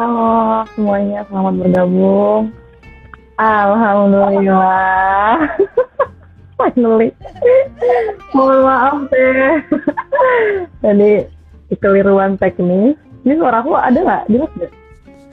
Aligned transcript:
Halo 0.00 0.64
semuanya, 0.72 1.20
selamat 1.28 1.60
bergabung. 1.60 2.48
Alhamdulillah. 3.36 5.44
Finally. 6.56 7.12
Mohon 8.32 8.58
maaf 8.64 8.96
deh. 9.12 9.60
Jadi 10.80 11.28
kekeliruan 11.68 12.40
teknis. 12.40 12.96
Ini 13.28 13.36
suara 13.36 13.60
aku 13.60 13.76
ada 13.76 14.00
nggak? 14.00 14.24
Jelas 14.32 14.48
nggak? 14.56 14.72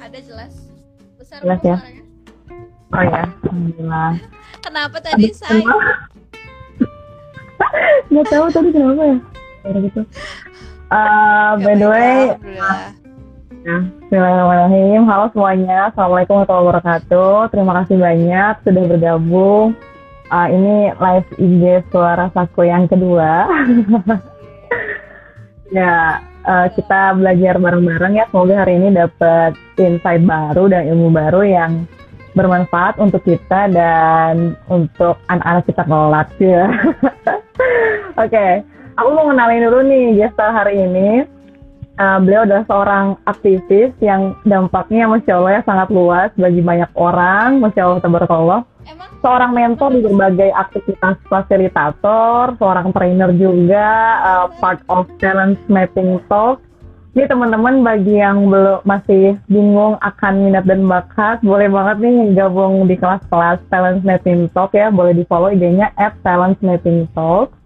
Ada 0.04 0.19
jelas. 0.19 0.54
Besar 1.15 1.39
Jelas 1.47 1.59
ya? 1.63 1.79
suaranya. 1.79 2.04
Oh 2.91 3.04
ya, 3.07 3.23
alhamdulillah. 3.47 4.11
Kenapa 4.59 4.97
tadi 4.99 5.31
saya? 5.31 5.63
Nggak 8.11 8.28
tahu 8.28 8.45
tadi 8.51 8.70
kenapa 8.75 9.15
ya? 9.15 9.18
Suara 9.64 9.79
gitu. 9.79 10.01
Uh, 10.92 11.51
by 11.64 11.73
the 11.79 11.87
way, 11.87 12.36
Bismillahirrahmanirrahim. 13.68 15.04
Halo 15.12 15.28
semuanya. 15.36 15.92
Assalamualaikum 15.92 16.39
warahmatullahi 16.39 16.68
wabarakatuh. 16.71 17.36
Terima 17.52 17.74
kasih 17.84 17.98
banyak 18.00 18.54
sudah 18.64 18.84
bergabung. 18.88 19.68
Ah, 20.32 20.48
ini 20.48 20.96
live 20.96 21.30
IG 21.36 21.64
Suara 21.92 22.32
Saku 22.32 22.64
yang 22.64 22.88
kedua. 22.88 23.43
ya, 25.76 26.24
eh, 26.48 26.68
kita 26.80 27.20
belajar 27.20 27.60
bareng-bareng 27.60 28.14
ya. 28.16 28.26
Semoga 28.32 28.56
hari 28.64 28.80
ini 28.80 28.88
dapat 28.96 29.52
insight 29.76 30.24
baru 30.24 30.71
dan 30.71 30.88
ilmu 30.88 31.12
baru 31.12 31.43
yang 31.43 31.71
bermanfaat 32.40 32.95
untuk 33.04 33.20
kita 33.28 33.68
dan 33.68 34.56
untuk 34.72 35.20
anak-anak 35.28 35.68
kita 35.68 35.84
kelak 35.84 36.30
ya. 36.40 36.72
Oke, 38.23 38.64
aku 38.95 39.09
mau 39.12 39.28
kenalin 39.28 39.68
dulu 39.68 39.84
nih 39.84 40.24
gestar 40.24 40.56
hari 40.56 40.88
ini. 40.88 41.36
Uh, 41.98 42.22
beliau 42.22 42.45
adalah 42.45 42.62
seorang 42.70 43.06
aktivis 43.26 43.90
yang 44.06 44.38
dampaknya 44.45 45.09
Masya 45.09 45.34
Allah 45.34 45.52
ya 45.58 45.62
sangat 45.66 45.90
luas 45.90 46.30
bagi 46.38 46.62
banyak 46.62 46.94
orang, 46.94 47.58
Masya 47.58 47.81
Allah, 47.81 48.00
tabarakallah. 48.06 48.62
Seorang 49.26 49.52
mentor 49.58 49.98
di 49.98 50.06
berbagai 50.06 50.53
aktivitas 50.53 51.18
fasilitator, 51.25 52.53
seorang 52.62 52.94
trainer 52.94 53.34
juga, 53.34 53.90
uh, 54.22 54.45
part 54.62 54.78
of 54.94 55.09
talent 55.18 55.58
mapping 55.66 56.22
talk. 56.30 56.62
Ini 57.18 57.25
teman-teman 57.34 57.81
bagi 57.81 58.22
yang 58.22 58.45
belum 58.45 58.86
masih 58.86 59.42
bingung 59.50 59.98
akan 59.98 60.53
minat 60.53 60.70
dan 60.70 60.86
bakat, 60.86 61.42
boleh 61.42 61.66
banget 61.66 61.98
nih 61.98 62.38
gabung 62.38 62.86
di 62.86 62.94
kelas-kelas 62.94 63.58
talent 63.73 64.06
mapping 64.06 64.45
talk 64.53 64.70
ya, 64.78 64.94
boleh 64.94 65.18
di 65.18 65.25
follow 65.25 65.50
IG-nya 65.50 65.98
at 65.98 66.14
talent 66.22 66.62
mapping 66.62 67.09
talk. 67.18 67.58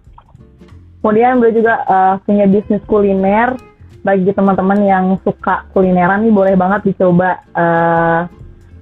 Kemudian 1.04 1.44
beliau 1.44 1.60
juga 1.60 1.84
uh, 1.84 2.16
punya 2.24 2.48
bisnis 2.48 2.80
kuliner, 2.88 3.60
bagi 4.02 4.34
teman-teman 4.34 4.80
yang 4.82 5.06
suka 5.22 5.70
kulineran 5.74 6.26
nih 6.26 6.34
boleh 6.34 6.54
banget 6.58 6.94
dicoba 6.94 7.38
eh 7.54 8.22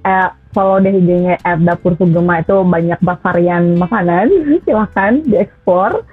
eh, 0.07 0.29
follow 0.55 0.81
deh 0.81 0.95
IG-nya 0.95 1.37
dapur 1.61 1.93
sugema. 1.99 2.41
Itu 2.41 2.63
banyak 2.63 2.99
varian 3.03 3.77
makanan 3.77 4.31
silahkan 4.65 5.21
dieksplor 5.27 6.07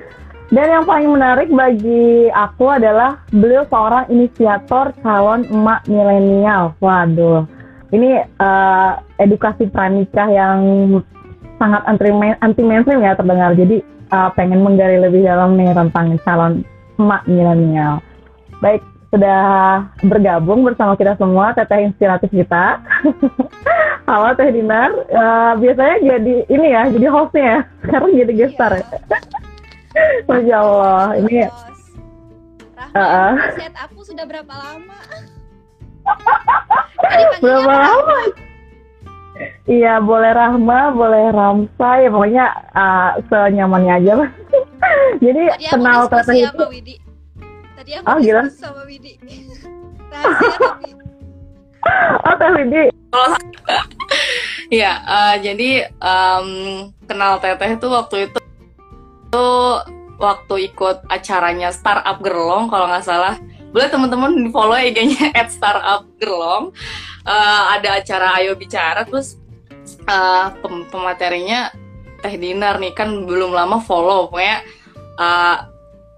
dan 0.46 0.66
yang 0.70 0.84
paling 0.86 1.10
menarik 1.10 1.50
bagi 1.50 2.30
aku 2.30 2.70
adalah 2.70 3.18
beliau 3.34 3.66
seorang 3.66 4.06
inisiator 4.14 4.94
calon 5.02 5.42
emak 5.50 5.82
milenial. 5.90 6.78
Waduh. 6.78 7.50
Ini 7.90 8.10
eh, 8.22 8.92
edukasi 9.18 9.66
pranikah 9.66 10.30
yang 10.30 10.58
sangat 11.58 11.82
anti 11.90 12.10
anti 12.38 12.62
mainstream 12.62 13.02
ya 13.02 13.18
terdengar. 13.18 13.58
Jadi 13.58 13.82
eh, 13.86 14.30
pengen 14.38 14.62
menggali 14.62 15.02
lebih 15.02 15.26
dalam 15.26 15.58
nih 15.58 15.74
tentang 15.74 16.14
calon 16.22 16.62
emak 16.94 17.26
milenial. 17.26 17.98
Baik 18.62 18.86
sudah 19.16 19.88
bergabung 20.04 20.60
bersama 20.60 20.92
kita 20.92 21.16
semua 21.16 21.56
teteh 21.56 21.88
inspiratif 21.88 22.28
kita. 22.28 22.84
Halo 24.08 24.36
Teh 24.36 24.52
Dinar, 24.52 24.92
Eh, 25.08 25.52
biasanya 25.56 25.96
jadi 26.04 26.34
ini 26.52 26.66
ya, 26.68 26.82
jadi 26.92 27.06
hostnya 27.08 27.44
ya. 27.48 27.58
Sekarang 27.80 28.12
jadi 28.12 28.32
gestar 28.36 28.70
ya. 28.76 28.86
Masya 30.28 30.56
Allah, 30.60 31.04
ini. 31.16 31.48
Rahma, 32.76 32.92
Heeh. 32.92 33.32
set 33.56 33.74
aku 33.80 34.04
sudah 34.04 34.28
berapa 34.28 34.52
lama? 34.52 35.00
Berapa 37.40 37.64
apa? 37.64 37.72
lama? 37.72 38.20
Iya, 39.64 39.98
boleh 40.04 40.32
Rahma, 40.36 40.80
boleh 40.92 41.24
Ramsa, 41.32 41.90
ya 42.04 42.08
pokoknya 42.12 42.46
eh, 42.76 43.10
senyamannya 43.32 43.92
aja 43.96 44.12
lah. 44.20 44.30
jadi 45.24 45.56
Tadi 45.56 45.66
kenal 45.72 46.04
Teteh 46.12 46.36
itu, 46.52 46.64
Widi. 46.68 47.05
Tadi 47.86 48.02
aku 48.02 48.06
Oh, 48.10 48.18
gila. 48.18 48.42
sama 48.50 48.82
Widi. 48.82 49.14
Rahasia 50.10 50.58
kami. 50.58 50.90
oh 52.18 52.34
Teh 52.34 52.50
Widi, 52.50 52.82
Iya, 54.68 54.92
eh, 55.14 55.34
jadi 55.38 55.70
em, 55.94 56.48
kenal 57.06 57.38
Teteh 57.38 57.78
tuh 57.78 57.94
waktu 57.94 58.26
itu 58.26 58.38
tuh 59.30 59.86
waktu 60.18 60.66
ikut 60.66 61.06
acaranya 61.06 61.70
Startup 61.70 62.18
Gerlong 62.18 62.66
kalau 62.66 62.90
nggak 62.90 63.06
salah. 63.06 63.38
Boleh 63.70 63.86
teman-teman 63.86 64.34
di 64.34 64.50
follow 64.50 64.74
IG-nya 64.74 65.30
at 65.38 65.54
Startup 65.54 66.02
Gerlong. 66.18 66.74
Eh, 67.22 67.62
ada 67.70 68.02
acara 68.02 68.34
Ayo 68.34 68.58
Bicara 68.58 69.06
terus 69.06 69.38
eh, 69.86 70.46
pem- 70.58 70.90
pematerinya 70.90 71.70
Teh 72.18 72.34
Dinar 72.34 72.82
nih 72.82 72.98
kan 72.98 73.22
belum 73.22 73.54
lama 73.54 73.78
follow 73.78 74.26
pokoknya 74.26 74.58
eh, 75.22 75.56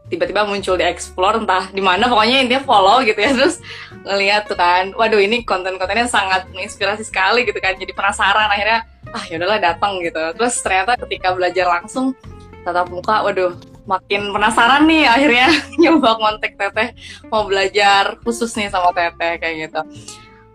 tiba-tiba 0.08 0.48
muncul 0.48 0.80
di 0.80 0.84
explore 0.84 1.40
entah 1.44 1.68
di 1.70 1.84
mana 1.84 2.08
pokoknya 2.08 2.44
intinya 2.44 2.62
follow 2.64 3.04
gitu 3.04 3.20
ya. 3.20 3.30
Terus 3.36 3.60
ngeliat 4.04 4.48
tuh 4.48 4.56
kan 4.56 4.92
waduh 4.96 5.20
ini 5.20 5.44
konten-kontennya 5.44 6.08
sangat 6.08 6.48
menginspirasi 6.52 7.04
sekali 7.04 7.44
gitu 7.44 7.60
kan 7.60 7.76
jadi 7.76 7.92
penasaran 7.92 8.48
akhirnya 8.48 8.88
ah 9.12 9.24
yaudahlah 9.28 9.60
datang 9.60 10.00
gitu. 10.00 10.20
Terus 10.34 10.54
ternyata 10.64 10.96
ketika 11.06 11.36
belajar 11.36 11.68
langsung 11.68 12.16
tatap 12.64 12.88
muka 12.90 13.24
waduh 13.24 13.52
makin 13.88 14.36
penasaran 14.36 14.84
nih 14.84 15.08
akhirnya 15.08 15.48
nyoba 15.80 16.20
kontak 16.20 16.52
teteh 16.60 16.92
mau 17.32 17.48
belajar 17.48 18.20
khusus 18.20 18.52
nih 18.56 18.68
sama 18.68 18.92
teteh 18.92 19.40
kayak 19.40 19.54
gitu. 19.68 19.80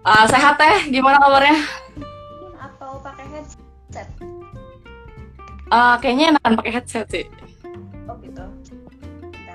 Ah, 0.04 0.28
sehat 0.28 0.60
teh? 0.60 0.92
Gimana 0.92 1.16
kabarnya? 1.16 1.64
Atau 2.60 3.00
pakai 3.00 3.24
headset? 3.32 4.08
Ah, 5.72 5.96
kayaknya 5.96 6.36
enakan 6.36 6.60
pakai 6.60 6.72
headset 6.76 7.08
sih. 7.08 7.26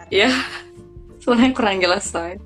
Ya 0.09 0.33
sebenarnya 1.23 1.53
kurang 1.53 1.79
jelas 1.81 2.09
say. 2.09 2.41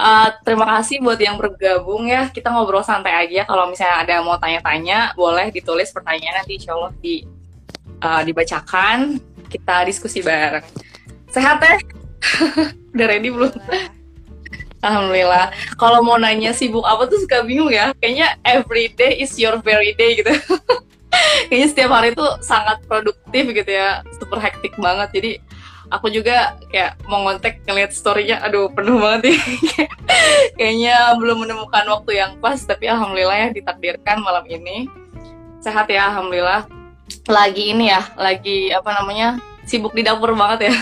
Uh, 0.00 0.32
terima 0.46 0.64
kasih 0.78 1.02
buat 1.02 1.18
yang 1.18 1.36
bergabung 1.36 2.08
ya 2.08 2.30
kita 2.30 2.48
ngobrol 2.48 2.80
santai 2.80 3.26
aja 3.26 3.44
kalau 3.44 3.68
misalnya 3.68 3.96
ada 4.00 4.10
yang 4.16 4.24
mau 4.24 4.38
tanya-tanya 4.38 5.12
boleh 5.18 5.50
ditulis 5.50 5.92
pertanyaan 5.92 6.40
nanti 6.40 6.56
insya 6.56 6.72
Allah 6.72 6.94
di 7.02 7.26
uh, 8.00 8.22
dibacakan 8.24 9.18
kita 9.50 9.84
diskusi 9.84 10.22
bareng 10.22 10.64
sehat 11.28 11.58
teh 11.60 11.78
udah 12.94 13.06
ready 13.10 13.28
belum 13.28 13.50
Alhamdulillah. 14.80 15.52
Kalau 15.76 16.00
mau 16.00 16.16
nanya 16.16 16.56
sibuk 16.56 16.88
apa 16.88 17.04
tuh 17.04 17.20
suka 17.20 17.44
bingung 17.44 17.68
ya. 17.68 17.92
Kayaknya 18.00 18.40
every 18.48 18.88
day 18.96 19.20
is 19.20 19.36
your 19.36 19.60
very 19.60 19.92
day 19.92 20.16
gitu. 20.16 20.32
Kayaknya 21.52 21.68
setiap 21.68 21.90
hari 21.92 22.16
tuh 22.16 22.40
sangat 22.40 22.80
produktif 22.88 23.44
gitu 23.52 23.68
ya. 23.68 24.00
Super 24.16 24.40
hektik 24.40 24.72
banget. 24.80 25.08
Jadi 25.12 25.30
aku 25.90 26.06
juga 26.08 26.56
kayak 26.70 27.02
mau 27.10 27.26
ngontek 27.26 27.66
ngeliat 27.66 27.90
story-nya. 27.92 28.40
Aduh 28.46 28.70
penuh 28.70 28.96
banget 29.02 29.30
nih. 29.30 29.38
Kayaknya 30.58 30.96
belum 31.18 31.44
menemukan 31.44 31.84
waktu 31.90 32.10
yang 32.16 32.32
pas. 32.38 32.62
Tapi 32.62 32.86
alhamdulillah 32.86 33.36
ya 33.36 33.48
ditakdirkan 33.50 34.22
malam 34.22 34.46
ini. 34.46 34.86
Sehat 35.60 35.90
ya 35.90 36.08
alhamdulillah. 36.14 36.64
Lagi 37.26 37.74
ini 37.74 37.90
ya. 37.90 38.00
Lagi 38.14 38.70
apa 38.70 38.90
namanya. 39.02 39.42
Sibuk 39.66 39.92
di 39.92 40.06
dapur 40.06 40.32
banget 40.32 40.70
ya. 40.70 40.74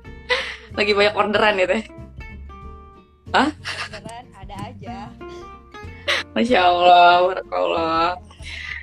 Lagi 0.76 0.92
banyak 0.96 1.14
orderan 1.14 1.60
ya 1.60 1.66
teh. 1.68 1.82
Beneran 3.30 4.26
ada 4.34 4.56
aja. 4.66 4.98
Masya 6.34 6.58
Allah, 6.62 7.14
barakallah. 7.26 8.06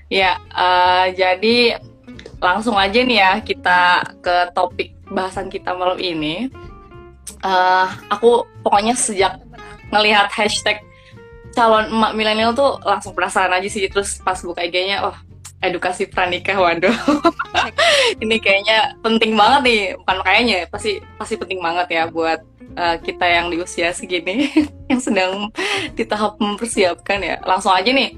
Ya, 0.07 0.39
eh, 0.55 1.05
jadi 1.19 1.75
langsung 2.39 2.77
aja 2.77 3.01
nih 3.01 3.17
ya 3.17 3.31
kita 3.41 3.81
ke 4.21 4.35
topik 4.53 4.96
bahasan 5.11 5.47
kita 5.51 5.73
malam 5.75 5.99
ini. 5.99 6.51
Eh, 7.43 7.87
aku 8.11 8.47
pokoknya 8.63 8.95
sejak 8.95 9.39
ngelihat 9.91 10.31
hashtag 10.31 10.83
calon 11.55 11.89
emak 11.89 12.13
milenial 12.13 12.53
tuh 12.53 12.77
langsung 12.85 13.17
penasaran 13.17 13.55
aja 13.55 13.67
sih. 13.67 13.87
Terus 13.89 14.19
pas 14.21 14.37
buka 14.39 14.63
IG-nya, 14.63 15.03
wah 15.03 15.17
edukasi 15.63 16.05
pranikah, 16.05 16.57
waduh. 16.57 16.93
ini 18.23 18.37
kayaknya 18.37 18.93
penting 19.01 19.33
banget 19.33 19.61
nih, 19.65 19.81
bukan 19.97 20.17
kayaknya, 20.21 20.57
pasti 20.69 21.01
pasti 21.17 21.33
penting 21.33 21.59
banget 21.65 21.87
ya 21.89 22.03
buat 22.05 22.39
eh, 22.77 22.95
kita 23.01 23.25
yang 23.25 23.49
di 23.49 23.57
usia 23.57 23.89
segini 23.89 24.53
yang 24.91 25.01
sedang 25.01 25.49
di 25.97 26.03
tahap 26.05 26.37
mempersiapkan 26.37 27.19
ya. 27.25 27.35
Langsung 27.41 27.73
aja 27.73 27.89
nih, 27.89 28.13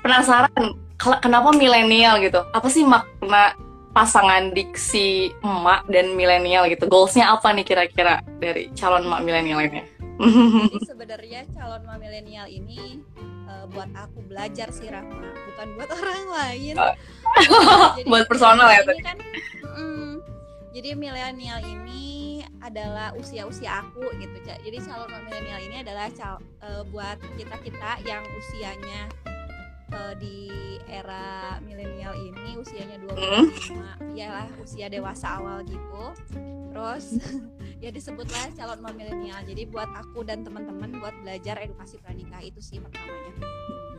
penasaran 0.00 0.78
kenapa 0.96 1.50
milenial 1.52 2.22
gitu? 2.22 2.40
Apa 2.54 2.70
sih 2.70 2.86
makna 2.86 3.52
pasangan 3.96 4.52
diksi 4.52 5.32
emak 5.40 5.88
dan 5.88 6.12
milenial 6.12 6.68
gitu? 6.68 6.84
Goalsnya 6.84 7.32
apa 7.32 7.48
nih 7.56 7.64
kira-kira 7.64 8.20
dari 8.36 8.68
calon 8.76 9.08
emak 9.08 9.24
milenial 9.24 9.64
ini? 9.64 9.80
Sebenarnya 10.84 11.48
calon 11.56 11.80
mama 11.84 11.96
milenial 11.96 12.44
ini 12.44 13.00
eh, 13.48 13.64
buat 13.72 13.88
aku 13.96 14.20
belajar 14.28 14.68
sih 14.68 14.92
Rahma, 14.92 15.32
bukan 15.48 15.66
buat 15.80 15.90
orang 15.92 16.24
lain. 16.28 16.74
Oh. 16.76 16.92
Jadi 17.96 18.08
Buat 18.12 18.24
personal 18.28 18.68
ya, 18.68 18.84
ini 18.84 19.00
kan, 19.00 19.16
mm, 19.64 20.12
jadi 20.72 20.92
milenial 20.92 21.60
ini 21.64 22.04
adalah 22.60 23.16
usia-usia 23.16 23.80
aku 23.80 24.08
gitu. 24.16 24.36
Ja- 24.44 24.60
Jadi 24.60 24.76
calon 24.84 25.08
mama 25.08 25.24
milenial 25.24 25.60
ini 25.64 25.76
adalah 25.80 26.08
cal- 26.12 26.44
eh, 26.60 26.82
buat 26.88 27.16
kita 27.36 27.56
kita 27.64 27.90
yang 28.04 28.24
usianya 28.36 29.08
eh, 29.92 30.14
di 30.18 30.38
era 30.86 31.56
milenial 31.62 32.14
ini 32.14 32.58
usianya 32.58 32.98
25 33.02 34.18
ya 34.18 34.28
lah 34.32 34.48
usia 34.62 34.86
dewasa 34.90 35.38
awal 35.38 35.62
gitu. 35.66 36.02
Terus 36.72 37.20
ya 37.84 37.90
disebutlah 37.92 38.52
calon 38.56 38.80
mom 38.82 38.94
milenial. 38.96 39.40
Jadi 39.44 39.68
buat 39.68 39.88
aku 39.92 40.26
dan 40.26 40.42
teman-teman 40.42 40.98
buat 40.98 41.14
belajar 41.22 41.60
edukasi 41.62 42.00
pranikah 42.00 42.42
itu 42.42 42.58
sih 42.58 42.82
pertamanya 42.82 43.34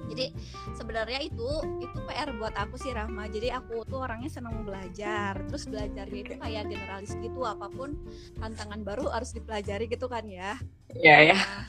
jadi 0.07 0.31
sebenarnya 0.73 1.19
itu 1.23 1.49
itu 1.83 1.97
PR 2.07 2.31
buat 2.39 2.55
aku 2.55 2.79
sih 2.79 2.95
Rahma 2.95 3.27
jadi 3.27 3.59
aku 3.59 3.83
tuh 3.85 4.03
orangnya 4.07 4.31
senang 4.31 4.63
belajar 4.63 5.37
terus 5.47 5.67
belajarnya 5.67 6.19
itu 6.23 6.33
kayak 6.39 6.63
generalis 6.71 7.13
gitu 7.19 7.43
apa 7.43 7.67
pun 7.67 7.99
tantangan 8.39 8.81
baru 8.81 9.11
harus 9.11 9.35
dipelajari 9.35 9.91
gitu 9.91 10.07
kan 10.07 10.23
ya 10.27 10.55
Iya 10.95 11.17
ya. 11.33 11.37
Nah, 11.37 11.65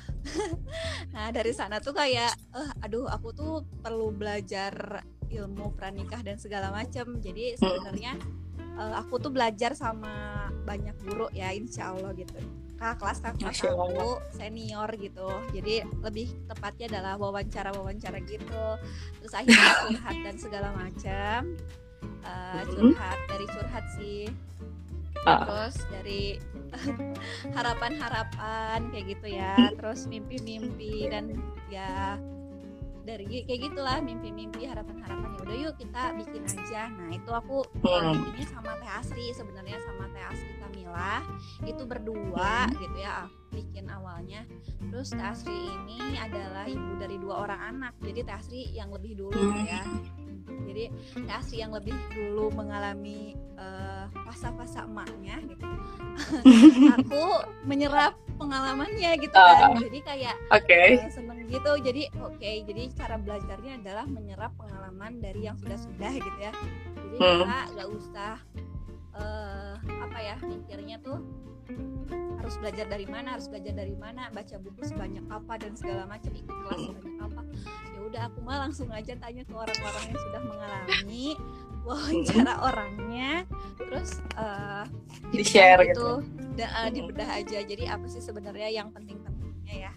nah 1.14 1.26
dari 1.34 1.50
sana 1.50 1.82
tuh 1.82 1.90
kayak, 1.96 2.32
eh, 2.54 2.70
aduh 2.86 3.10
aku 3.10 3.34
tuh 3.34 3.66
perlu 3.82 4.14
belajar 4.14 5.02
ilmu 5.28 5.74
pranikah 5.74 6.22
dan 6.22 6.38
segala 6.38 6.70
macam. 6.70 7.18
Jadi 7.18 7.58
sebenarnya 7.58 8.14
eh, 8.78 8.94
aku 8.94 9.18
tuh 9.18 9.34
belajar 9.34 9.74
sama 9.74 10.46
banyak 10.62 10.94
guru 11.02 11.26
ya, 11.34 11.50
insya 11.50 11.90
Allah 11.92 12.14
gitu. 12.14 12.38
Kak 12.78 12.94
kelas 12.96 13.18
kak 13.18 13.34
kelas 13.36 13.50
Masya 13.52 13.70
Allah. 13.70 13.90
aku 13.90 14.08
senior 14.30 14.90
gitu. 14.94 15.28
Jadi 15.50 15.74
lebih 15.98 16.26
tepatnya 16.46 16.86
adalah 16.88 17.14
wawancara 17.14 17.70
wawancara 17.72 18.22
gitu. 18.22 18.66
Terus 19.18 19.32
akhirnya 19.32 19.58
curhat 19.84 20.16
dan 20.22 20.36
segala 20.36 20.68
macam. 20.72 21.40
Eh, 22.20 22.54
Mhm. 22.56 22.70
curhat 22.70 23.18
dari 23.26 23.46
curhat 23.46 23.84
sih 23.94 24.26
Ah. 25.20 25.42
terus 25.42 25.74
dari 25.90 26.38
harapan-harapan 27.58 28.86
kayak 28.88 29.06
gitu 29.10 29.26
ya 29.28 29.54
terus 29.74 30.06
mimpi-mimpi 30.06 31.10
dan 31.10 31.34
ya 31.66 32.14
dari 33.02 33.42
kayak 33.42 33.60
gitulah 33.66 33.98
mimpi-mimpi 33.98 34.62
harapan-harapan 34.64 35.28
ya 35.28 35.40
udah 35.40 35.56
yuk 35.58 35.74
kita 35.76 36.02
bikin 36.14 36.42
aja 36.44 36.82
nah 36.88 37.10
itu 37.10 37.30
aku 37.30 37.64
uh, 37.82 37.98
Hmm. 37.98 38.14
bikinnya 38.20 38.46
sama 38.46 38.72
Teh 38.76 38.90
Asri 38.94 39.26
sebenarnya 39.32 39.78
sama 39.80 40.04
Teh 40.08 40.22
Asri 40.22 40.52
Itu 41.62 41.84
berdua 41.84 42.66
gitu 42.72 42.96
ya 42.96 43.26
bikin 43.48 43.88
awalnya 43.88 44.44
terus 44.92 45.08
Teh 45.08 45.24
Asri 45.24 45.50
ini 45.66 46.14
adalah 46.14 46.68
ibu 46.68 47.00
dari 47.00 47.16
dua 47.16 47.48
orang 47.48 47.60
anak 47.66 47.92
jadi 47.98 48.20
Teh 48.22 48.36
Asri 48.36 48.60
yang 48.70 48.92
lebih 48.92 49.16
dulu 49.16 49.32
Hmm. 49.34 49.64
ya 49.64 49.82
jadi 50.68 50.84
Teh 51.16 51.32
Asri 51.32 51.56
yang 51.58 51.72
lebih 51.72 51.96
dulu 52.12 52.52
mengalami 52.52 53.32
eh, 53.56 54.04
fasa-fasa 54.22 54.84
emaknya 54.84 55.40
gitu 55.42 55.64
aku 56.94 57.24
menyerap 57.64 58.14
pengalamannya 58.36 59.16
gitu 59.16 59.32
kan 59.32 59.74
Ah. 59.74 59.80
jadi 59.80 59.98
kayak 60.04 60.34
Oke. 60.52 60.80
eh, 60.94 61.10
seneng 61.10 61.40
gitu 61.48 61.72
jadi 61.80 62.02
oke 62.20 62.50
jadi 62.68 62.82
cara 62.92 63.16
belajarnya 63.16 63.80
adalah 63.80 64.04
menyerap 64.04 64.52
pengalaman 64.54 65.18
dari 65.18 65.48
yang 65.48 65.56
sudah-sudah 65.56 66.12
gitu 66.14 66.38
ya 66.38 66.52
jadi 66.94 67.16
Hmm. 67.16 67.42
kita 67.42 67.58
nggak 67.74 67.88
usah 67.90 68.32
eh, 69.18 69.74
apa 69.82 70.18
ya 70.18 70.36
mikirnya 70.42 70.96
tuh 71.02 71.20
harus 72.38 72.54
belajar 72.64 72.86
dari 72.88 73.04
mana 73.04 73.36
harus 73.36 73.46
belajar 73.50 73.74
dari 73.76 73.92
mana 73.92 74.32
baca 74.32 74.56
buku 74.56 74.80
sebanyak 74.88 75.20
apa 75.28 75.52
dan 75.60 75.72
segala 75.76 76.08
macam 76.08 76.32
ikut 76.32 76.56
kelas 76.64 76.80
sebanyak 76.80 77.16
apa 77.20 77.40
ya 77.92 77.98
udah 78.08 78.20
aku 78.32 78.38
mah 78.40 78.56
langsung 78.64 78.88
aja 78.88 79.12
tanya 79.20 79.42
ke 79.44 79.52
orang-orang 79.52 80.04
yang 80.08 80.20
sudah 80.22 80.42
mengalami 80.48 81.26
wawancara 81.84 82.54
orangnya 82.64 83.32
terus 83.76 84.20
eh, 84.36 84.84
Di-share 85.28 85.82
dibedah 85.84 85.92
gitu. 85.92 86.08
dan 86.56 86.68
eh, 86.72 86.88
dibedah 86.92 87.28
aja 87.36 87.58
jadi 87.64 87.84
apa 87.92 88.06
sih 88.08 88.22
sebenarnya 88.24 88.68
yang 88.72 88.88
penting-pentingnya 88.96 89.74
ya. 89.88 89.92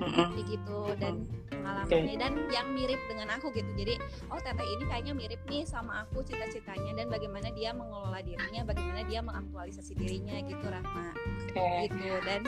Kayak 0.00 0.46
gitu 0.46 0.78
dan 0.96 1.14
pengalamannya 1.48 2.14
dan 2.16 2.32
yang 2.50 2.68
mirip 2.72 3.00
dengan 3.06 3.28
aku 3.34 3.52
gitu. 3.52 3.70
Jadi 3.76 3.94
oh 4.28 4.40
teteh 4.40 4.66
ini 4.66 4.84
kayaknya 4.86 5.12
mirip 5.12 5.40
nih 5.46 5.62
sama 5.62 6.02
aku 6.02 6.22
cita-citanya 6.22 6.92
dan 6.96 7.06
bagaimana 7.06 7.48
dia 7.52 7.70
mengelola 7.70 8.18
dirinya 8.20 8.62
bagaimana 8.64 9.02
dia 9.04 9.20
mengaktualisasi 9.20 9.92
dirinya 9.94 10.36
gitu 10.42 10.64
Rahma. 10.64 11.12
Oke. 11.52 11.86
gitu 11.86 12.10
dan 12.24 12.40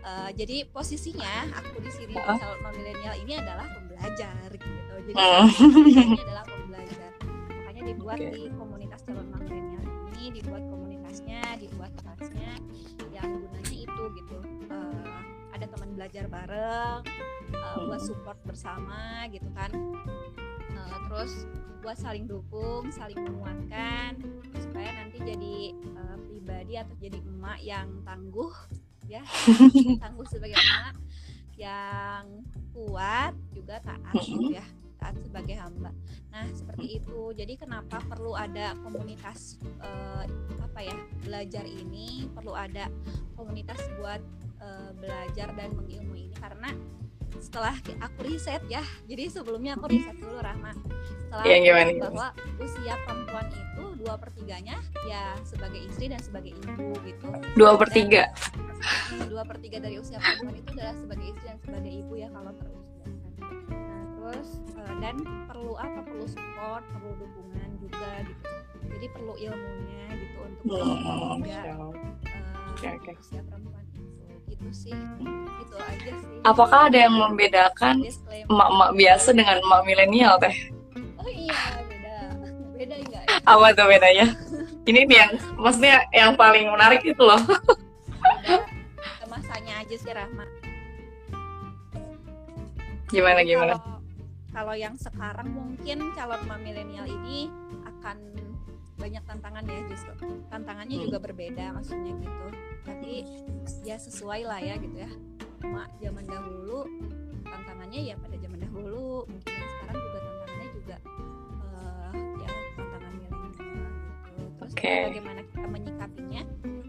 eh, 0.00 0.30
jadi 0.34 0.56
posisinya 0.68 1.54
aku 1.54 1.80
di 1.80 1.90
sini 1.90 2.14
calon 2.16 2.58
milenial 2.74 3.14
ini 3.20 3.32
adalah 3.36 3.66
pembelajar 3.70 4.48
gitu. 4.52 4.94
Jadi 5.08 5.12
Hmm. 5.16 5.48
posisinya 5.50 6.24
adalah 6.24 6.44
pembelajar. 6.44 7.10
Makanya 7.50 7.82
dibuat 7.88 8.18
Oke. 8.18 8.30
di 8.30 8.42
komunitas 8.54 9.00
calon 9.02 9.26
milenial 9.32 9.84
ini 10.14 10.28
dibuat 10.36 10.62
komunitasnya 10.62 11.40
dibuat 11.56 11.92
kelasnya 11.96 12.52
yang 13.10 13.28
gunanya 13.40 13.72
itu 13.74 14.02
gitu. 14.14 14.36
Eh, 14.68 14.99
ada 15.60 15.76
teman 15.76 15.92
belajar 15.92 16.24
bareng 16.24 17.04
eh, 17.52 17.76
buat 17.84 18.00
support 18.00 18.40
bersama 18.48 19.28
gitu 19.28 19.44
kan. 19.52 19.68
Eh, 20.72 20.96
terus 21.04 21.44
buat 21.84 22.00
saling 22.00 22.24
dukung 22.24 22.88
saling 22.88 23.20
menguatkan 23.20 24.16
supaya 24.56 24.88
nanti 24.96 25.20
jadi 25.20 25.76
eh, 25.76 26.16
pribadi 26.24 26.80
atau 26.80 26.96
jadi 26.96 27.20
emak 27.20 27.60
yang 27.60 27.92
tangguh 28.08 28.48
ya. 29.04 29.20
Tangguh 30.00 30.24
sebagai 30.32 30.56
emak 30.56 30.96
yang 31.60 32.24
kuat 32.72 33.36
juga 33.52 33.84
taat 33.84 34.16
gitu 34.16 34.56
ya. 34.56 34.64
Taat 34.96 35.20
sebagai 35.20 35.60
hamba. 35.60 35.92
Nah 36.32 36.48
seperti 36.56 37.04
itu. 37.04 37.36
Jadi 37.36 37.60
kenapa 37.60 38.00
perlu 38.08 38.32
ada 38.32 38.72
komunitas 38.80 39.60
eh, 39.84 40.24
apa 40.56 40.80
ya 40.80 40.96
belajar 41.20 41.68
ini? 41.68 42.24
Perlu 42.32 42.56
ada 42.56 42.88
komunitas 43.36 43.76
buat 44.00 44.24
eh, 44.60 44.90
belajar 44.94 45.48
dan 45.56 45.72
mengilmu 45.74 46.14
ini 46.14 46.36
karena 46.36 46.70
setelah 47.40 47.72
aku 48.00 48.26
riset 48.26 48.60
ya 48.68 48.82
jadi 49.06 49.30
sebelumnya 49.30 49.72
aku 49.74 49.88
riset 49.88 50.12
dulu 50.14 50.38
Rahma 50.38 50.74
setelah 51.16 51.44
aku 51.46 51.62
gimana, 51.62 51.90
bahwa 52.02 52.28
usia 52.58 52.94
perempuan 53.06 53.46
itu 53.48 53.84
dua 53.96 54.14
pertiganya 54.16 54.76
ya 55.06 55.22
sebagai 55.42 55.80
istri 55.80 56.10
dan 56.10 56.20
sebagai 56.20 56.52
ibu 56.52 56.90
gitu 57.06 57.28
Dua 57.54 57.76
per 57.76 57.88
tiga. 57.90 58.28
Hmm, 59.10 59.28
dua 59.28 59.44
per 59.44 59.60
tiga 59.60 59.76
dari 59.78 60.00
usia 60.00 60.16
perempuan 60.18 60.56
itu 60.56 60.68
adalah 60.74 60.96
sebagai 60.96 61.26
istri 61.30 61.44
dan 61.46 61.58
sebagai 61.60 61.92
ibu 61.92 62.12
ya 62.16 62.28
kalau 62.32 62.52
terusia 62.56 62.96
kan. 62.98 63.12
Nah 63.70 64.02
terus 64.16 64.48
eh, 64.74 64.94
dan 64.98 65.16
perlu 65.46 65.74
apa? 65.76 66.00
Perlu 66.02 66.26
support, 66.26 66.82
perlu 66.90 67.12
dukungan 67.20 67.68
juga 67.78 68.10
gitu. 68.26 68.48
Jadi 68.90 69.06
perlu 69.12 69.34
ilmunya 69.38 70.02
gitu 70.16 70.38
untuk 70.42 70.64
menjaga 71.38 71.72
Allah. 71.78 71.94
eh, 72.26 72.70
Oke, 72.74 72.86
oke. 72.96 73.10
usia 73.20 73.40
perempuan. 73.44 73.79
Gitu 74.60 74.92
sih. 74.92 74.94
Itu 75.64 75.76
aja 75.80 76.10
sih. 76.12 76.38
Apakah 76.44 76.92
ada 76.92 76.98
yang 77.08 77.16
membedakan 77.16 78.04
emak-emak 78.28 78.90
biasa 78.92 79.32
dengan 79.32 79.56
emak 79.64 79.80
milenial 79.88 80.36
teh? 80.36 80.52
Oh 81.16 81.28
iya 81.28 81.80
beda. 81.88 82.16
Beda 82.76 82.94
enggak? 83.00 83.24
Apa 83.48 83.72
tuh 83.72 83.88
bedanya? 83.88 84.26
Ini 84.84 85.00
nih 85.08 85.16
yang 85.16 85.32
maksudnya 85.56 86.04
yang 86.12 86.36
paling 86.36 86.68
menarik 86.68 87.00
itu 87.00 87.20
loh. 87.24 87.40
Beda. 87.40 88.68
Kemasannya 89.24 89.74
aja 89.80 89.96
sih 89.96 90.12
Rahma. 90.12 90.44
Gimana 93.08 93.40
gimana? 93.42 93.74
Kalau, 93.80 93.98
kalau 94.52 94.74
yang 94.76 94.94
sekarang 95.00 95.48
mungkin 95.50 96.12
calon 96.12 96.40
mom 96.46 96.60
milenial 96.60 97.08
ini 97.08 97.48
akan 97.88 98.16
banyak 99.10 99.26
tantangan 99.26 99.64
ya 99.66 99.80
justru. 99.90 100.14
Tantangannya 100.46 100.96
Hmm. 100.96 101.04
juga 101.10 101.18
berbeda 101.18 101.64
maksudnya 101.74 102.14
gitu. 102.14 102.46
Tapi 102.86 103.12
ya 103.82 103.96
sesuai 103.98 104.46
lah 104.46 104.62
ya 104.62 104.78
gitu 104.78 104.96
ya. 105.02 105.10
Mak 105.66 105.98
zaman 105.98 106.24
dahulu 106.30 106.86
tantangannya 107.42 108.00
ya 108.06 108.14
pada 108.14 108.38
zaman 108.38 108.62
dahulu. 108.62 109.26
Mungkin 109.26 109.50
yang 109.50 109.70
sekarang 109.74 109.98
juga 109.98 110.18
tantangannya 110.22 110.68
juga 110.70 110.96
eh, 111.74 112.12
ya 112.38 112.50
tantangan 112.78 113.10
milenial 113.18 113.50
gitu. 113.50 113.82
Terus 114.62 114.72
Oke. 114.78 114.94
bagaimana 115.10 115.40
kita 115.42 115.66
menyikapinya? 115.66 116.42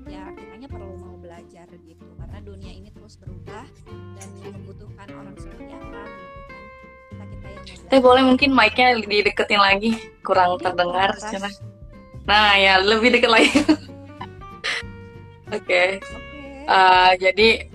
Ya 0.05 0.21
kitanya 0.37 0.67
perlu 0.69 0.93
mau 1.01 1.17
belajar 1.17 1.67
gitu 1.73 2.05
karena 2.21 2.37
dunia 2.45 2.69
ini 2.69 2.93
terus 2.93 3.17
berubah 3.17 3.65
dan 3.89 4.29
membutuhkan 4.45 5.07
orang 5.09 5.35
seperti 5.41 5.73
apa 5.73 6.01
membutuhkan 6.05 7.27
kita 7.33 7.47
kita 7.47 7.47
yang 7.49 7.63
belajar. 7.65 8.01
boleh 8.05 8.23
mungkin 8.29 8.49
mic-nya 8.53 8.87
dideketin 9.01 9.57
lagi, 9.57 9.91
kurang 10.21 10.61
Ini 10.61 10.69
terdengar. 10.69 11.09
keras. 11.17 11.57
Nah 12.25 12.57
ya 12.57 12.81
lebih 12.81 13.13
deket 13.13 13.31
lagi. 13.31 13.51
Oke. 15.57 15.99
Eh, 16.71 17.11
jadi 17.19 17.67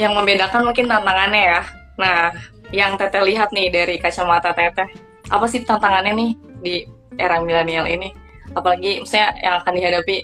yang 0.00 0.16
membedakan 0.16 0.64
mungkin 0.64 0.88
tantangannya 0.88 1.42
ya. 1.42 1.60
Nah, 1.96 2.32
yang 2.72 2.96
Teteh 3.00 3.24
lihat 3.24 3.52
nih 3.52 3.72
dari 3.72 3.96
kacamata 4.00 4.52
Teteh, 4.52 4.88
apa 5.28 5.44
sih 5.48 5.64
tantangannya 5.64 6.12
nih 6.16 6.30
di 6.60 6.74
era 7.16 7.40
milenial 7.40 7.88
ini? 7.88 8.12
Apalagi 8.56 9.04
misalnya 9.04 9.36
yang 9.44 9.54
akan 9.60 9.72
dihadapi 9.76 10.16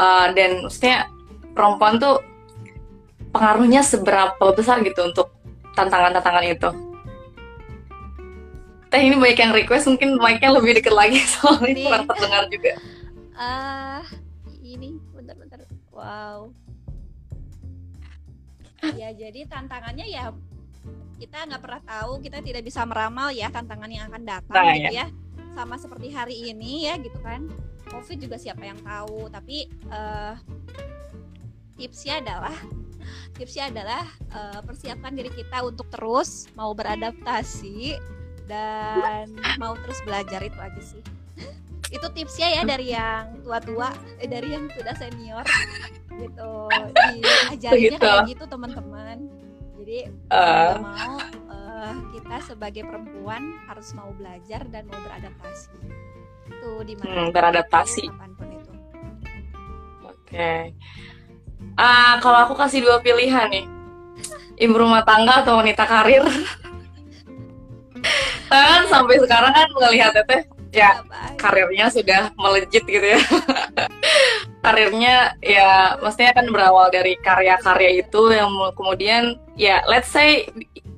eh, 0.00 0.26
dan 0.32 0.50
maksudnya 0.64 1.08
perempuan 1.52 2.00
tuh 2.00 2.24
pengaruhnya 3.32 3.84
seberapa 3.84 4.52
besar 4.52 4.80
gitu 4.84 5.04
untuk 5.04 5.32
tantangan-tantangan 5.76 6.44
itu? 6.48 6.91
Teh 8.92 9.00
ini 9.00 9.16
banyak 9.16 9.38
yang 9.40 9.52
request 9.56 9.88
mungkin 9.88 10.20
mic-nya 10.20 10.52
lebih 10.52 10.76
deket 10.76 10.92
lagi 10.92 11.16
soalnya 11.32 11.72
kurang 11.80 12.04
terdengar 12.12 12.44
juga. 12.52 12.72
ah 13.32 14.04
ini 14.60 15.00
bentar-bentar 15.16 15.64
wow. 15.88 16.52
Ya 18.92 19.16
jadi 19.16 19.48
tantangannya 19.48 20.06
ya 20.12 20.36
kita 21.16 21.48
nggak 21.48 21.62
pernah 21.62 21.82
tahu 21.86 22.20
kita 22.20 22.44
tidak 22.44 22.62
bisa 22.68 22.84
meramal 22.84 23.32
ya 23.32 23.48
tantangan 23.48 23.88
yang 23.88 24.10
akan 24.12 24.22
datang 24.28 24.52
Nah, 24.60 24.76
gitu 24.76 24.92
ya. 24.92 25.06
Sama 25.56 25.80
seperti 25.80 26.12
hari 26.12 26.52
ini 26.52 26.84
ya 26.84 27.00
gitu 27.00 27.16
kan. 27.24 27.48
Covid 27.88 28.20
juga 28.20 28.36
siapa 28.36 28.60
yang 28.68 28.76
tahu 28.84 29.32
tapi 29.32 29.72
eh, 29.88 30.34
tipsnya 31.80 32.20
adalah 32.20 32.56
tipsnya 33.40 33.72
adalah 33.72 34.04
eh, 34.36 34.60
persiapkan 34.60 35.16
diri 35.16 35.32
kita 35.32 35.64
untuk 35.64 35.88
terus 35.88 36.44
mau 36.52 36.76
beradaptasi 36.76 37.96
dan 38.44 39.26
mau 39.56 39.74
terus 39.78 40.02
belajar 40.02 40.40
itu 40.40 40.56
aja 40.56 40.80
sih 40.80 41.02
itu 41.96 42.06
tipsnya 42.10 42.48
ya 42.50 42.62
dari 42.64 42.90
yang 42.90 43.40
tua-tua 43.40 43.90
eh, 44.16 44.26
dari 44.26 44.50
yang 44.50 44.66
sudah 44.70 44.94
senior 44.94 45.44
gitu 46.10 46.52
diajarinnya 46.92 47.70
Begitu. 47.96 48.00
kayak 48.00 48.28
gitu 48.28 48.44
teman-teman 48.46 49.18
jadi 49.76 49.98
Eh. 50.28 50.74
mau 50.78 51.18
eh, 51.48 51.94
kita 52.12 52.36
sebagai 52.46 52.82
perempuan 52.82 53.42
harus 53.64 53.90
mau 53.92 54.08
belajar 54.12 54.62
dan 54.66 54.86
mau 54.86 55.00
beradaptasi 55.00 55.68
itu 56.44 56.72
di 56.84 56.94
mana 56.96 57.10
Hmm, 57.12 57.28
beradaptasi. 57.30 58.04
kapan 58.08 58.30
pun 58.34 58.48
itu 58.50 58.72
Oke. 60.02 60.72
Ah, 61.74 62.16
kalau 62.18 62.38
aku 62.42 62.54
kasih 62.54 62.80
dua 62.80 63.00
pilihan 63.00 63.48
nih. 63.48 63.64
Ibu 64.58 64.74
rumah 64.74 65.02
tangga 65.02 65.40
atau 65.40 65.56
wanita 65.56 65.84
karir? 65.84 66.24
kan 68.52 68.80
sampai 68.92 69.16
sekarang 69.24 69.52
kan 69.56 69.68
ngelihat 69.80 70.12
teteh 70.12 70.42
ya 70.72 71.00
aja. 71.04 71.36
karirnya 71.36 71.86
sudah 71.92 72.22
melejit 72.36 72.84
gitu 72.84 73.06
ya. 73.16 73.20
karirnya 74.64 75.36
ya 75.44 75.96
maksudnya 76.00 76.32
kan 76.32 76.46
berawal 76.48 76.88
dari 76.88 77.16
karya-karya 77.20 78.04
itu 78.04 78.20
yang 78.32 78.48
mu- 78.48 78.72
kemudian 78.72 79.36
ya 79.58 79.84
let's 79.90 80.08
say 80.08 80.48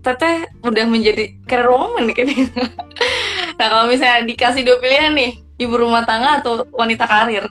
teteh 0.05 0.45
udah 0.63 0.85
menjadi 0.85 1.33
career 1.49 1.73
woman 1.73 2.13
nih 2.13 2.15
kayaknya. 2.21 2.47
nah 3.57 3.67
kalau 3.73 3.85
misalnya 3.89 4.29
dikasih 4.29 4.63
dua 4.63 4.77
pilihan 4.79 5.17
nih, 5.17 5.33
ibu 5.57 5.75
rumah 5.75 6.05
tangga 6.05 6.45
atau 6.45 6.69
wanita 6.77 7.09
karir? 7.09 7.49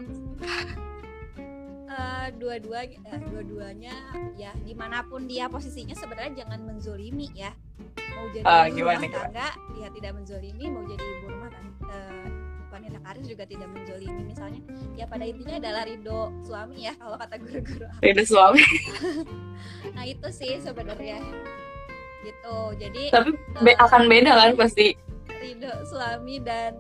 Dua-duanya 2.44 2.98
eh, 3.08 3.20
dua-duanya 3.24 3.94
ya 4.36 4.52
di 4.60 4.74
mana 4.74 5.00
pun 5.02 5.24
dia 5.24 5.48
posisinya 5.48 5.96
sebenarnya 5.96 6.44
jangan 6.44 6.60
menzolimi 6.62 7.32
ya 7.32 7.56
mau 8.12 8.28
jadi 8.30 8.44
Ah, 8.44 8.68
ibu 8.68 8.78
gimana, 8.78 9.00
rumah 9.00 9.02
gimana? 9.02 9.16
tangga 9.24 9.48
ya 9.74 9.88
tidak 9.90 10.12
menzolimi 10.14 10.66
mau 10.68 10.84
jadi 10.84 11.00
ibu 11.02 11.26
rumah 11.30 11.50
tangga 11.50 11.72
eh, 11.88 12.28
wanita 12.70 13.00
karir 13.00 13.24
juga 13.24 13.44
tidak 13.46 13.70
menzolimi 13.70 14.22
misalnya 14.26 14.60
ya 14.94 15.06
pada 15.06 15.24
intinya 15.24 15.56
adalah 15.56 15.84
ridho 15.84 16.20
suami 16.42 16.78
ya 16.82 16.94
kalau 16.94 17.16
kata 17.16 17.36
guru-guru. 17.38 17.88
Beda 17.98 18.24
suami. 18.24 18.64
nah 19.96 20.04
itu 20.04 20.28
sih 20.30 20.60
sebenarnya 20.60 21.24
gitu 22.22 22.56
jadi 22.76 23.04
Tapi 23.10 23.30
be- 23.58 23.72
eh, 23.72 23.78
akan 23.80 24.02
beda 24.06 24.32
kan 24.34 24.52
pasti. 24.58 25.00
ridho 25.34 25.72
suami 25.86 26.40
dan 26.40 26.76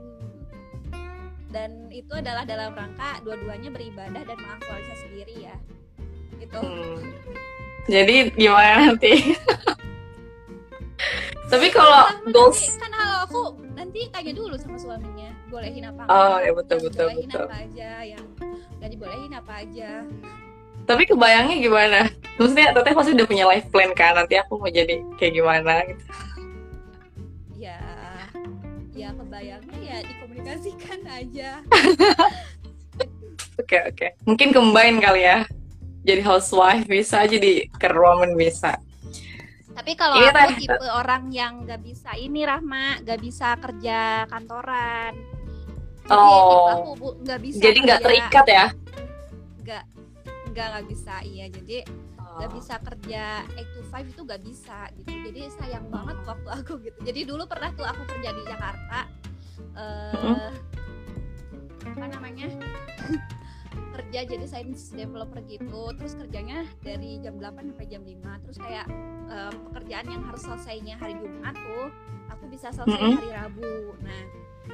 dan 1.53 1.87
itu 1.93 2.09
adalah 2.11 2.43
dalam 2.43 2.73
rangka 2.73 3.21
dua-duanya 3.21 3.69
beribadah 3.69 4.21
dan 4.25 4.35
mengaktualisasi 4.35 5.07
diri 5.13 5.35
ya 5.47 5.55
gitu 6.41 6.59
Hmm. 6.59 6.99
Jadi 7.83 8.31
gimana 8.39 8.95
nanti? 8.95 9.11
Tapi 11.51 11.67
kalau 11.69 12.07
goals 12.31 12.79
kan 12.79 12.89
kalau 12.89 13.17
aku 13.27 13.41
nanti 13.75 14.07
tanya 14.09 14.31
dulu 14.31 14.55
sama 14.55 14.79
suaminya 14.79 15.29
bolehin 15.51 15.85
apa 15.85 16.07
Oh, 16.07 16.37
ya 16.39 16.55
betul, 16.55 16.79
betul, 16.79 17.11
dibolehin 17.11 17.29
betul. 17.29 17.45
apa 17.45 17.55
aja 17.59 17.91
yang 18.01 18.25
gak 18.79 18.89
dibolehin 18.89 19.33
apa 19.35 19.53
aja 19.61 19.91
tapi 20.83 21.07
kebayangnya 21.07 21.63
gimana? 21.63 21.99
Maksudnya 22.35 22.75
teteh 22.75 22.91
pasti 22.91 23.15
udah 23.15 23.23
punya 23.23 23.47
life 23.47 23.71
plan 23.71 23.95
kan 23.95 24.19
nanti 24.19 24.35
aku 24.35 24.59
mau 24.59 24.67
jadi 24.67 24.99
kayak 25.15 25.31
gimana 25.31 25.79
gitu. 25.87 26.03
ya 27.55 27.79
ya 28.91 29.15
kebayangnya 29.15 29.72
dikomunikasikan 30.43 31.01
aja 31.07 31.51
Oke 33.53 33.77
oke. 33.79 34.07
Mungkin 34.25 34.49
combine 34.49 34.97
kali 34.97 35.21
ya. 35.23 35.45
Jadi 36.01 36.19
housewife 36.19 36.83
bisa, 36.83 37.21
jadi 37.23 37.69
career 37.73 37.95
woman 37.95 38.33
bisa. 38.33 38.75
tapi 39.73 39.93
kalau 39.93 40.17
Iya, 40.17 40.29
aku 40.29 40.37
Teh. 40.47 40.57
tipe 40.59 40.85
orang 40.87 41.23
yang 41.29 41.53
gak 41.63 41.81
bisa 41.81 42.13
ini 42.13 42.45
Rahma 42.45 43.01
gak 43.01 43.17
bisa 43.17 43.57
kerja 43.57 44.21
kantoran 44.27 45.17
jadi 46.03 46.13
Oh. 46.13 46.69
aku 46.71 46.89
bu, 46.93 47.07
gak 47.23 47.39
bisa 47.41 47.57
Jadi 47.59 47.77
nggak 47.81 48.01
terikat 48.01 48.45
ya? 48.47 48.65
nggak 49.59 49.83
nggak 50.51 50.65
nggak 50.67 50.85
bisa 50.87 51.13
iya 51.23 51.45
jadi 51.47 51.77
nggak 52.15 52.49
Oh. 52.49 52.53
bisa 52.53 52.75
kerja 52.79 53.23
8 53.49 53.65
to 53.67 53.81
5 53.83 54.05
itu 54.07 54.21
nggak 54.23 54.41
bisa 54.43 54.77
gitu 54.93 55.09
jadi 55.25 55.41
sayang 55.51 55.85
banget 55.89 56.17
waktu 56.23 56.49
aku 56.53 56.73
gitu 56.79 56.97
jadi 57.01 57.19
dulu 57.23 57.43
pernah 57.43 57.69
tuh 57.71 57.81
aku 57.83 58.01
kerja 58.07 58.29
di 58.29 58.43
Jakarta 58.43 59.09
Mm-mm. 59.77 60.51
apa 61.83 62.05
namanya? 62.09 62.47
Kerja 63.93 64.19
jadi 64.25 64.45
science 64.45 64.93
developer 64.93 65.41
gitu. 65.45 65.93
Terus 65.97 66.13
kerjanya 66.17 66.65
dari 66.81 67.17
jam 67.21 67.37
8 67.37 67.73
sampai 67.73 67.87
jam 67.89 68.01
5 68.05 68.43
terus 68.45 68.57
kayak 68.61 68.85
eh, 69.29 69.53
pekerjaan 69.69 70.05
yang 70.09 70.23
harus 70.25 70.41
selesainya 70.45 70.97
hari 70.97 71.17
Jumat 71.17 71.53
tuh 71.57 71.89
aku 72.29 72.45
bisa 72.49 72.69
selesai 72.73 73.01
Mm-mm. 73.01 73.17
hari 73.17 73.29
Rabu. 73.33 73.73
Nah 74.01 74.21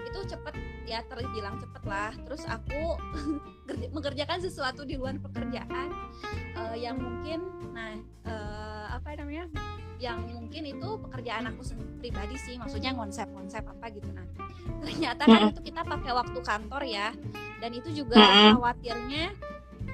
itu 0.05 0.19
cepet 0.27 0.55
ya 0.87 0.99
terbilang 1.07 1.59
cepet 1.59 1.83
lah. 1.87 2.11
Terus 2.27 2.43
aku 2.47 2.99
mengerjakan 3.95 4.39
sesuatu 4.43 4.83
di 4.83 4.99
luar 4.99 5.15
pekerjaan 5.19 5.91
eh, 6.55 6.75
yang 6.79 6.99
mungkin 6.99 7.39
nah 7.71 7.95
eh, 8.27 8.85
apa 8.91 9.15
namanya 9.15 9.47
yang 9.99 10.23
mungkin 10.31 10.63
itu 10.63 10.89
pekerjaan 11.03 11.51
aku 11.51 11.75
pribadi 11.99 12.39
sih 12.39 12.55
maksudnya 12.55 12.95
konsep-konsep 12.95 13.67
apa 13.67 13.85
gitu. 13.91 14.07
Nah 14.15 14.23
ternyata 14.79 15.27
kan 15.27 15.51
itu 15.51 15.59
kita 15.59 15.83
pakai 15.83 16.11
waktu 16.15 16.39
kantor 16.39 16.83
ya 16.87 17.11
dan 17.59 17.71
itu 17.75 17.91
juga 17.91 18.15
khawatirnya 18.55 19.35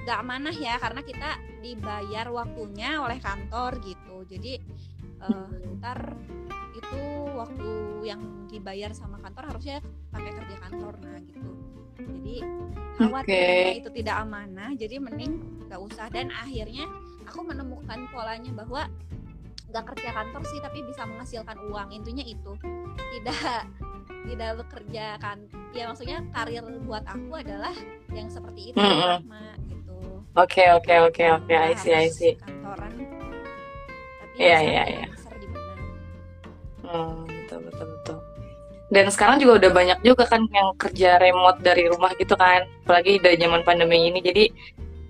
nggak 0.05 0.17
amanah 0.21 0.53
ya 0.53 0.77
karena 0.77 1.01
kita 1.01 1.29
dibayar 1.65 2.29
waktunya 2.29 3.01
oleh 3.01 3.17
kantor 3.17 3.81
gitu. 3.81 4.21
Jadi 4.29 4.62
eh, 5.25 5.75
ntar 5.81 6.13
itu 6.77 7.01
waktu 7.33 7.71
yang 8.05 8.21
dibayar 8.45 8.93
sama 8.93 9.17
kantor 9.17 9.57
harusnya 9.57 9.81
pakai 10.13 10.31
kerja 10.38 10.55
kantor 10.69 10.93
nah 11.01 11.17
gitu. 11.17 11.51
Jadi 11.97 12.35
khawatirnya 13.01 13.74
Oke. 13.74 13.81
itu 13.81 13.89
tidak 14.05 14.15
amanah 14.21 14.69
jadi 14.77 15.01
mending 15.01 15.65
nggak 15.65 15.81
usah. 15.81 16.13
Dan 16.13 16.29
akhirnya 16.29 16.85
aku 17.25 17.41
menemukan 17.41 18.05
polanya 18.13 18.53
bahwa 18.53 18.85
nggak 19.69 19.86
kerja 19.93 20.10
kantor 20.13 20.41
sih 20.45 20.60
tapi 20.62 20.79
bisa 20.86 21.01
menghasilkan 21.03 21.57
uang 21.69 21.89
intinya 21.91 22.24
itu 22.24 22.51
tidak 23.13 23.65
tidak 24.25 24.51
bekerja 24.65 25.05
kan 25.22 25.38
ya 25.72 25.89
maksudnya 25.89 26.17
karir 26.34 26.65
buat 26.86 27.03
aku 27.05 27.31
adalah 27.36 27.74
yang 28.13 28.29
seperti 28.29 28.72
itu 28.74 28.77
Mm-mm. 28.77 29.22
Rahma 29.22 29.43
gitu 29.69 29.98
Oke 30.36 30.67
oke 30.67 30.93
oke 31.07 31.24
oke. 31.31 31.53
I 31.55 31.72
Nggak 31.72 31.79
see 31.79 31.93
I 31.95 32.12
harus 32.12 32.15
see. 32.15 32.34
kantoran 32.36 32.91
tapi 34.19 34.36
Iya, 34.36 34.57
iya, 34.67 34.84
iya. 34.91 35.05
besar 35.07 35.34
di 35.39 35.48
mana 35.48 35.74
Hmm, 36.84 37.24
betul 37.24 37.60
betul 37.63 37.88
betul. 37.88 38.17
Dan 38.91 39.05
sekarang 39.10 39.39
juga 39.39 39.63
udah 39.63 39.72
banyak 39.72 40.00
juga 40.03 40.24
kan 40.27 40.43
yang 40.51 40.75
kerja 40.75 41.17
remote 41.17 41.63
dari 41.63 41.88
rumah 41.88 42.12
gitu 42.19 42.36
kan. 42.36 42.67
Apalagi 42.86 43.17
dari 43.24 43.39
zaman 43.39 43.63
pandemi 43.63 44.12
ini. 44.12 44.19
Jadi 44.19 44.43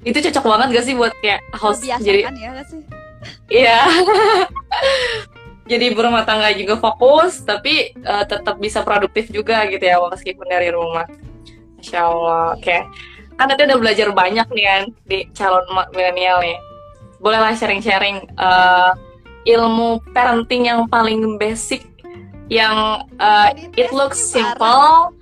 itu 0.05 0.17
cocok 0.29 0.45
banget 0.45 0.67
gak 0.77 0.85
sih 0.85 0.93
buat 0.93 1.09
kayak 1.17 1.41
host 1.57 1.81
jadi 1.81 2.29
kan 2.29 2.37
ya 2.37 2.61
sih 2.69 2.81
Iya. 3.49 3.79
Jadi 5.65 5.97
berumah 5.97 6.25
tangga 6.29 6.53
juga 6.53 6.77
fokus, 6.77 7.41
tapi 7.41 7.93
eh, 7.93 8.25
tetap 8.29 8.61
bisa 8.61 8.85
produktif 8.85 9.33
juga 9.33 9.65
gitu 9.65 9.81
ya, 9.81 9.97
meskipun 9.97 10.45
dari 10.45 10.69
rumah. 10.69 11.09
Masya 11.81 11.99
Allah. 12.05 12.53
Oke. 12.53 12.77
Kan 13.35 13.51
tadi 13.51 13.67
udah 13.67 13.79
belajar 13.81 14.07
banyak 14.15 14.47
nih 14.53 14.65
kan 14.65 14.83
di 15.09 15.19
calon 15.33 15.65
milenial 15.91 16.39
nih. 16.45 16.57
Bolehlah 17.17 17.57
sharing-sharing 17.57 18.29
eh, 18.29 18.91
ilmu 19.45 20.01
parenting 20.13 20.69
yang 20.69 20.85
paling 20.89 21.37
basic, 21.41 21.85
yang 22.49 23.05
eh, 23.17 23.49
it 23.77 23.89
looks 23.89 24.21
simple, 24.21 25.13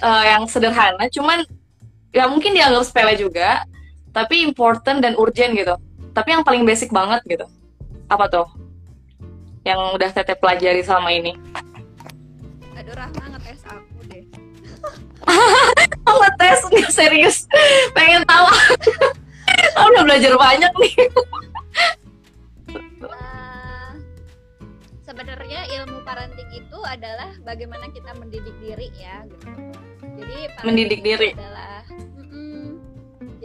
eh, 0.00 0.24
yang 0.36 0.44
sederhana, 0.48 1.08
cuman 1.08 1.44
ya 2.12 2.28
mungkin 2.28 2.56
dianggap 2.56 2.84
sepele 2.88 3.16
juga, 3.16 3.64
tapi 4.16 4.40
important 4.40 5.04
dan 5.04 5.12
urgent 5.20 5.52
gitu 5.52 5.76
tapi 6.16 6.32
yang 6.32 6.40
paling 6.40 6.64
basic 6.64 6.88
banget 6.88 7.20
gitu. 7.28 7.44
Apa 8.08 8.24
tuh? 8.32 8.48
Yang 9.68 10.00
udah 10.00 10.08
teteh 10.16 10.32
pelajari 10.40 10.80
selama 10.80 11.12
ini. 11.12 11.36
Aduh 12.72 12.96
Rahma 12.96 13.36
ngetes 13.36 13.60
aku 13.68 14.00
deh. 14.08 14.24
Ngetes 16.16 16.60
nggak 16.72 16.88
serius. 16.88 17.36
Pengen 17.92 18.24
tahu. 18.24 18.48
Aku 19.76 19.88
udah 19.92 20.02
belajar 20.08 20.32
banyak 20.40 20.72
nih. 20.80 20.94
Uh, 23.04 23.92
sebenarnya 25.06 25.60
ilmu 25.80 26.00
parenting 26.02 26.50
itu 26.50 26.78
adalah 26.82 27.30
bagaimana 27.44 27.92
kita 27.92 28.10
mendidik 28.16 28.56
diri 28.58 28.88
ya 28.96 29.22
gitu. 29.28 29.48
jadi 30.18 30.36
mendidik 30.66 31.00
diri. 31.00 31.30
adalah 31.38 31.84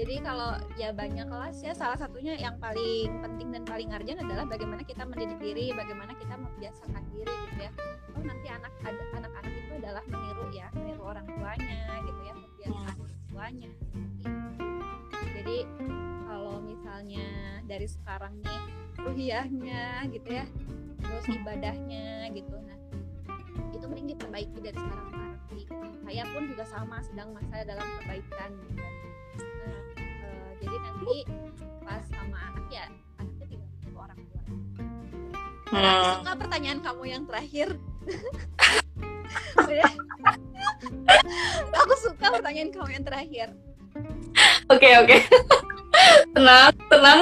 jadi 0.01 0.17
kalau 0.25 0.57
ya 0.81 0.89
banyak 0.89 1.29
kelas 1.29 1.61
ya 1.61 1.77
salah 1.77 1.93
satunya 1.93 2.33
yang 2.33 2.57
paling 2.57 3.21
penting 3.21 3.53
dan 3.53 3.61
paling 3.61 3.93
urgent 3.93 4.17
adalah 4.17 4.49
bagaimana 4.49 4.81
kita 4.81 5.05
mendidik 5.05 5.37
diri, 5.37 5.69
bagaimana 5.77 6.17
kita 6.17 6.41
membiasakan 6.41 7.05
diri 7.13 7.29
gitu 7.29 7.69
ya. 7.69 7.71
Oh 8.17 8.23
nanti 8.25 8.49
anak 8.49 8.73
ada 8.81 9.03
anak-anak 9.13 9.53
itu 9.53 9.71
adalah 9.77 10.01
meniru 10.09 10.45
ya, 10.49 10.73
meniru 10.73 11.05
orang 11.05 11.29
tuanya 11.29 12.01
gitu 12.01 12.21
ya, 12.25 12.33
membiasakan 12.33 12.97
orang 12.97 13.21
tuanya. 13.29 13.71
Jadi 15.37 15.57
kalau 16.25 16.55
misalnya 16.65 17.27
dari 17.69 17.85
sekarang 17.85 18.33
nih 18.41 18.61
ruhiyahnya 19.05 20.09
gitu 20.09 20.29
ya, 20.33 20.45
terus 20.97 21.25
ibadahnya 21.29 22.25
gitu, 22.33 22.57
nah 22.57 22.77
itu 23.69 23.85
mending 23.85 24.17
diperbaiki 24.17 24.57
dari 24.65 24.77
sekarang 24.81 25.13
nanti. 25.13 25.61
Saya 26.09 26.23
pun 26.33 26.43
juga 26.49 26.65
sama 26.65 26.97
sedang 27.05 27.37
masa 27.37 27.61
dalam 27.69 27.85
perbaikan. 28.01 28.49
Gitu 28.65 28.81
kan. 28.81 28.93
Nah, 29.41 29.81
jadi 30.61 30.77
nanti 30.77 31.15
pas 31.81 32.03
sama 32.07 32.37
anak 32.53 32.65
ya 32.69 32.85
anaknya 33.17 33.45
tinggal 33.49 33.69
ke 33.81 33.89
orang 33.97 34.19
tua. 34.21 34.41
Hmm. 35.71 36.11
suka 36.21 36.33
pertanyaan 36.37 36.79
kamu 36.83 37.03
yang 37.09 37.23
terakhir. 37.25 37.67
Aku 41.71 41.93
suka 41.97 42.25
pertanyaan 42.29 42.69
kamu 42.69 42.89
yang 43.01 43.05
terakhir. 43.05 43.47
Oke 44.71 44.89
oke. 45.01 45.17
tenang 46.35 46.71
tenang. 46.87 47.19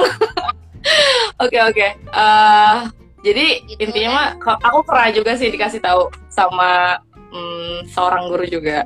Oke 1.40 1.58
oke. 1.58 1.86
Eh, 1.96 2.76
jadi 3.20 3.46
Gitu 3.68 3.80
intinya 3.84 4.10
mah 4.16 4.28
ko- 4.40 4.60
aku 4.60 4.78
pernah 4.84 5.08
juga 5.12 5.32
sih 5.36 5.48
dikasih 5.52 5.80
tahu 5.80 6.08
sama 6.32 7.00
mm, 7.32 7.88
seorang 7.90 8.28
guru 8.28 8.44
juga. 8.48 8.84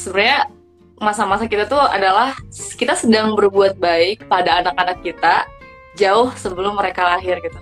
Sebenarnya 0.00 0.48
masa-masa 1.00 1.48
kita 1.48 1.64
tuh 1.64 1.80
adalah 1.80 2.36
kita 2.76 2.92
sedang 2.92 3.32
berbuat 3.32 3.80
baik 3.80 4.28
pada 4.28 4.60
anak-anak 4.60 5.00
kita 5.00 5.48
jauh 5.96 6.28
sebelum 6.36 6.76
mereka 6.76 7.02
lahir 7.08 7.40
gitu. 7.40 7.58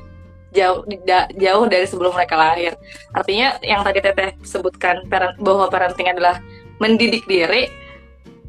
Jauh 0.52 0.83
da- 1.07 1.30
jauh 1.38 1.64
dari 1.71 1.87
sebelum 1.87 2.12
mereka 2.12 2.35
lahir. 2.35 2.75
Artinya 3.14 3.57
yang 3.62 3.87
tadi 3.87 4.02
Teteh 4.02 4.35
sebutkan 4.42 5.07
parent, 5.07 5.38
bahwa 5.38 5.71
parenting 5.71 6.11
adalah 6.11 6.42
mendidik 6.83 7.25
diri. 7.30 7.71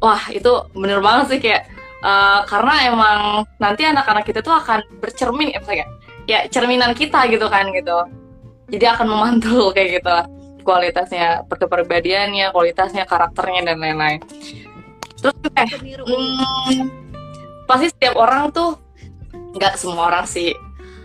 Wah, 0.02 0.20
itu 0.34 0.50
bener 0.74 0.98
banget 0.98 1.24
sih 1.36 1.40
kayak 1.40 1.70
eh, 2.02 2.40
karena 2.50 2.74
emang 2.90 3.20
nanti 3.62 3.86
anak-anak 3.86 4.26
kita 4.26 4.40
tuh 4.42 4.58
akan 4.58 4.82
bercermin 4.98 5.54
ya 5.54 5.60
misalnya 5.60 5.86
ya 6.28 6.46
cerminan 6.48 6.92
kita 6.96 7.26
gitu 7.28 7.46
kan 7.50 7.68
gitu 7.74 7.98
jadi 8.70 8.96
akan 8.96 9.06
memantul 9.10 9.70
kayak 9.76 10.00
gitu 10.00 10.10
lah 10.10 10.26
kualitasnya 10.62 11.42
kepribadiannya 11.48 12.52
kualitasnya 12.54 13.04
karakternya 13.08 13.72
dan 13.72 13.76
lain-lain 13.80 14.20
terus 15.20 15.36
eh 15.54 15.68
Peniru. 15.68 16.02
hmm, 16.04 16.88
pasti 17.64 17.86
setiap 17.92 18.16
orang 18.16 18.50
tuh 18.50 18.76
nggak 19.54 19.76
semua 19.76 20.08
orang 20.08 20.24
sih 20.24 20.52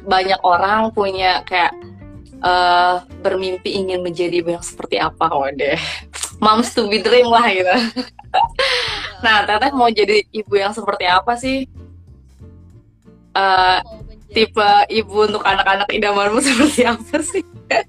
banyak 0.06 0.38
orang 0.42 0.90
punya 0.90 1.44
kayak 1.44 1.76
eh 2.40 2.96
bermimpi 3.20 3.76
ingin 3.76 4.00
menjadi 4.00 4.40
yang 4.52 4.64
seperti 4.64 4.98
apa 4.98 5.28
oh 5.30 5.46
deh 5.50 5.76
moms 6.40 6.72
to 6.72 6.88
be 6.88 7.00
dream 7.00 7.28
lah 7.28 7.46
gitu 7.48 7.70
nah 9.26 9.44
teteh 9.44 9.72
mau 9.72 9.88
jadi 9.88 10.24
ibu 10.30 10.54
yang 10.56 10.72
seperti 10.72 11.06
apa 11.06 11.36
sih 11.36 11.68
Eh, 13.36 13.80
menjadi- 13.84 14.32
tipe 14.32 14.70
ibu 14.88 15.28
untuk 15.28 15.44
anak-anak 15.44 15.92
idamanmu 15.92 16.40
seperti 16.40 16.88
apa 16.88 17.20
sih? 17.20 17.44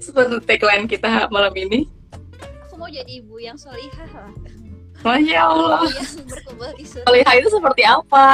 seperti 0.00 0.40
tagline 0.48 0.88
kita 0.88 1.28
malam 1.28 1.52
ini. 1.52 1.84
Mau 2.84 2.92
jadi 2.92 3.12
ibu 3.16 3.40
yang 3.40 3.56
solihah 3.56 4.08
lah. 4.12 4.32
Masya 5.00 5.40
Allah. 5.40 5.88
yang 5.88 6.28
berkumpul 6.28 6.70
di 6.76 6.84
surga. 6.84 7.06
Solihah 7.08 7.34
itu 7.40 7.48
seperti 7.48 7.82
apa? 7.88 8.28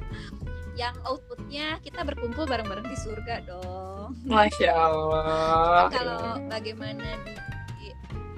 Yang 0.80 0.96
outputnya 1.08 1.66
kita 1.80 2.00
berkumpul 2.04 2.44
bareng-bareng 2.44 2.84
di 2.84 2.96
surga 3.00 3.48
dong. 3.48 4.12
Masya 4.28 4.72
Allah. 4.76 5.88
Kalau 5.88 6.36
bagaimana 6.52 7.16
di, 7.24 7.32
di, 7.80 7.88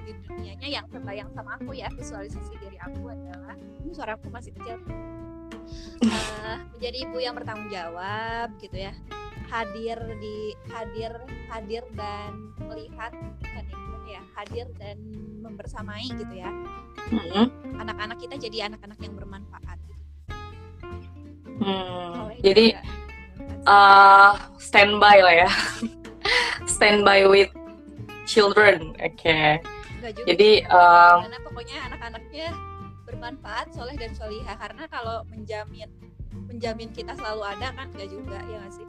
di 0.07 0.12
dunianya 0.22 0.68
yang 0.70 0.87
terbayang 0.87 1.31
sama 1.35 1.59
aku 1.59 1.74
ya 1.74 1.90
visualisasi 1.90 2.55
diri 2.62 2.79
aku 2.79 3.11
adalah 3.11 3.59
ini 3.59 3.90
suara 3.90 4.14
aku 4.14 4.31
masih 4.31 4.55
kecil. 4.55 4.79
Eh, 6.03 6.57
menjadi 6.79 6.98
ibu 7.11 7.18
yang 7.18 7.35
bertanggung 7.35 7.70
jawab 7.74 8.55
gitu 8.62 8.87
ya 8.87 8.94
hadir 9.48 9.98
di 10.20 10.53
hadir 10.68 11.12
hadir 11.48 11.83
dan 11.96 12.53
melihat 12.68 13.12
bukan 13.40 13.64
ya, 13.64 13.72
bukan 13.72 13.88
ya 14.08 14.22
hadir 14.34 14.66
dan 14.80 14.96
membersamai 15.44 16.08
gitu 16.08 16.34
ya 16.34 16.50
Hmm, 17.08 17.48
anak-anak 17.80 18.20
kita 18.20 18.36
jadi 18.36 18.68
anak-anak 18.68 19.00
yang 19.00 19.16
bermanfaat 19.16 19.80
gitu. 19.88 20.04
hmm. 21.64 22.36
Jadi 22.44 22.76
juga. 22.76 22.84
uh, 23.64 24.32
standby 24.60 25.16
lah 25.24 25.34
ya. 25.46 25.50
standby 26.76 27.24
with 27.24 27.48
children. 28.28 28.92
Oke. 29.00 29.56
Juga 30.04 30.20
Jadi 30.28 30.68
um, 30.68 31.16
karena 31.24 31.40
pokoknya 31.40 31.76
anak-anaknya 31.88 32.46
bermanfaat 33.08 33.66
soleh 33.72 33.96
dan 33.96 34.12
solihah 34.12 34.56
karena 34.60 34.84
kalau 34.92 35.24
menjamin 35.32 35.88
menjamin 36.44 36.92
kita 36.92 37.16
selalu 37.16 37.40
ada 37.56 37.72
kan 37.72 37.88
enggak 37.88 38.08
juga 38.12 38.36
ya 38.46 38.56
nggak 38.60 38.72
sih 38.72 38.86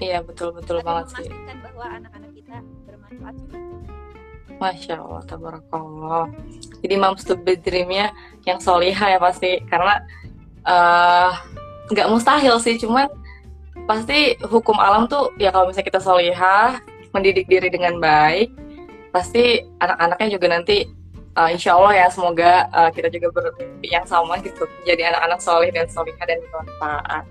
iya 0.00 0.18
betul 0.24 0.56
betul 0.56 0.80
tapi 0.80 0.88
banget 0.88 1.04
sih. 1.12 1.28
memastikan 1.28 1.56
bahwa 1.60 1.84
anak-anak 2.00 2.30
kita 2.32 2.56
bermanfaat 2.88 3.34
juga. 3.44 3.58
Masya 4.62 5.02
Allah, 5.02 5.22
tabarakallah. 5.26 6.30
Jadi 6.86 6.94
moms 6.94 7.26
to 7.26 7.34
be 7.34 7.58
dream-nya 7.58 8.14
yang 8.46 8.62
solihah 8.62 9.10
ya 9.10 9.18
pasti. 9.18 9.58
Karena 9.66 9.98
eh, 10.62 11.30
nggak 11.90 12.06
mustahil 12.06 12.62
sih, 12.62 12.78
cuman 12.78 13.10
pasti 13.90 14.38
hukum 14.46 14.78
alam 14.78 15.10
tuh 15.10 15.34
ya 15.42 15.50
kalau 15.50 15.66
misalnya 15.66 15.90
kita 15.90 16.00
solihah, 16.00 16.78
mendidik 17.10 17.50
diri 17.50 17.66
dengan 17.66 17.98
baik, 17.98 18.54
pasti 19.10 19.66
anak-anaknya 19.82 20.28
juga 20.30 20.46
nanti 20.54 20.86
eh, 21.34 21.48
insya 21.50 21.74
Allah 21.74 21.92
ya 21.98 22.06
semoga 22.06 22.70
eh, 22.70 22.90
kita 22.94 23.10
juga 23.10 23.34
bermimpi 23.34 23.90
yang 23.90 24.06
sama 24.06 24.38
gitu. 24.46 24.62
Jadi 24.86 25.10
anak-anak 25.10 25.42
solih 25.42 25.74
dan 25.74 25.90
solihah 25.90 26.22
dan 26.22 26.38
bermanfaat. 26.38 27.24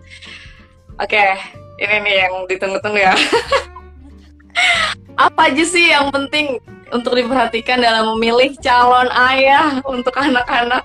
Oke, 0.99 1.25
ini 1.79 1.95
nih 2.03 2.15
yang 2.27 2.33
ditunggu-tunggu 2.51 2.99
ya. 2.99 3.15
Apa 5.31 5.47
aja 5.47 5.63
sih 5.63 5.95
yang 5.95 6.11
penting 6.11 6.59
untuk 6.91 7.13
diperhatikan 7.13 7.79
dalam 7.79 8.13
memilih 8.13 8.53
calon 8.57 9.07
ayah 9.29 9.79
untuk 9.83 10.13
anak-anak. 10.13 10.83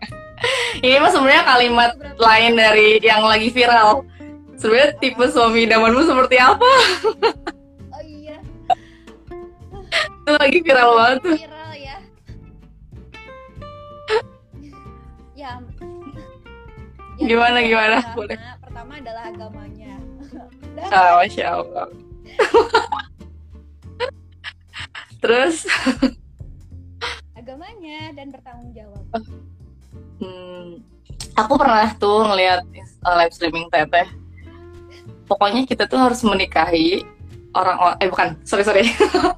Ini 0.80 0.96
mah 0.96 1.08
sebenarnya 1.08 1.44
kalimat 1.44 1.90
lain 2.16 2.52
dari 2.54 2.96
yang 2.98 3.20
lagi 3.22 3.48
viral. 3.48 4.08
Sebenarnya 4.56 4.96
tipe 4.96 5.24
suami 5.26 5.64
idamanmu 5.64 6.00
seperti 6.02 6.36
apa? 6.36 6.68
oh 7.90 8.02
iya 8.02 8.36
Itu 10.20 10.32
lagi 10.34 10.58
viral 10.60 10.90
banget 10.94 11.18
tuh. 11.22 11.36
viral 11.38 11.72
ya 11.74 11.96
ya 15.34 15.52
Ya, 17.16 17.26
Gimana, 17.26 17.60
gimana? 17.60 17.96
pertama- 18.00 18.16
Boleh. 18.16 18.36
pertama 18.60 18.92
adalah 18.96 19.22
agamanya 19.26 19.92
Ah, 20.88 21.18
Masya 21.18 21.46
Allah. 21.54 21.86
Terus, 25.20 25.68
agamanya 27.36 28.12
dan 28.16 28.32
bertanggung 28.32 28.72
jawab 28.72 29.04
hmm, 30.20 30.84
aku 31.34 31.52
pernah 31.56 31.88
tuh 31.96 32.28
ngeliat 32.28 32.62
uh, 33.04 33.16
live 33.24 33.34
streaming 33.34 33.66
teteh. 33.72 34.06
Pokoknya 35.26 35.62
kita 35.64 35.86
tuh 35.86 35.98
harus 35.98 36.20
menikahi 36.26 37.06
orang, 37.54 37.96
eh 38.02 38.10
bukan, 38.10 38.34
sorry 38.42 38.66
sorry, 38.66 38.84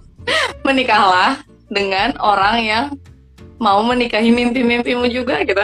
menikahlah 0.67 1.45
dengan 1.69 2.17
orang 2.21 2.57
yang 2.65 2.85
mau 3.61 3.81
menikahi 3.85 4.33
mimpi-mimpimu 4.33 5.07
juga 5.13 5.45
gitu. 5.45 5.63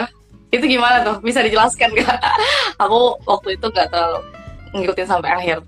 Itu 0.49 0.65
gimana 0.65 1.05
tuh? 1.05 1.17
Bisa 1.25 1.41
dijelaskan 1.45 1.93
gak? 1.97 2.17
aku 2.83 3.21
waktu 3.25 3.57
itu 3.57 3.67
gak 3.73 3.89
terlalu 3.93 4.21
ngikutin 4.77 5.09
sampai 5.09 5.31
akhir. 5.33 5.59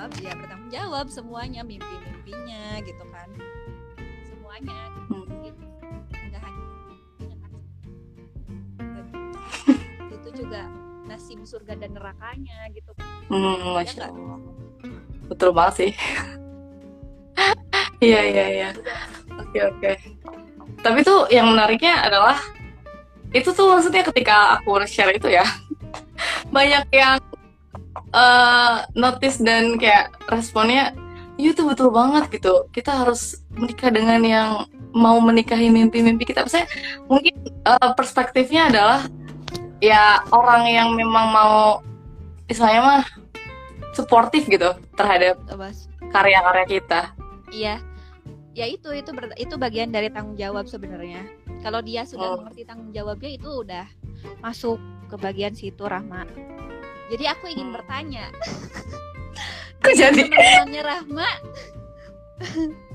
Jawab 0.00 0.16
dia 0.16 0.32
bertanggung 0.32 0.72
jawab 0.72 1.06
semuanya 1.12 1.60
mimpi-mimpinya 1.60 2.80
gitu 2.88 3.04
kan 3.12 3.28
semuanya 4.24 4.80
gitu. 5.44 5.68
nggak 6.08 6.40
hanya 6.40 6.64
itu 10.16 10.28
juga 10.32 10.64
nasib 11.04 11.44
surga 11.44 11.76
dan 11.76 11.92
nerakanya 11.92 12.72
gitu 12.72 12.96
Hmm, 13.28 13.76
Ya 13.76 13.84
Masya? 13.84 14.08
Allah. 14.08 14.40
Betul 15.28 15.50
banget 15.52 15.74
sih. 15.76 15.90
Iya, 18.00 18.20
iya, 18.26 18.44
iya. 18.48 18.68
Oke 19.36 19.60
oke. 19.60 19.92
Tapi 20.80 20.98
tuh 21.04 21.28
yang 21.28 21.52
menariknya 21.52 22.00
adalah 22.00 22.40
itu 23.30 23.52
tuh 23.52 23.68
maksudnya 23.76 24.00
ketika 24.08 24.56
aku 24.56 24.80
share 24.88 25.12
itu 25.12 25.28
ya 25.28 25.44
banyak 26.56 26.88
yang 26.90 27.20
uh, 28.14 28.86
notice 28.94 29.38
dan 29.42 29.78
kayak 29.78 30.14
responnya 30.30 30.94
iya 31.40 31.56
tuh 31.56 31.72
betul 31.72 31.88
banget 31.90 32.28
gitu. 32.30 32.68
Kita 32.70 33.04
harus 33.04 33.40
menikah 33.56 33.88
dengan 33.88 34.20
yang 34.20 34.50
mau 34.92 35.16
menikahi 35.22 35.70
mimpi-mimpi 35.72 36.28
kita. 36.28 36.44
Saya 36.50 36.66
mungkin 37.06 37.32
uh, 37.64 37.96
perspektifnya 37.96 38.68
adalah 38.68 39.00
ya 39.80 40.20
orang 40.34 40.68
yang 40.68 40.88
memang 40.92 41.32
mau 41.32 41.80
istilahnya 42.50 42.82
mah 42.82 43.04
suportif 43.96 44.46
gitu 44.46 44.76
terhadap 44.98 45.40
karya-karya 46.12 46.66
kita. 46.68 47.00
Iya. 47.50 47.80
Ya 48.50 48.66
itu 48.66 48.90
itu 48.90 49.14
ber, 49.14 49.30
itu 49.38 49.54
bagian 49.56 49.94
dari 49.94 50.10
tanggung 50.10 50.34
jawab 50.34 50.66
sebenarnya. 50.66 51.22
Kalau 51.62 51.80
dia 51.80 52.02
sudah 52.02 52.34
oh. 52.34 52.36
mengerti 52.42 52.66
tanggung 52.66 52.90
jawabnya 52.90 53.30
itu 53.30 53.48
udah 53.62 53.86
masuk 54.42 54.76
ke 55.06 55.16
bagian 55.16 55.54
situ 55.54 55.86
Rahma 55.86 56.26
jadi 57.10 57.34
aku 57.34 57.50
ingin 57.50 57.74
bertanya. 57.74 58.30
Jadi? 59.98 60.30
Teman-temannya 60.30 60.82
Rahma. 60.86 61.30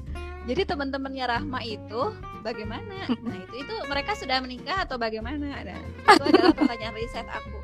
Jadi 0.49 0.61
teman-temannya 0.63 1.25
Rahma 1.25 1.59
itu 1.65 2.01
bagaimana? 2.45 3.09
Nah 3.25 3.37
itu 3.41 3.55
itu 3.65 3.75
mereka 3.89 4.13
sudah 4.13 4.37
menikah 4.39 4.85
atau 4.85 4.95
bagaimana? 5.01 5.65
Nah, 5.65 5.79
itu 5.81 6.23
adalah 6.29 6.53
pertanyaan 6.53 6.95
riset 6.95 7.27
aku. 7.27 7.59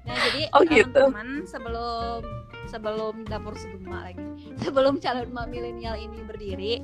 Nah 0.00 0.16
jadi 0.26 0.42
oh, 0.56 0.62
gitu. 0.66 0.90
teman-teman 0.90 1.28
sebelum 1.46 2.20
sebelum 2.66 3.14
dapur 3.30 3.54
segema 3.54 4.10
lagi 4.10 4.22
sebelum 4.58 4.98
calon 4.98 5.30
milenial 5.46 5.94
ini 5.94 6.18
berdiri 6.26 6.74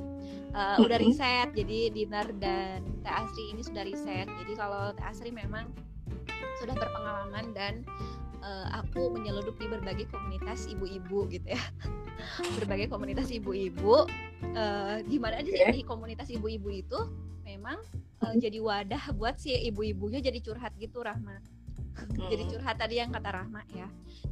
uh, 0.55 0.79
udah 0.79 0.95
riset. 0.95 1.51
Jadi 1.51 1.91
Dinar 1.91 2.31
dan 2.39 2.87
Teh 3.03 3.11
Asri 3.11 3.51
ini 3.51 3.61
sudah 3.67 3.83
riset. 3.83 4.31
Jadi 4.31 4.53
kalau 4.55 4.95
Teh 4.95 5.03
Asri 5.03 5.35
memang 5.35 5.67
sudah 6.63 6.75
berpengalaman 6.77 7.51
dan 7.51 7.83
uh, 8.43 8.67
aku 8.83 9.13
menyeludup 9.13 9.55
di 9.57 9.67
berbagai 9.69 10.05
komunitas 10.09 10.67
ibu-ibu 10.69 11.29
gitu 11.31 11.47
ya. 11.53 11.61
Berbagai 12.57 12.89
komunitas 12.89 13.29
ibu-ibu 13.29 14.07
uh, 14.57 14.97
gimana 15.05 15.41
aja 15.41 15.49
sih 15.49 15.81
di 15.81 15.83
komunitas 15.85 16.29
ibu-ibu 16.33 16.69
itu? 16.69 16.99
Memang 17.47 17.79
uh, 18.23 18.35
jadi 18.37 18.59
wadah 18.59 19.13
buat 19.15 19.39
si 19.39 19.53
ibu-ibunya 19.53 20.19
jadi 20.19 20.39
curhat 20.41 20.73
gitu 20.77 21.01
Rahma 21.01 21.56
jadi 22.29 22.43
curhat 22.49 22.75
tadi 22.77 22.95
yang 23.01 23.09
kata 23.09 23.29
Rahma 23.33 23.61
ya 23.73 23.87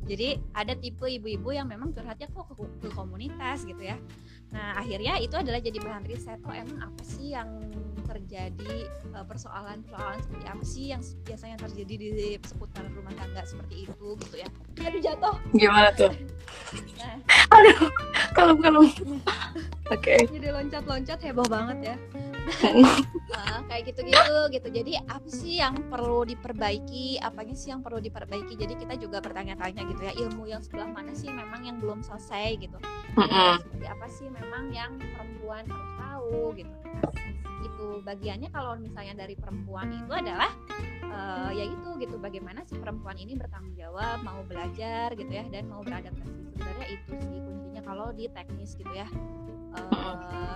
jadi 0.05 0.37
ada 0.53 0.77
tipe 0.77 1.05
ibu-ibu 1.05 1.49
yang 1.53 1.65
memang 1.65 1.93
curhatnya 1.93 2.29
kok 2.29 2.53
ke, 2.53 2.53
ke 2.85 2.89
komunitas 2.93 3.65
gitu 3.65 3.81
ya 3.81 3.97
Nah, 4.55 4.79
akhirnya 4.79 5.19
itu 5.19 5.35
adalah 5.35 5.59
jadi 5.59 5.83
bahan 5.83 6.07
riset. 6.07 6.39
Oh, 6.47 6.55
emang 6.55 6.79
apa 6.79 7.03
sih 7.03 7.35
yang 7.35 7.49
terjadi 8.07 8.87
eh, 8.87 9.25
persoalan-persoalan 9.27 10.19
seperti 10.23 10.45
apa 10.47 10.63
sih 10.63 10.85
yang 10.95 11.01
biasanya 11.27 11.57
terjadi 11.59 11.95
di 11.99 12.29
seputar 12.39 12.87
rumah 12.93 13.11
tangga 13.19 13.43
seperti 13.43 13.89
itu 13.89 14.07
gitu 14.15 14.35
ya. 14.39 14.49
Aduh 14.85 15.01
jatuh. 15.03 15.35
Gimana 15.51 15.89
tuh? 15.91 16.11
Nah. 16.95 17.17
Aduh, 17.51 17.89
kalem 18.31 18.57
kalem. 18.63 18.85
Oke. 19.91 20.15
Okay. 20.15 20.19
Jadi 20.31 20.47
loncat-loncat 20.53 21.19
heboh 21.19 21.47
banget 21.51 21.93
ya. 21.93 21.95
Nah, 23.33 23.59
kayak 23.67 23.93
gitu-gitu 23.93 24.37
gitu. 24.53 24.67
Jadi 24.69 24.91
apa 25.05 25.29
sih 25.29 25.57
yang 25.59 25.75
perlu 25.89 26.25
diperbaiki? 26.27 27.17
Apanya 27.21 27.55
sih 27.57 27.73
yang 27.73 27.81
perlu 27.81 27.99
diperbaiki? 28.01 28.53
Jadi 28.53 28.73
kita 28.77 28.95
juga 29.01 29.17
bertanya-tanya 29.21 29.81
gitu 29.89 30.01
ya, 30.01 30.13
ilmu 30.13 30.45
yang 30.49 30.61
sebelah 30.61 30.89
mana 30.89 31.11
sih 31.17 31.29
memang 31.29 31.65
yang 31.65 31.77
belum 31.81 32.05
selesai 32.05 32.61
gitu. 32.61 32.77
-hmm. 33.17 33.53
Seperti 33.61 33.85
apa 33.89 34.05
sih 34.09 34.27
memang 34.29 34.69
yang 34.71 34.97
perempuan 34.97 35.65
harus 35.65 35.91
tahu 35.97 36.53
gitu. 36.57 36.73
Nah, 36.85 37.35
itu 37.65 37.87
bagiannya 38.07 38.49
kalau 38.53 38.77
misalnya 38.79 39.25
dari 39.25 39.35
perempuan 39.35 39.91
itu 39.91 40.13
adalah 40.13 40.51
uh, 41.11 41.51
ya 41.51 41.65
itu 41.67 41.89
gitu 41.99 42.15
bagaimana 42.21 42.63
si 42.63 42.77
perempuan 42.77 43.19
ini 43.19 43.35
bertanggung 43.35 43.75
jawab 43.75 44.21
mau 44.23 44.39
belajar 44.47 45.11
gitu 45.15 45.31
ya 45.31 45.43
dan 45.51 45.67
mau 45.67 45.83
beradaptasi 45.83 46.55
sebenarnya 46.55 46.87
itu 46.93 47.11
sih 47.19 47.39
kuncinya 47.43 47.81
kalau 47.83 48.07
di 48.15 48.25
teknis 48.31 48.79
gitu 48.79 48.93
ya 48.93 49.07
uh, 49.75 50.55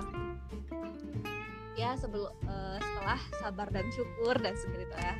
ya 1.79 1.95
sebelum 1.95 2.27
uh, 2.43 2.75
setelah 2.75 3.19
sabar 3.39 3.67
dan 3.71 3.87
syukur 3.95 4.35
dan 4.35 4.51
seperti 4.59 4.83
itu 4.83 4.97
ya. 4.99 5.15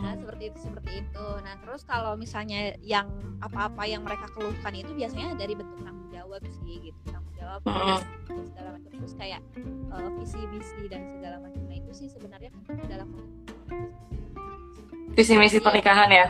Nah 0.00 0.12
seperti 0.16 0.42
itu 0.48 0.58
seperti 0.64 0.90
itu. 1.04 1.26
Nah 1.44 1.54
terus 1.60 1.84
kalau 1.84 2.16
misalnya 2.16 2.72
yang 2.80 3.12
apa-apa 3.44 3.84
yang 3.84 4.00
mereka 4.00 4.32
keluhkan 4.32 4.72
itu 4.72 4.96
biasanya 4.96 5.36
dari 5.36 5.52
bentuk 5.52 5.76
tanggung 5.84 6.08
jawab 6.08 6.40
sih 6.64 6.88
gitu. 6.88 6.98
Tanggung 7.12 7.36
jawab 7.36 7.60
segala 8.48 8.68
macam. 8.80 8.90
Terus 8.96 9.14
kayak 9.20 9.40
uh, 9.92 10.08
visi 10.16 10.40
misi 10.48 10.82
dan 10.88 11.04
segala 11.12 11.36
macam 11.44 11.60
nah 11.68 11.76
itu 11.76 11.92
sih 11.92 12.08
sebenarnya 12.08 12.50
dalam 12.88 13.08
visi 15.12 15.36
misi 15.36 15.60
pernikahan 15.60 16.08
ya 16.08 16.26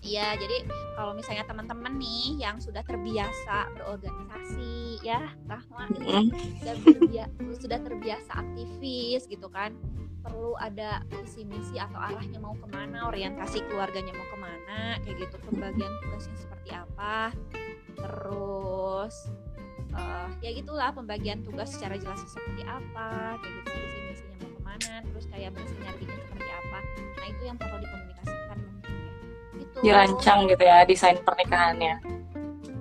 Iya, 0.00 0.32
jadi 0.32 0.64
kalau 0.96 1.12
misalnya 1.12 1.44
teman-teman 1.44 1.92
nih 2.00 2.40
yang 2.40 2.56
sudah 2.56 2.80
terbiasa 2.80 3.68
berorganisasi, 3.76 5.04
ya, 5.04 5.36
Rahma, 5.44 5.92
sudah, 5.92 6.76
terbiasa, 6.80 7.36
sudah 7.60 7.78
terbiasa 7.84 8.30
aktivis 8.32 9.28
gitu 9.28 9.52
kan, 9.52 9.76
perlu 10.24 10.56
ada 10.56 11.04
visi 11.12 11.44
misi 11.44 11.76
atau 11.76 12.00
arahnya 12.00 12.40
mau 12.40 12.56
ke 12.56 12.64
mana, 12.72 13.12
orientasi 13.12 13.60
keluarganya 13.68 14.16
mau 14.16 14.24
ke 14.24 14.38
mana, 14.40 14.80
kayak 15.04 15.16
gitu, 15.28 15.36
pembagian 15.48 15.92
tugasnya 16.00 16.36
seperti 16.48 16.70
apa, 16.72 17.36
terus 18.00 19.14
uh, 19.92 20.28
ya 20.40 20.50
gitulah 20.56 20.96
pembagian 20.96 21.44
tugas 21.44 21.76
secara 21.76 22.00
jelas 22.00 22.24
seperti 22.24 22.64
apa, 22.64 23.36
kayak 23.36 23.52
gitu, 23.52 23.68
visi 23.76 24.00
misinya 24.08 24.36
mau 24.40 24.52
ke 24.56 24.62
mana, 24.64 24.92
terus 25.04 25.24
kayak 25.28 25.52
bersinerginya 25.52 26.16
seperti 26.24 26.50
apa, 26.52 26.78
nah 27.20 27.26
itu 27.28 27.42
yang 27.44 27.56
perlu 27.60 27.76
gitu. 27.84 27.89
Dirancang 29.80 30.48
gitu 30.48 30.62
ya 30.62 30.84
desain 30.84 31.18
pernikahannya. 31.20 32.00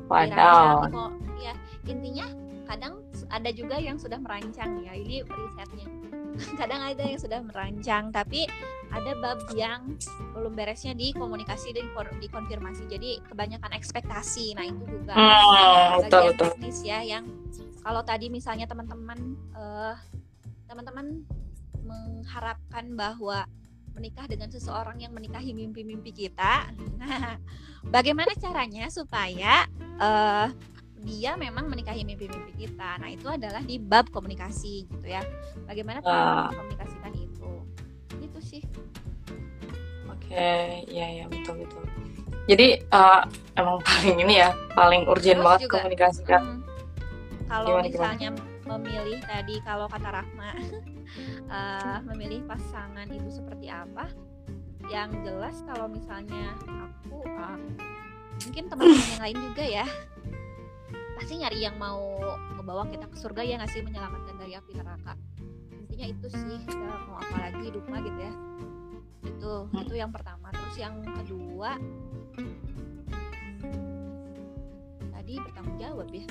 Waduh 0.09 0.89
ya 1.39 1.53
intinya 1.87 2.27
kadang 2.67 3.01
ada 3.29 3.49
juga 3.53 3.77
yang 3.77 3.97
sudah 3.97 4.17
merancang 4.21 4.83
ya 4.85 4.93
ini 4.93 5.25
risetnya. 5.25 5.87
Kadang 6.55 6.79
ada 6.79 7.03
yang 7.03 7.19
sudah 7.19 7.43
merancang 7.43 8.15
tapi 8.15 8.47
ada 8.95 9.11
bab 9.19 9.43
yang 9.59 9.99
belum 10.31 10.55
beresnya 10.55 10.95
di 10.95 11.11
komunikasi 11.11 11.75
dan 11.75 11.91
dikonfirmasi. 12.21 12.87
Jadi 12.87 13.19
kebanyakan 13.27 13.75
ekspektasi 13.75 14.55
nah 14.55 14.63
itu 14.63 14.83
juga 14.87 15.13
hmm, 15.19 16.07
betul, 16.07 16.31
betul. 16.31 16.47
teknis 16.55 16.79
ya 16.85 17.03
yang 17.03 17.27
kalau 17.83 18.01
tadi 18.07 18.31
misalnya 18.31 18.71
teman-teman 18.71 19.35
uh, 19.51 19.99
teman-teman 20.69 21.27
mengharapkan 21.83 22.85
bahwa 22.93 23.49
menikah 23.99 24.25
dengan 24.31 24.47
seseorang 24.47 24.95
yang 25.03 25.11
menikahi 25.11 25.51
mimpi-mimpi 25.51 26.15
kita. 26.15 26.71
Nah, 26.99 27.35
bagaimana 27.91 28.31
caranya 28.39 28.87
supaya 28.87 29.67
uh, 29.99 30.47
dia 31.03 31.35
memang 31.35 31.67
menikahi 31.67 32.07
mimpi-mimpi 32.07 32.55
kita? 32.55 32.95
Nah, 32.99 33.11
itu 33.11 33.27
adalah 33.27 33.59
di 33.59 33.75
bab 33.75 34.07
komunikasi 34.11 34.87
gitu 34.87 35.05
ya. 35.07 35.19
Bagaimana 35.67 35.99
cara 35.99 36.15
uh. 36.15 36.47
mengkomunikasikan 36.47 37.11
itu? 37.19 37.51
Itu 38.23 38.39
sih. 38.39 38.63
Oke, 40.07 40.31
okay. 40.31 40.87
ya 40.87 41.23
ya 41.23 41.25
betul 41.27 41.63
betul. 41.63 41.83
Jadi 42.47 42.81
uh, 42.95 43.23
emang 43.59 43.77
paling 43.83 44.17
ini 44.23 44.33
ya, 44.41 44.49
paling 44.73 45.05
urgent 45.05 45.43
banget 45.43 45.67
juga, 45.67 45.75
komunikasikan. 45.83 46.41
Hmm, 46.41 46.59
kalau 47.47 47.83
misalnya 47.83 48.29
gimana? 48.31 48.67
memilih 48.69 49.19
tadi 49.25 49.55
kalau 49.65 49.89
kata 49.89 50.09
Rahma 50.21 50.51
uh, 51.49 51.99
memilih 52.13 52.45
pasangan 52.45 53.07
itu 53.09 53.29
seperti 53.29 53.67
apa 53.71 54.09
yang 54.89 55.11
jelas 55.21 55.59
kalau 55.69 55.85
misalnya 55.91 56.55
aku 56.65 57.21
uh, 57.25 57.59
mungkin 58.47 58.63
teman-teman 58.71 59.09
yang 59.13 59.23
lain 59.23 59.37
juga 59.51 59.63
ya 59.65 59.87
pasti 61.19 61.35
nyari 61.35 61.59
yang 61.59 61.75
mau 61.75 62.15
membawa 62.55 62.87
kita 62.87 63.05
ke 63.11 63.17
surga 63.19 63.43
ya 63.43 63.55
ngasih 63.59 63.83
menyelamatkan 63.83 64.39
dari 64.39 64.55
api 64.55 64.71
neraka. 64.71 65.13
Intinya 65.75 66.07
itu 66.15 66.27
sih 66.31 66.57
kita 66.63 66.95
mau 67.11 67.19
apa 67.19 67.35
lagi 67.43 67.67
hidup 67.67 67.83
mah 67.91 67.99
gitu 67.99 68.19
ya. 68.23 68.33
Itu 69.27 69.51
itu 69.83 69.93
yang 69.99 70.15
pertama. 70.15 70.47
Terus 70.55 70.75
yang 70.79 71.03
kedua 71.03 71.75
tadi 75.11 75.33
bertanggung 75.43 75.77
jawab 75.77 76.07
ya 76.07 76.25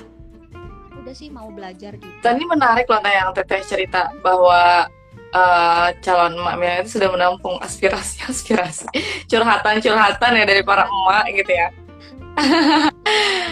udah 0.99 1.13
sih 1.15 1.31
mau 1.31 1.47
belajar 1.49 1.95
juga. 1.95 2.21
Tadi 2.21 2.43
menarik 2.43 2.85
loh 2.91 3.01
yang 3.01 3.31
Teteh 3.31 3.63
cerita 3.63 4.11
bahwa 4.19 4.91
uh, 5.33 5.87
calon 6.03 6.37
emak 6.37 6.85
itu 6.85 6.99
sudah 6.99 7.09
menampung 7.13 7.57
aspirasi-aspirasi, 7.61 8.89
curhatan-curhatan 9.29 10.31
ya 10.37 10.45
dari 10.45 10.61
para 10.61 10.85
emak 10.85 11.25
gitu 11.33 11.51
ya. 11.53 11.67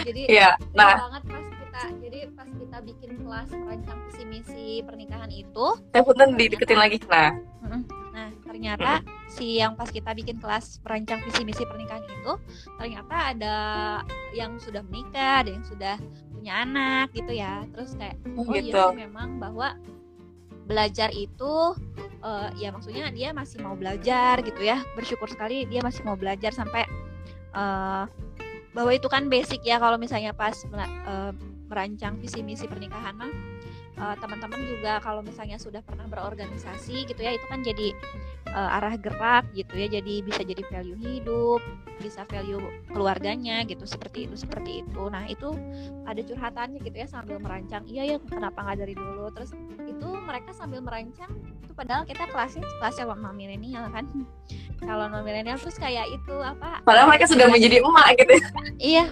jadi 0.08 0.22
ya, 0.32 0.50
nah 0.72 0.96
banget 0.96 1.22
pas 1.28 1.44
kita 1.44 1.82
jadi 2.00 2.18
pas 2.32 2.48
kita 2.48 2.78
bikin 2.88 3.10
kelas 3.20 3.48
merancang 3.52 3.98
visi 4.08 4.24
misi 4.24 4.68
pernikahan 4.80 5.28
itu. 5.28 5.66
Saya 5.92 6.02
pun 6.06 6.16
dideketin 6.38 6.78
lagi. 6.78 6.96
Nah, 7.04 7.36
nah 8.16 8.28
ternyata 8.48 9.04
hmm. 9.04 9.28
si 9.28 9.60
yang 9.60 9.76
pas 9.76 9.92
kita 9.92 10.16
bikin 10.16 10.40
kelas 10.40 10.80
merancang 10.80 11.20
visi 11.28 11.42
misi 11.44 11.62
pernikahan 11.68 12.00
itu 12.08 12.32
ternyata 12.80 13.16
ada 13.36 13.56
yang 14.32 14.56
sudah 14.56 14.80
menikah, 14.88 15.44
ada 15.44 15.50
yang 15.52 15.66
sudah 15.68 16.00
punya 16.38 16.54
anak 16.62 17.06
gitu 17.12 17.32
ya. 17.34 17.66
Terus 17.74 17.98
kayak 17.98 18.16
oh, 18.38 18.46
oh 18.46 18.54
iya 18.54 18.62
gitu. 18.62 18.78
iya 18.78 18.94
memang 18.94 19.42
bahwa 19.42 19.74
belajar 20.68 21.08
itu 21.10 21.74
uh, 22.22 22.48
ya 22.60 22.70
maksudnya 22.70 23.10
dia 23.10 23.34
masih 23.34 23.58
mau 23.60 23.74
belajar 23.74 24.40
gitu 24.40 24.62
ya. 24.62 24.80
Bersyukur 24.94 25.26
sekali 25.28 25.66
dia 25.66 25.82
masih 25.82 26.06
mau 26.06 26.14
belajar 26.14 26.54
sampai 26.54 26.86
uh, 27.52 28.06
bahwa 28.72 28.90
itu 28.94 29.10
kan 29.10 29.26
basic 29.26 29.64
ya 29.66 29.82
kalau 29.82 29.98
misalnya 29.98 30.30
pas 30.30 30.54
uh, 30.70 31.34
merancang 31.68 32.16
visi 32.22 32.40
misi 32.40 32.64
pernikahan 32.64 33.12
mah 33.18 33.32
uh, 33.98 34.16
teman-teman 34.18 34.60
juga 34.64 35.02
kalau 35.02 35.20
misalnya 35.20 35.58
sudah 35.58 35.82
pernah 35.82 36.06
berorganisasi 36.06 37.04
gitu 37.06 37.20
ya 37.20 37.34
itu 37.34 37.46
kan 37.50 37.60
jadi 37.60 37.92
uh, 38.54 38.76
arah 38.80 38.94
gerak 38.96 39.44
gitu 39.52 39.74
ya. 39.76 39.88
Jadi 39.90 40.24
bisa 40.24 40.40
jadi 40.42 40.62
value 40.70 40.98
hidup 40.98 41.60
bisa 41.98 42.22
value 42.30 42.62
keluarganya 42.94 43.66
gitu 43.66 43.82
seperti 43.82 44.30
itu 44.30 44.38
seperti 44.38 44.86
itu. 44.86 45.02
Nah 45.10 45.26
itu 45.26 45.50
ada 46.06 46.20
curhatannya 46.22 46.78
gitu 46.82 46.96
ya 46.96 47.08
sambil 47.10 47.42
merancang 47.42 47.82
iya 47.90 48.06
ya 48.06 48.16
kenapa 48.22 48.62
nggak 48.62 48.78
dari 48.86 48.94
dulu? 48.94 49.28
Terus 49.34 49.50
itu 49.84 50.08
mereka 50.24 50.54
sambil 50.54 50.80
merancang 50.80 51.30
itu 51.62 51.72
padahal 51.74 52.06
kita 52.06 52.24
kelasnya 52.30 52.64
kelasnya 52.78 53.04
non 53.18 53.34
milenial 53.34 53.90
kan. 53.90 54.06
Kalau 54.78 55.10
non 55.10 55.26
milenial 55.26 55.58
terus 55.58 55.76
kayak 55.76 56.06
itu 56.06 56.34
apa? 56.38 56.80
Padahal 56.86 57.10
mereka 57.10 57.26
sudah 57.26 57.50
menjadi 57.50 57.82
emak 57.82 58.06
gitu 58.14 58.32
ya. 58.32 58.48
iya 58.78 59.04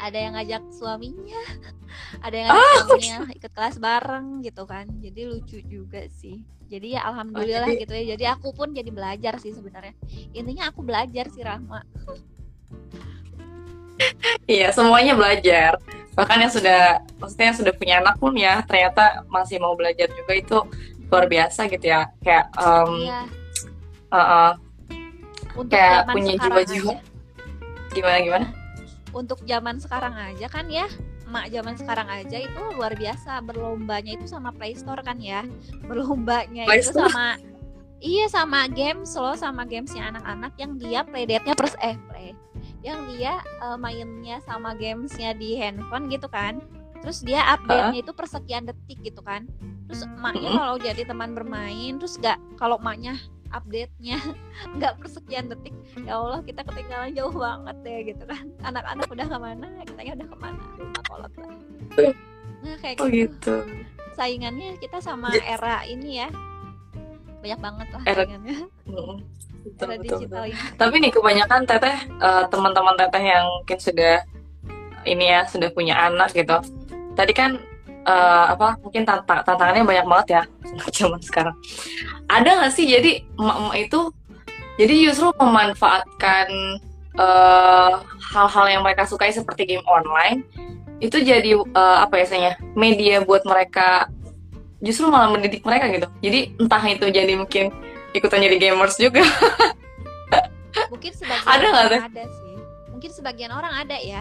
ada 0.00 0.18
yang 0.18 0.32
ngajak 0.34 0.62
suaminya 0.72 1.42
ada 2.26 2.34
yang 2.34 2.48
ngajak 2.48 2.72
oh, 2.72 2.80
suaminya 2.88 3.18
ikut 3.36 3.52
kelas 3.52 3.76
bareng 3.76 4.26
gitu 4.40 4.62
kan. 4.64 4.86
Jadi 4.98 5.20
lucu 5.28 5.58
juga 5.62 6.08
sih. 6.18 6.42
Jadi 6.70 6.96
ya 6.96 7.04
alhamdulillah 7.06 7.68
oh, 7.68 7.74
jadi... 7.76 7.82
gitu 7.84 7.92
ya. 7.92 8.04
Jadi 8.16 8.24
aku 8.30 8.48
pun 8.56 8.72
jadi 8.72 8.90
belajar 8.90 9.36
sih 9.42 9.52
sebenarnya. 9.52 9.94
Intinya 10.32 10.72
aku 10.72 10.80
belajar 10.80 11.28
sih 11.28 11.44
Rahma. 11.44 11.84
Iya 14.48 14.72
semuanya 14.72 15.12
belajar. 15.12 15.76
Bahkan 16.16 16.38
yang 16.40 16.52
sudah 16.52 17.04
maksudnya 17.20 17.46
yang 17.52 17.58
sudah 17.60 17.72
punya 17.76 17.94
anak 18.00 18.16
pun 18.16 18.32
ya 18.32 18.64
ternyata 18.64 19.28
masih 19.28 19.60
mau 19.60 19.76
belajar 19.76 20.08
juga 20.08 20.32
itu 20.32 20.58
luar 21.12 21.28
biasa 21.28 21.68
gitu 21.68 21.86
ya. 21.90 22.08
Kayak 22.24 22.48
um, 22.56 22.96
iya. 22.96 23.20
uh 24.08 24.16
-uh, 24.16 24.50
kayak 25.68 26.08
punya 26.08 26.34
jiwa-jiwa. 26.40 26.94
gimana 27.90 28.22
gimana 28.22 28.59
untuk 29.12 29.42
zaman 29.44 29.78
sekarang 29.82 30.14
aja 30.14 30.46
kan 30.50 30.66
ya. 30.70 30.86
Emak 31.30 31.46
zaman 31.54 31.74
sekarang 31.78 32.08
aja 32.10 32.36
itu 32.42 32.62
luar 32.74 32.98
biasa 32.98 33.38
berlombanya 33.46 34.18
itu 34.18 34.26
sama 34.26 34.50
Play 34.50 34.74
Store 34.74 34.98
kan 35.02 35.22
ya. 35.22 35.46
Berlombanya 35.86 36.66
Play 36.66 36.82
itu 36.82 36.90
sama 36.90 37.38
iya 38.00 38.26
sama 38.32 38.64
games 38.66 39.12
loh 39.12 39.36
sama 39.36 39.68
gamesnya 39.68 40.08
anak-anak 40.08 40.56
yang 40.56 40.80
dia 40.80 41.00
playdate-nya 41.04 41.54
pers 41.54 41.76
eh 41.84 41.94
play. 42.10 42.34
Yang 42.80 43.00
dia 43.14 43.38
uh, 43.60 43.76
mainnya 43.76 44.40
sama 44.42 44.74
gamesnya 44.74 45.36
di 45.36 45.54
handphone 45.60 46.10
gitu 46.10 46.26
kan. 46.26 46.58
Terus 47.00 47.22
dia 47.24 47.46
update-nya 47.56 48.04
itu 48.04 48.12
persekian 48.12 48.66
detik 48.66 48.98
gitu 49.04 49.22
kan. 49.22 49.46
Terus 49.86 50.06
emaknya 50.06 50.50
kalau 50.54 50.76
jadi 50.78 51.02
teman 51.06 51.34
bermain 51.34 51.98
terus 51.98 52.18
gak 52.18 52.38
kalau 52.58 52.78
emaknya 52.78 53.18
update-nya. 53.50 54.18
Nggak 54.78 54.92
persekian 55.02 55.50
detik. 55.50 55.74
Ya 56.02 56.18
Allah 56.18 56.40
kita 56.46 56.62
ketinggalan 56.66 57.12
jauh 57.14 57.34
banget 57.34 57.76
deh 57.82 57.98
gitu 58.14 58.24
kan. 58.26 58.44
Anak-anak 58.62 59.06
udah 59.10 59.26
ke 59.26 59.38
mana 59.38 59.66
kitanya 59.86 60.12
udah 60.18 60.28
ke 60.28 60.36
mana? 60.38 60.62
Lupa 60.78 61.00
kolot 61.06 61.32
lah. 61.38 61.52
Nah 62.60 62.76
kayak 62.80 62.96
oh, 63.00 63.08
gitu. 63.08 63.30
gitu. 63.34 63.54
Saingannya 64.14 64.76
kita 64.78 64.98
sama 65.00 65.32
era 65.34 65.82
ini 65.86 66.22
ya. 66.22 66.28
Banyak 67.40 67.60
banget 67.60 67.88
lah 67.94 68.02
era, 68.04 68.22
saingannya. 68.26 68.56
Betul, 68.84 69.14
era 69.80 69.94
betul, 69.96 70.02
digital 70.04 70.42
betul. 70.44 70.52
ini. 70.52 70.76
Tapi 70.76 70.94
nih 71.00 71.12
kebanyakan 71.12 71.60
teteh 71.64 71.98
uh, 72.20 72.44
teman-teman 72.48 72.94
teteh 72.96 73.24
yang 73.24 73.44
mungkin 73.48 73.78
sudah 73.80 74.16
ini 75.08 75.24
ya 75.32 75.48
sudah 75.48 75.68
punya 75.72 75.96
anak 75.96 76.36
gitu. 76.36 76.60
Tadi 77.16 77.32
kan 77.32 77.56
uh, 78.06 78.44
apa 78.56 78.78
mungkin 78.80 79.02
tantang 79.04 79.44
tantangannya 79.44 79.84
banyak 79.84 80.06
banget 80.06 80.26
ya 80.28 80.42
zaman 80.98 81.20
sekarang. 81.20 81.56
Ada 82.30 82.50
nggak 82.62 82.72
sih 82.72 82.86
jadi 82.86 83.24
emak-emak 83.36 83.76
itu 83.90 84.00
jadi 84.80 84.94
justru 85.12 85.28
memanfaatkan 85.36 86.48
eh, 87.20 87.92
hal-hal 88.32 88.66
yang 88.70 88.80
mereka 88.80 89.04
sukai 89.04 89.28
seperti 89.28 89.68
game 89.68 89.84
online 89.84 90.40
itu 91.04 91.20
jadi 91.20 91.56
uh, 91.56 91.98
apa 92.04 92.20
ya 92.20 92.56
media 92.76 93.24
buat 93.24 93.44
mereka 93.44 94.08
justru 94.84 95.08
malah 95.08 95.32
mendidik 95.32 95.64
mereka 95.64 95.88
gitu. 95.92 96.08
Jadi 96.20 96.56
entah 96.60 96.80
itu 96.84 97.06
jadi 97.08 97.32
mungkin 97.36 97.72
ikutan 98.12 98.40
jadi 98.40 98.56
gamers 98.56 98.96
juga. 99.00 99.24
Mungkin 100.92 101.12
sebagian 101.16 101.48
ada 101.48 101.66
nggak 101.72 101.86
ada 102.12 102.24
sih. 102.28 102.56
Mungkin 102.92 103.10
sebagian 103.10 103.52
orang 103.52 103.72
ada 103.80 103.96
ya 103.96 104.20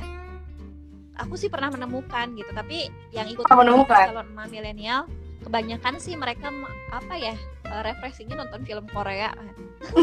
aku 1.19 1.35
sih 1.35 1.51
pernah 1.51 1.69
menemukan 1.69 2.31
gitu 2.33 2.51
tapi 2.55 2.87
yang 3.11 3.27
ikut 3.27 3.43
menemukan? 3.45 4.15
calon 4.15 4.27
emak 4.31 4.47
milenial 4.49 5.03
kebanyakan 5.43 5.95
sih 5.99 6.15
mereka 6.15 6.51
apa 6.91 7.15
ya 7.15 7.35
uh, 7.67 7.81
refreshingnya 7.83 8.39
nonton 8.39 8.63
film 8.63 8.87
Korea. 8.91 9.31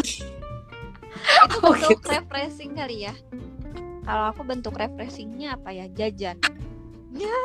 Itu 1.49 1.57
oh, 1.65 1.73
bentuk 1.73 2.05
gitu. 2.05 2.09
refreshing 2.13 2.77
kali 2.77 3.09
ya. 3.09 3.15
Kalau 4.05 4.25
aku 4.31 4.43
bentuk 4.45 4.77
refreshingnya 4.77 5.57
apa 5.57 5.73
ya 5.73 5.89
jajan. 5.89 6.37
Ya 7.17 7.37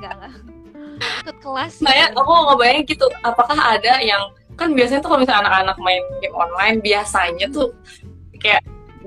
nggak 0.00 0.12
nggak 0.16 0.32
ikut 0.96 1.36
kelas 1.44 1.82
nah 1.84 1.92
ya 1.92 2.06
aku 2.12 2.24
mau 2.24 2.52
ngebayang 2.52 2.84
gitu 2.88 3.06
apakah 3.20 3.58
ada 3.58 4.00
yang 4.00 4.32
kan 4.56 4.72
biasanya 4.72 5.04
tuh 5.04 5.12
kalau 5.12 5.20
misalnya 5.20 5.42
anak-anak 5.44 5.76
main 5.84 6.02
game 6.24 6.36
online 6.36 6.76
biasanya 6.80 7.46
tuh 7.52 7.76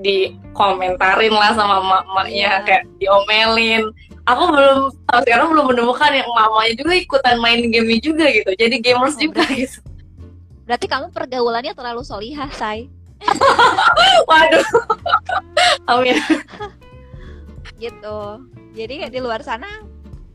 dikomentarin 0.00 1.32
lah 1.32 1.52
sama 1.52 1.80
emak-emaknya 1.80 2.48
yeah. 2.50 2.62
kayak 2.64 2.84
diomelin. 3.00 3.84
Aku 4.28 4.52
belum 4.52 4.94
sampai 5.10 5.22
sekarang 5.26 5.48
belum 5.52 5.66
menemukan 5.74 6.12
yang 6.12 6.28
mamanya 6.30 6.74
juga 6.76 6.92
ikutan 6.94 7.36
main 7.40 7.66
game 7.72 7.98
juga 7.98 8.28
gitu. 8.30 8.52
Jadi 8.54 8.76
gamers 8.78 9.16
oh, 9.16 9.20
juga 9.20 9.42
berarti, 9.42 9.64
gitu. 9.66 9.78
berarti 10.68 10.86
kamu 10.86 11.06
pergaulannya 11.10 11.72
terlalu 11.74 12.02
solihah 12.06 12.50
say 12.54 12.86
waduh. 14.30 14.66
Amin. 15.88 16.16
Gitu. 17.76 18.18
Jadi 18.76 18.94
di 19.10 19.18
luar 19.18 19.42
sana 19.42 19.66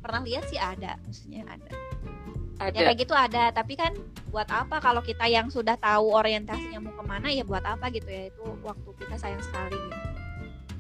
pernah 0.06 0.22
lihat 0.22 0.46
sih 0.50 0.60
ada 0.60 1.02
maksudnya 1.02 1.46
ada 1.50 1.85
ada. 2.60 2.76
Ya 2.76 2.82
kayak 2.92 3.00
gitu 3.04 3.14
ada, 3.16 3.44
tapi 3.52 3.74
kan 3.76 3.92
buat 4.32 4.48
apa 4.52 4.84
kalau 4.84 5.00
kita 5.00 5.28
yang 5.28 5.48
sudah 5.48 5.80
tahu 5.80 6.12
orientasinya 6.12 6.80
mau 6.84 6.94
ke 6.96 7.04
mana 7.08 7.28
ya 7.32 7.44
buat 7.48 7.64
apa 7.64 7.88
gitu 7.92 8.08
ya 8.08 8.28
itu 8.28 8.44
waktu 8.64 8.90
kita 9.00 9.16
sayang 9.16 9.44
sekali 9.44 9.76
gitu. 9.76 10.00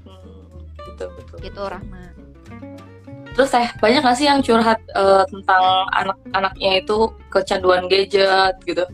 Hmm, 0.07 0.43
betul 0.91 1.09
betul. 1.15 1.37
Gitu 1.39 1.61
Rahma. 1.61 2.03
Terus 3.35 3.51
teh 3.51 3.67
banyak 3.83 3.99
gak 3.99 4.15
sih 4.15 4.27
yang 4.31 4.39
curhat 4.39 4.79
uh, 4.95 5.27
tentang 5.27 5.63
anak-anaknya 5.91 6.71
itu 6.79 7.11
kecanduan 7.27 7.91
gadget 7.91 8.55
gitu? 8.63 8.87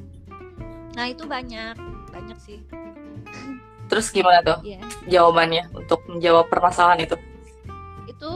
Nah 0.97 1.05
itu 1.05 1.29
banyak, 1.29 1.77
banyak 2.09 2.37
sih. 2.41 2.57
Terus 3.85 4.09
gimana 4.09 4.41
tuh 4.41 4.57
yeah. 4.65 4.81
jawabannya 5.05 5.69
untuk 5.77 6.01
menjawab 6.09 6.49
permasalahan 6.49 7.05
itu? 7.05 7.15
Itu 8.09 8.31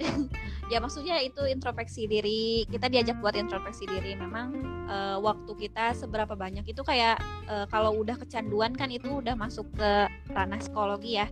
ya 0.70 0.78
maksudnya 0.78 1.18
itu 1.18 1.42
introspeksi 1.44 2.06
diri. 2.06 2.64
Kita 2.70 2.86
diajak 2.86 3.18
buat 3.18 3.34
introspeksi 3.34 3.90
diri. 3.90 4.14
Memang 4.14 4.54
uh, 4.86 5.18
waktu 5.18 5.52
kita 5.58 5.98
seberapa 5.98 6.38
banyak 6.38 6.62
itu 6.64 6.80
kayak 6.86 7.18
uh, 7.50 7.66
kalau 7.66 7.98
udah 7.98 8.14
kecanduan 8.14 8.72
kan 8.78 8.88
itu 8.88 9.18
udah 9.18 9.34
masuk 9.34 9.66
ke 9.74 9.90
ranah 10.30 10.62
psikologi 10.62 11.18
ya. 11.18 11.26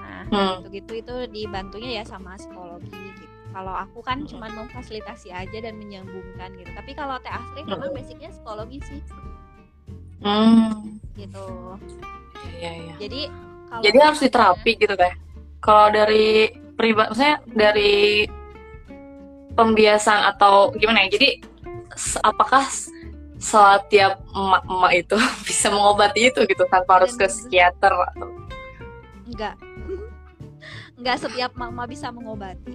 Nah 0.00 0.24
hmm. 0.32 0.64
gitu 0.64 0.66
gitu 0.80 0.92
itu 1.04 1.14
dibantunya 1.28 2.00
ya 2.00 2.04
sama 2.08 2.40
psikologi 2.40 2.88
gitu. 2.88 3.24
Kalau 3.54 3.70
aku 3.70 4.02
kan 4.02 4.26
cuma 4.26 4.50
memfasilitasi 4.50 5.30
aja 5.30 5.58
dan 5.60 5.76
menyambungkan 5.78 6.56
gitu. 6.58 6.72
Tapi 6.72 6.90
kalau 6.96 7.20
teh 7.20 7.30
asri 7.30 7.62
memang 7.68 7.92
hmm. 7.92 7.98
basicnya 8.00 8.32
psikologi 8.32 8.80
sih. 8.80 9.00
Hmm. 10.24 10.98
gitu. 11.20 11.76
Ya, 12.56 12.72
ya. 12.72 12.94
jadi 12.96 13.28
kalau 13.68 13.82
jadi 13.84 13.98
harus 14.00 14.20
diterapi 14.24 14.72
gitu 14.80 14.96
teh. 14.96 15.14
Kalau 15.60 15.92
dari 15.92 16.48
pribadi 16.74 17.12
saya 17.16 17.40
dari 17.46 18.24
pembiasaan 19.54 20.34
atau 20.34 20.74
gimana 20.76 21.06
ya? 21.06 21.18
Jadi 21.18 21.28
apakah 22.22 22.66
setiap 23.38 24.22
emak-emak 24.34 24.92
itu 24.94 25.16
bisa 25.48 25.66
mengobati 25.70 26.30
itu 26.30 26.40
gitu 26.46 26.64
tanpa 26.70 27.02
harus 27.02 27.14
ke 27.14 27.26
psikiater 27.26 27.92
atau? 28.14 28.28
Enggak. 29.26 29.54
Enggak 30.98 31.16
setiap 31.22 31.50
emak 31.58 31.86
bisa 31.90 32.10
mengobati. 32.10 32.74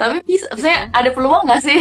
Tapi 0.00 0.24
bisa 0.24 0.48
saya 0.56 0.88
ada 0.96 1.12
peluang 1.12 1.44
nggak 1.44 1.60
sih? 1.60 1.80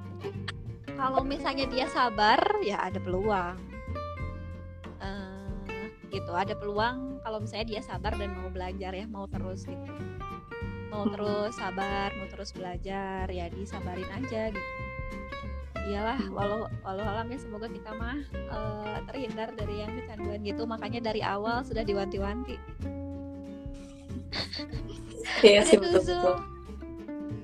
Kalau 0.98 1.22
misalnya 1.22 1.66
dia 1.70 1.86
sabar 1.90 2.38
ya 2.62 2.78
ada 2.82 2.98
peluang. 2.98 3.58
Uh, 5.02 5.42
gitu 6.14 6.30
ada 6.30 6.54
peluang 6.54 7.18
kalau 7.26 7.42
misalnya 7.42 7.74
dia 7.74 7.82
sabar 7.82 8.14
dan 8.14 8.30
mau 8.38 8.52
belajar 8.52 8.94
ya 8.94 9.06
mau 9.10 9.26
terus 9.26 9.66
gitu 9.66 9.90
mau 10.92 11.08
terus 11.08 11.56
sabar 11.56 12.12
mau 12.20 12.28
terus 12.28 12.52
belajar 12.52 13.24
ya 13.32 13.48
disabarin 13.48 14.06
aja 14.12 14.52
gitu. 14.52 14.70
Iyalah 15.82 16.20
walau 16.30 16.70
walau 16.86 17.02
alam 17.02 17.26
ya 17.32 17.38
semoga 17.40 17.66
kita 17.66 17.90
mah 17.96 18.20
uh, 18.52 19.02
terhindar 19.10 19.50
dari 19.56 19.82
yang 19.82 19.90
kecanduan 19.98 20.44
gitu. 20.44 20.62
Makanya 20.68 21.00
dari 21.02 21.24
awal 21.24 21.64
sudah 21.64 21.82
diwanti-wanti. 21.82 22.56
Iya 25.42 25.66
sih 25.66 25.74
betul, 25.74 26.06
betul. 26.06 26.38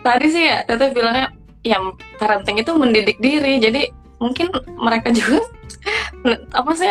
Tadi 0.06 0.26
sih 0.30 0.44
ya 0.46 0.62
teteh 0.62 0.94
bilangnya 0.94 1.34
ya 1.66 1.82
parenting 2.18 2.62
itu 2.62 2.70
mendidik 2.78 3.18
diri. 3.18 3.58
Jadi 3.58 3.90
mungkin 4.22 4.54
mereka 4.78 5.10
juga 5.10 5.42
apa 6.62 6.70
sih 6.78 6.90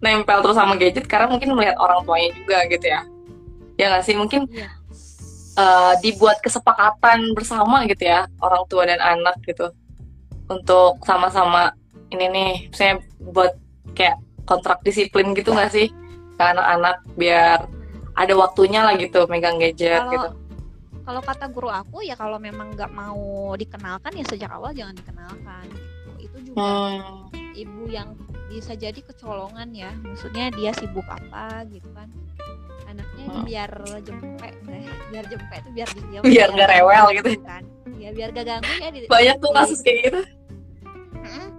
nempel 0.00 0.40
terus 0.40 0.56
sama 0.56 0.80
gadget 0.80 1.04
karena 1.04 1.28
mungkin 1.28 1.52
melihat 1.52 1.76
orang 1.76 2.00
tuanya 2.08 2.32
juga 2.32 2.64
gitu 2.72 2.86
ya. 2.88 3.00
Ya 3.76 3.92
nggak 3.92 4.04
sih? 4.08 4.16
Mungkin 4.16 4.48
Iya. 4.48 4.77
Uh, 5.58 5.92
dibuat 5.98 6.38
kesepakatan 6.38 7.34
bersama 7.34 7.82
gitu 7.90 8.06
ya 8.06 8.30
orang 8.38 8.62
tua 8.70 8.86
dan 8.86 9.02
anak 9.02 9.34
gitu 9.42 9.74
untuk 10.46 11.02
sama-sama 11.02 11.74
ini 12.14 12.24
nih 12.30 12.52
saya 12.72 13.02
buat 13.20 13.58
kayak 13.92 14.22
kontrak 14.46 14.80
disiplin 14.86 15.34
gitu 15.34 15.52
nggak 15.52 15.74
sih 15.74 15.90
ke 16.38 16.42
anak-anak 16.42 17.02
biar 17.18 17.66
ada 18.14 18.34
waktunya 18.38 18.86
lah 18.86 18.94
gitu 18.96 19.26
megang 19.26 19.60
gadget 19.60 20.00
Kalau 20.06 20.12
gitu 20.14 20.28
kalau 21.08 21.24
kata 21.24 21.48
guru 21.48 21.72
aku 21.72 22.04
ya 22.04 22.12
kalau 22.20 22.36
memang 22.36 22.76
nggak 22.76 22.92
mau 22.92 23.56
dikenalkan 23.56 24.12
ya 24.12 24.28
sejak 24.28 24.52
awal 24.52 24.76
jangan 24.76 24.92
dikenalkan. 24.92 25.64
Gitu. 26.20 26.28
Itu 26.28 26.38
juga 26.52 26.60
hmm, 26.60 27.56
ibu 27.56 27.82
yang 27.88 28.12
bisa 28.48 28.72
jadi 28.72 28.96
kecolongan 28.98 29.68
ya. 29.70 29.92
Maksudnya 30.00 30.48
dia 30.50 30.72
sibuk 30.72 31.04
apa 31.04 31.62
gitu 31.68 31.88
kan. 31.92 32.08
Anaknya 32.84 33.24
Hmm. 33.28 33.44
biar 33.44 33.70
jempek 34.00 34.54
deh, 34.64 34.82
biar 35.08 35.24
jempek 35.26 35.60
itu 35.60 35.70
biar 35.72 35.88
diam. 36.02 36.22
Biar 36.24 36.48
nggak 36.50 36.68
rewel 36.70 37.06
gitu. 37.14 37.30
kan. 37.42 37.62
Ya 37.94 38.10
biar 38.10 38.30
gak 38.30 38.46
ganggu 38.46 38.72
ya 38.78 38.88
di, 38.88 38.98
banyak 39.04 39.36
tuh 39.36 39.50
kasus 39.52 39.82
kayak 39.82 39.98
gitu 40.06 40.20
Mm-mm. 41.12 41.50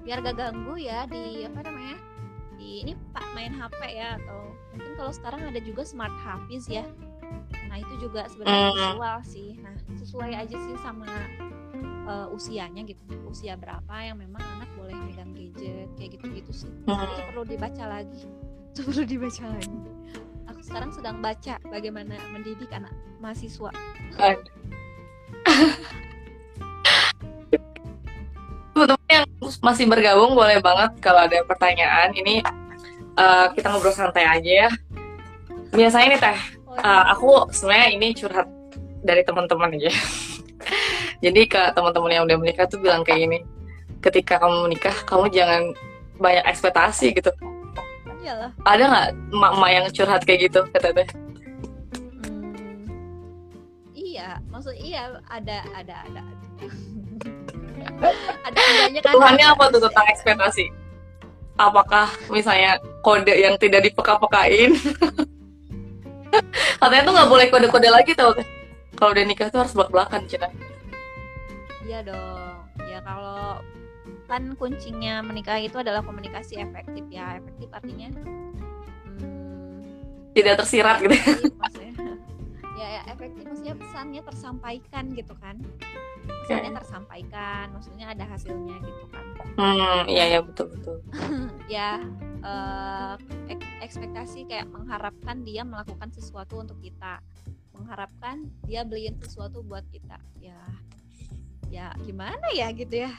biar 0.00 0.18
gak 0.20 0.36
ganggu 0.36 0.78
ya 0.78 1.04
di 1.04 1.42
apa 1.42 1.58
namanya 1.60 1.98
di 2.54 2.68
ini 2.80 2.92
pak 3.10 3.26
main 3.34 3.50
HP 3.50 3.80
ya 3.90 4.14
atau 4.16 4.40
mungkin 4.70 4.92
kalau 4.94 5.10
sekarang 5.10 5.42
ada 5.42 5.58
juga 5.58 5.82
smart 5.82 6.14
hafiz 6.22 6.64
ya 6.64 6.86
nah 7.66 7.76
itu 7.76 7.94
juga 8.00 8.24
sebenarnya 8.26 8.62
Hmm. 8.62 8.78
visual 8.94 9.18
sih 9.26 9.50
nah 9.58 9.74
sesuai 9.96 10.32
aja 10.38 10.54
sih 10.56 10.76
sama 10.78 11.10
uh, 12.06 12.26
usianya 12.34 12.82
gitu 12.84 13.02
usia 13.28 13.54
berapa 13.56 13.94
yang 14.02 14.18
memang 14.18 14.42
anak 14.58 14.70
boleh 14.78 14.94
megang 14.94 15.32
gadget 15.32 15.88
kayak 15.98 16.10
gitu 16.18 16.24
gitu 16.34 16.52
sih 16.52 16.72
Hmm. 16.86 17.06
itu 17.06 17.22
perlu 17.30 17.42
dibaca 17.46 17.84
lagi 17.86 18.24
itu 18.72 18.80
perlu 18.86 19.02
dibaca 19.04 19.44
lagi 19.52 19.80
aku 20.48 20.60
sekarang 20.64 20.90
sedang 20.94 21.18
baca 21.18 21.58
bagaimana 21.66 22.14
mendidik 22.30 22.70
anak 22.70 22.94
mahasiswa. 23.22 23.70
Teman-teman 28.72 29.08
yang 29.10 29.26
masih 29.62 29.86
bergabung 29.86 30.34
boleh 30.34 30.58
banget 30.58 30.90
kalau 30.98 31.26
ada 31.26 31.38
pertanyaan 31.46 32.10
ini 32.14 32.42
eh, 33.18 33.46
kita 33.54 33.70
ngobrol 33.70 33.94
santai 33.94 34.26
aja 34.26 34.66
ya. 34.66 34.70
Biasanya 35.72 36.06
nih 36.14 36.20
teh, 36.20 36.38
eh, 36.78 37.02
aku 37.10 37.50
sebenarnya 37.52 37.88
ini 37.94 38.08
curhat 38.14 38.48
dari 39.02 39.22
teman-teman 39.22 39.76
aja. 39.78 39.92
Jadi 41.22 41.46
ke 41.46 41.62
teman-teman 41.70 42.10
yang 42.10 42.26
udah 42.26 42.34
menikah 42.34 42.66
tuh 42.66 42.82
bilang 42.82 43.06
kayak 43.06 43.30
gini, 43.30 43.38
ketika 44.02 44.42
kamu 44.42 44.66
menikah 44.66 44.96
kamu 45.06 45.30
jangan 45.30 45.70
banyak 46.18 46.42
ekspektasi 46.50 47.14
gitu. 47.14 47.30
iyalah 48.22 48.50
Ada 48.66 48.82
nggak 48.86 49.06
emak-emak 49.34 49.70
yang 49.70 49.86
curhat 49.94 50.22
kayak 50.26 50.50
gitu 50.50 50.66
kata 50.74 50.90
teh? 50.94 51.08
Hmm, 51.94 52.90
iya, 53.94 54.42
maksud 54.50 54.74
iya 54.74 55.14
ada 55.30 55.62
ada 55.74 55.94
ada. 56.10 56.22
ada 58.46 58.58
kan. 58.98 59.14
Tuhannya 59.14 59.46
apa 59.46 59.64
tuh 59.70 59.80
tentang 59.86 60.06
ekspektasi? 60.10 60.66
Apakah 61.54 62.10
misalnya 62.34 62.82
kode 63.06 63.34
yang 63.38 63.54
tidak 63.62 63.86
dipeka-pekain? 63.86 64.74
Katanya 66.82 67.02
tuh 67.06 67.14
nggak 67.14 67.30
boleh 67.30 67.46
kode-kode 67.46 67.90
lagi 67.90 68.14
tau. 68.18 68.34
Kalau 68.98 69.10
udah 69.14 69.24
nikah 69.26 69.50
tuh 69.50 69.62
harus 69.62 69.74
belak-belakan 69.74 70.26
Cina. 70.26 70.50
Iya 71.82 71.98
dong. 72.06 72.56
Ya 72.86 72.98
kalau 73.02 73.58
kan 74.26 74.42
kuncinya 74.56 75.20
menikah 75.22 75.58
itu 75.60 75.76
adalah 75.78 76.02
komunikasi 76.02 76.58
efektif 76.58 77.04
ya. 77.10 77.38
Efektif 77.38 77.68
artinya 77.70 78.08
hmm, 79.06 79.82
Tidak 80.32 80.54
tersirat 80.58 81.02
gitu. 81.02 81.14
efektif 81.14 81.54
maksudnya. 81.58 81.92
ya, 82.78 82.86
ya 82.98 83.02
efektif 83.12 83.42
maksudnya 83.46 83.74
pesannya 83.76 84.20
tersampaikan 84.24 85.04
gitu 85.12 85.34
kan. 85.38 85.56
Pesannya 86.46 86.72
tersampaikan, 86.78 87.70
maksudnya 87.74 88.06
ada 88.14 88.24
hasilnya 88.26 88.76
gitu 88.82 89.04
kan. 89.10 89.24
Hmm, 89.58 90.02
iya 90.08 90.38
ya 90.38 90.40
betul 90.40 90.70
betul. 90.72 90.96
ya 91.76 92.00
eh, 92.42 93.14
ek- 93.52 93.70
ekspektasi 93.84 94.46
kayak 94.48 94.70
mengharapkan 94.70 95.42
dia 95.44 95.62
melakukan 95.66 96.08
sesuatu 96.14 96.62
untuk 96.62 96.78
kita 96.80 97.20
mengharapkan 97.72 98.46
dia 98.64 98.86
beliin 98.86 99.18
sesuatu 99.18 99.60
buat 99.66 99.82
kita 99.90 100.14
ya 100.38 100.54
ya 101.72 101.88
gimana 102.04 102.46
ya 102.52 102.68
gitu 102.76 103.08
ya? 103.08 103.12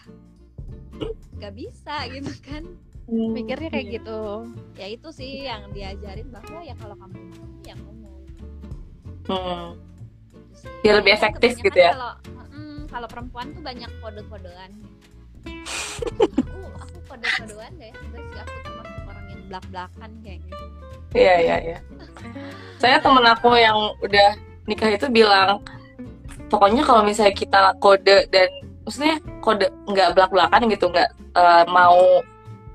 Nggak 1.42 1.54
bisa 1.58 2.06
gitu 2.08 2.32
kan? 2.46 2.63
Mikirnya 3.10 3.68
kayak 3.68 3.88
gitu. 4.00 4.48
Ya 4.78 4.88
itu 4.88 5.10
sih 5.12 5.44
yang 5.44 5.74
diajarin 5.74 6.30
bahwa 6.30 6.62
ya 6.62 6.78
kalau 6.78 6.96
kamu 6.96 7.18
mau 7.18 7.46
ya 7.66 7.76
ngomong 7.76 8.13
Hmm, 9.24 9.80
gitu 10.38 10.54
sih. 10.63 10.70
Biar 10.84 11.00
lebih 11.00 11.13
efektif 11.16 11.58
gitu 11.60 11.80
ya. 11.80 11.92
kalau 11.96 12.13
mm, 12.54 12.80
kalau 12.88 13.08
perempuan 13.10 13.48
tuh 13.52 13.63
banyak 13.63 13.89
kode-kodean. 14.00 14.72
Aku 16.39 16.60
aku 16.78 16.98
kode-kodean 17.10 17.72
deh. 17.76 17.92
Sih 17.92 18.22
aku 18.38 18.56
termasuk 18.63 19.02
orang 19.10 19.26
yang 19.28 19.42
belak-belakan 19.50 20.12
kayaknya 20.22 20.56
Iya 21.13 21.34
iya 21.39 21.56
iya. 21.62 21.78
Saya 22.82 22.98
temen 22.98 23.22
aku 23.22 23.54
yang 23.54 23.78
udah 24.02 24.30
nikah 24.66 24.89
itu 24.89 25.06
bilang, 25.08 25.62
pokoknya 26.54 26.86
kalau 26.86 27.02
misalnya 27.02 27.34
kita 27.34 27.74
kode 27.82 28.30
dan 28.30 28.46
maksudnya 28.86 29.18
kode 29.42 29.74
nggak 29.89 30.13
belak-belakan 30.13 30.70
gitu, 30.70 30.86
nggak 30.94 31.10
eh, 31.34 31.66
mau 31.74 32.22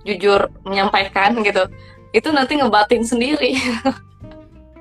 jujur 0.03 0.51
menyampaikan 0.67 1.39
gitu, 1.47 1.71
itu 2.11 2.29
nanti 2.35 2.59
ngebatin 2.59 3.07
sendiri. 3.07 3.55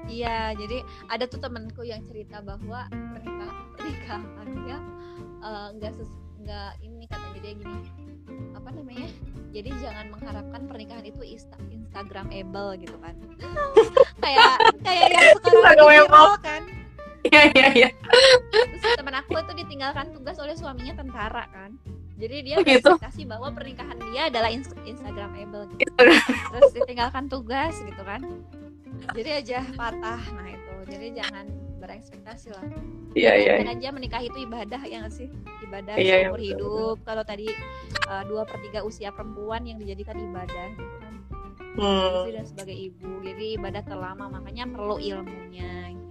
Iya, 0.08 0.56
jadi 0.56 0.88
ada 1.12 1.28
tuh 1.28 1.38
temenku 1.44 1.84
yang 1.84 2.00
cerita 2.08 2.40
bahwa 2.40 2.88
pernikahan 2.90 3.54
pernikahannya 3.76 4.78
eh, 5.44 5.68
nggak 5.78 5.94
ses- 5.94 6.24
nggak 6.42 6.72
ini 6.80 7.06
katanya 7.12 7.40
dia 7.44 7.54
gini 7.60 7.78
apa 8.56 8.70
namanya? 8.72 9.08
Jadi 9.52 9.70
jangan 9.84 10.06
mengharapkan 10.08 10.62
pernikahan 10.64 11.06
itu 11.06 11.22
insta 11.28 11.60
Instagramable 11.70 12.80
gitu 12.82 12.96
kan? 13.04 13.20
kayak 14.24 14.54
kayak 14.82 15.08
yang 15.12 15.28
sekarang 15.38 15.60
lagi 15.60 15.76
Instagramable. 15.76 16.08
viral 16.08 16.32
kan? 16.40 16.64
Iya 17.28 17.42
iya 17.52 17.68
iya. 17.76 17.90
Terus 18.74 18.96
teman 18.96 19.16
aku 19.16 19.36
itu 19.36 19.54
ditinggalkan 19.58 20.12
tugas 20.12 20.38
oleh 20.38 20.54
suaminya 20.54 20.96
tentara 20.96 21.44
kan? 21.50 21.76
Jadi 22.18 22.36
dia 22.42 22.56
Oh, 22.56 22.64
gitu? 22.64 22.98
berekspektasi 22.98 23.22
bahwa 23.26 23.48
pernikahan 23.52 23.98
dia 24.10 24.22
adalah 24.26 24.50
ins- 24.50 24.74
Instagramable 24.84 25.70
gitu. 25.72 25.86
terus 26.50 26.72
ditinggalkan 26.74 27.28
tugas 27.28 27.78
gitu 27.78 28.02
kan. 28.02 28.26
Jadi 29.14 29.30
aja 29.36 29.62
patah. 29.76 30.18
Nah 30.32 30.48
itu. 30.48 30.74
Jadi 30.88 31.08
jangan 31.14 31.46
berekspektasi 31.78 32.48
lah. 32.52 32.66
Iya 33.14 33.32
iya. 33.36 33.54
Dan 33.60 33.70
aja 33.72 33.90
menikah 33.92 34.20
itu 34.20 34.38
ibadah 34.40 34.82
ya 34.82 35.04
nggak 35.04 35.14
sih? 35.14 35.30
Ibadah 35.62 35.94
Iya, 35.94 36.16
iya, 36.16 36.28
seumur 36.28 36.42
hidup. 36.42 36.96
kalau 37.04 37.22
tadi 37.22 37.50
uh, 38.08 38.24
dua 38.26 38.44
per 38.44 38.58
tiga 38.62 38.82
usia 38.82 39.12
perempuan 39.12 39.62
yang 39.64 39.78
dijadikan 39.78 40.18
ibadah 40.18 40.68
gitu 40.74 40.96
kan. 40.98 41.14
Hmm, 41.78 42.26
dan 42.28 42.46
sebagai 42.46 42.74
ibu. 42.74 43.22
Jadi 43.22 43.46
ibadah 43.54 43.84
terlama 43.84 44.26
makanya 44.32 44.66
perlu 44.66 44.98
ilmunya 44.98 45.94
gitu 45.94 46.07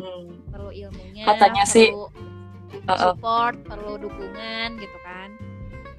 hmm. 0.00 0.52
perlu 0.52 0.70
ilmunya 0.72 1.24
Katanya 1.24 1.64
sih, 1.64 1.90
perlu 1.92 2.08
Uh-uh. 2.86 2.98
support 3.16 3.56
perlu 3.66 3.98
dukungan 3.98 4.68
gitu 4.78 4.98
kan? 5.02 5.28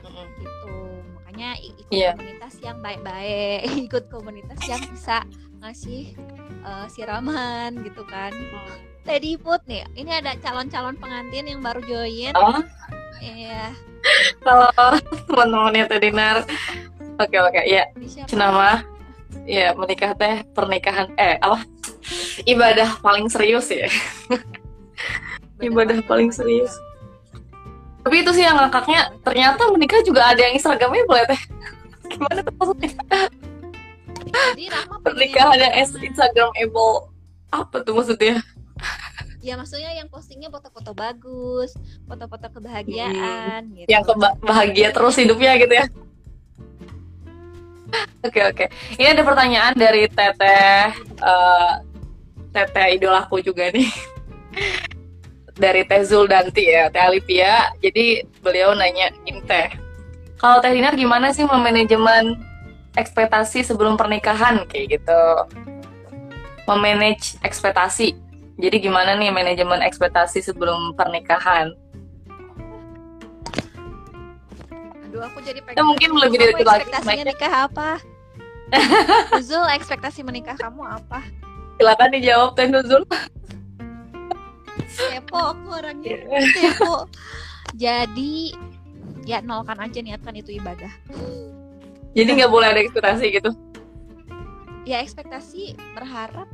Mm-mm. 0.06 0.28
gitu. 0.40 0.76
Makanya 1.20 1.50
ikut 1.60 1.88
Iya. 1.92 2.12
komunitas 2.16 2.54
yang 2.64 2.78
baik-baik. 2.80 3.60
Ikut 3.88 4.04
komunitas 4.12 4.60
yang 4.68 4.82
bisa 4.88 5.18
ngasih 5.64 6.14
uh, 6.64 6.86
siraman 6.92 7.82
gitu 7.82 8.04
kan? 8.08 8.32
Teddy 9.08 9.40
Put 9.40 9.64
nih 9.66 9.88
ini 9.96 10.12
ada 10.12 10.36
calon-calon 10.44 11.00
pengantin 11.00 11.48
yang 11.48 11.64
baru 11.64 11.80
join. 11.88 12.36
Oh, 12.36 12.60
iya. 13.24 13.72
Kalau 14.44 14.68
teman-temannya 15.28 15.88
teh 15.88 16.00
Dinar, 16.00 16.44
oke 17.18 17.38
oke, 17.40 17.62
ya? 17.64 17.88
Cenama, 18.28 18.84
ya 19.48 19.72
menikah 19.76 20.12
teh 20.16 20.44
pernikahan 20.52 21.12
eh 21.16 21.40
apa 21.40 21.64
ibadah 22.44 23.00
paling 23.00 23.28
serius 23.28 23.68
ya. 23.68 23.88
ibadah 25.60 26.00
paling 26.06 26.30
serius. 26.30 26.74
Tapi 28.02 28.24
itu 28.24 28.32
sih 28.32 28.46
yang 28.46 28.56
ngakaknya 28.56 29.12
ternyata 29.20 29.68
menikah 29.68 30.00
juga 30.02 30.32
ada 30.32 30.40
yang 30.40 30.56
Instagramnya 30.56 31.04
boleh 31.04 31.26
teh. 31.28 31.42
Gimana 32.12 32.40
tuh 32.40 32.54
maksudnya? 32.56 32.92
jadi 34.28 34.64
Pernikahan 35.02 35.58
yang 35.60 35.74
Instagramable 35.84 37.12
apa 37.50 37.76
tuh 37.82 37.94
maksudnya? 37.96 38.40
ya 39.40 39.56
maksudnya 39.56 39.96
yang 39.96 40.12
postingnya 40.12 40.52
foto-foto 40.52 40.92
bagus 40.92 41.72
foto-foto 42.04 42.52
kebahagiaan 42.52 43.64
gitu 43.72 43.88
Hmm. 43.88 43.94
Yang 43.96 44.04
keba- 44.12 44.36
bahagia 44.44 44.92
terus 44.92 45.16
hidupnya 45.16 45.56
gitu 45.56 45.74
ya. 45.74 45.86
Oke 48.20 48.42
oke. 48.44 48.66
Ini 49.00 49.16
ada 49.16 49.24
pertanyaan 49.24 49.72
dari 49.72 50.12
Teteh 50.12 50.92
eh, 51.24 51.72
Teteh 52.58 52.98
idolaku 52.98 53.46
juga 53.46 53.70
nih. 53.70 53.86
dari 55.58 55.86
Teh 55.86 56.06
Zuldanti 56.06 56.70
ya, 56.70 56.90
Teh 56.90 57.02
Alipia. 57.02 57.74
Jadi 57.82 58.26
beliau 58.42 58.78
nanya 58.78 59.14
ini 59.26 59.42
Teh, 59.46 59.74
kalau 60.38 60.62
Teh 60.62 60.70
Dinar 60.70 60.94
gimana 60.94 61.34
sih 61.34 61.46
memanajemen 61.46 62.38
ekspektasi 62.94 63.66
sebelum 63.66 63.98
pernikahan 63.98 64.70
kayak 64.70 65.02
gitu? 65.02 65.22
Memanage 66.70 67.42
ekspektasi. 67.42 68.14
Jadi 68.58 68.78
gimana 68.82 69.14
nih 69.18 69.30
manajemen 69.30 69.82
ekspektasi 69.86 70.42
sebelum 70.42 70.94
pernikahan? 70.98 71.74
Aduh, 75.10 75.22
aku 75.26 75.42
jadi 75.46 75.62
pengen. 75.62 75.78
Ya, 75.78 75.84
mungkin 75.86 76.10
lebih 76.18 76.38
dari 76.42 76.54
itu 76.58 76.66
lagi. 76.66 76.86
ekspektasinya 76.86 77.26
nikah 77.30 77.54
apa? 77.70 77.90
Zul, 79.48 79.66
ekspektasi 79.74 80.22
menikah 80.22 80.58
kamu 80.58 80.86
apa? 80.86 81.22
Silakan 81.78 82.10
dijawab 82.10 82.58
Teh 82.58 82.68
Nuzul. 82.70 83.06
Kepo 84.98 85.38
aku 85.38 85.68
orangnya. 85.78 86.18
Kepo. 86.58 87.06
Jadi 87.78 88.58
ya 89.30 89.46
nolkan 89.46 89.78
aja 89.78 90.02
niatkan 90.02 90.34
itu 90.34 90.58
ibadah. 90.58 90.90
Jadi 92.18 92.30
nggak 92.34 92.50
boleh 92.50 92.74
ada 92.74 92.82
ekspektasi 92.82 93.26
gitu. 93.30 93.54
Ya 94.90 95.06
ekspektasi 95.06 95.78
berharap 95.94 96.50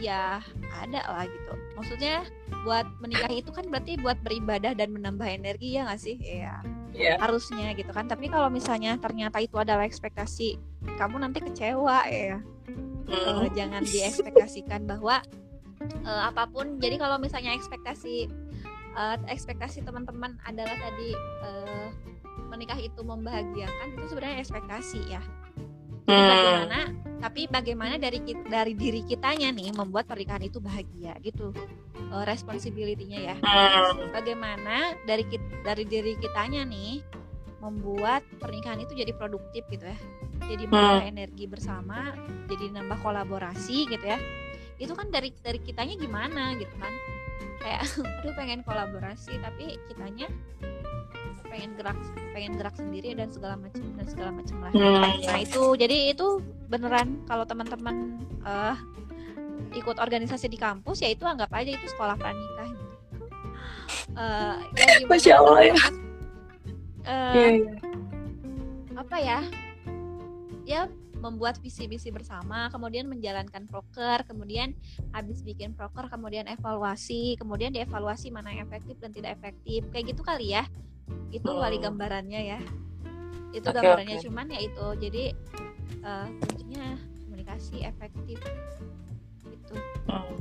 ya 0.00 0.40
ada 0.72 1.00
lah 1.04 1.28
gitu. 1.28 1.52
Maksudnya 1.76 2.24
buat 2.64 2.88
menikah 3.04 3.28
itu 3.28 3.52
kan 3.52 3.68
berarti 3.68 4.00
buat 4.00 4.16
beribadah 4.24 4.72
dan 4.72 4.88
menambah 4.96 5.28
energi 5.28 5.76
ya 5.76 5.84
nggak 5.84 6.00
sih? 6.00 6.16
Iya. 6.16 6.64
Iya. 6.98 7.14
harusnya 7.20 7.78
gitu 7.78 7.94
kan 7.94 8.10
tapi 8.10 8.26
kalau 8.26 8.50
misalnya 8.50 8.98
ternyata 8.98 9.38
itu 9.38 9.54
adalah 9.54 9.86
ekspektasi 9.86 10.58
kamu 10.98 11.22
nanti 11.22 11.38
kecewa 11.44 12.02
ya 12.10 12.42
Hmm. 13.08 13.44
Eh, 13.44 13.50
jangan 13.56 13.82
diekspektasikan 13.82 14.84
bahwa 14.84 15.24
eh, 15.80 16.22
apa 16.28 16.44
pun 16.48 16.76
jadi 16.76 17.00
kalau 17.00 17.16
misalnya 17.16 17.56
ekspektasi 17.56 18.28
eh, 18.94 19.16
ekspektasi 19.28 19.82
teman-teman 19.82 20.36
adalah 20.44 20.76
tadi 20.76 21.16
eh, 21.44 21.88
menikah 22.48 22.78
itu 22.80 23.00
membahagiakan 23.00 23.96
itu 23.96 24.04
sebenarnya 24.12 24.38
ekspektasi 24.40 25.00
ya 25.08 25.22
Jadi 26.08 26.20
Hmm. 26.24 26.30
bagaimana 26.32 26.78
tapi 27.20 27.40
bagaimana 27.52 27.94
dari 28.00 28.24
dari 28.48 28.72
diri 28.72 29.04
kitanya 29.04 29.52
nih 29.52 29.76
membuat 29.76 30.08
pernikahan 30.08 30.40
itu 30.40 30.56
bahagia 30.56 31.12
gitu 31.20 31.52
Eh, 32.08 32.24
responsibility-nya 32.24 33.20
ya 33.20 33.36
Hmm. 33.36 34.08
bagaimana 34.16 34.96
dari 35.04 35.28
dari 35.60 35.84
diri 35.84 36.16
kitanya 36.16 36.64
nih 36.64 37.04
membuat 37.60 38.24
pernikahan 38.40 38.80
itu 38.80 38.96
jadi 38.96 39.12
produktif 39.12 39.60
gitu 39.68 39.84
ya 39.84 39.98
jadi 40.48 40.64
menambah 40.66 41.06
energi 41.06 41.44
bersama 41.44 42.16
jadi 42.46 42.72
nambah 42.72 42.98
kolaborasi 42.98 43.86
gitu 43.86 44.02
ya 44.02 44.18
itu 44.78 44.92
kan 44.92 45.08
dari 45.08 45.34
dari 45.36 45.58
kitanya 45.58 45.94
gimana 45.94 46.54
gitu 46.54 46.72
kan 46.76 46.92
kayak 47.58 47.82
aduh 48.22 48.32
pengen 48.32 48.60
kolaborasi 48.62 49.36
tapi 49.38 49.76
kitanya 49.86 50.26
pengen 51.48 51.72
gerak 51.74 51.96
pengen 52.30 52.52
gerak 52.54 52.74
sendiri 52.74 53.12
dan 53.12 53.28
segala 53.28 53.56
macam 53.56 53.80
dan 53.94 54.06
segala 54.06 54.30
macam 54.32 54.56
lah 54.60 54.70
Hmm. 54.70 55.16
nah 55.24 55.38
itu 55.38 55.62
jadi 55.74 56.12
itu 56.12 56.38
beneran 56.66 57.24
kalau 57.24 57.42
teman-teman 57.42 58.20
eh, 58.42 58.76
ikut 59.74 59.96
organisasi 59.96 60.46
di 60.46 60.56
kampus 60.56 61.00
ya 61.00 61.08
itu 61.08 61.24
anggap 61.24 61.48
aja 61.50 61.68
itu 61.68 61.86
sekolah 61.88 62.14
pranikah 62.14 62.68
gitu. 62.68 62.84
Eh, 64.14 64.54
ya 64.76 64.86
Masya 65.06 65.32
Allah 65.36 65.60
ya. 65.62 65.74
eh, 67.02 67.32
Iya, 67.32 67.48
iya. 67.54 67.72
apa 68.94 69.16
ya 69.18 69.38
ya 70.64 70.86
membuat 71.18 71.58
visi-visi 71.58 72.14
bersama 72.14 72.70
kemudian 72.70 73.10
menjalankan 73.10 73.66
proker 73.66 74.22
kemudian 74.22 74.70
habis 75.10 75.42
bikin 75.42 75.74
proker 75.74 76.06
kemudian 76.06 76.46
evaluasi 76.46 77.34
kemudian 77.34 77.74
dievaluasi 77.74 78.30
mana 78.30 78.54
yang 78.54 78.70
efektif 78.70 78.94
dan 79.02 79.10
tidak 79.10 79.34
efektif 79.40 79.82
kayak 79.90 80.14
gitu 80.14 80.22
kali 80.22 80.54
ya 80.54 80.62
itu 81.34 81.48
Hmm. 81.50 81.58
wali 81.58 81.82
gambarannya 81.82 82.40
ya 82.54 82.60
itu 83.50 83.66
Oke, 83.66 83.74
gambarannya 83.74 84.16
oke. 84.20 84.24
cuman 84.28 84.46
ya 84.52 84.60
itu 84.62 84.86
jadi 85.02 85.24
eh, 86.04 86.26
kuncinya 86.38 86.86
komunikasi 87.26 87.76
efektif 87.82 88.38
itu 89.48 89.74
Hmm. 90.06 90.36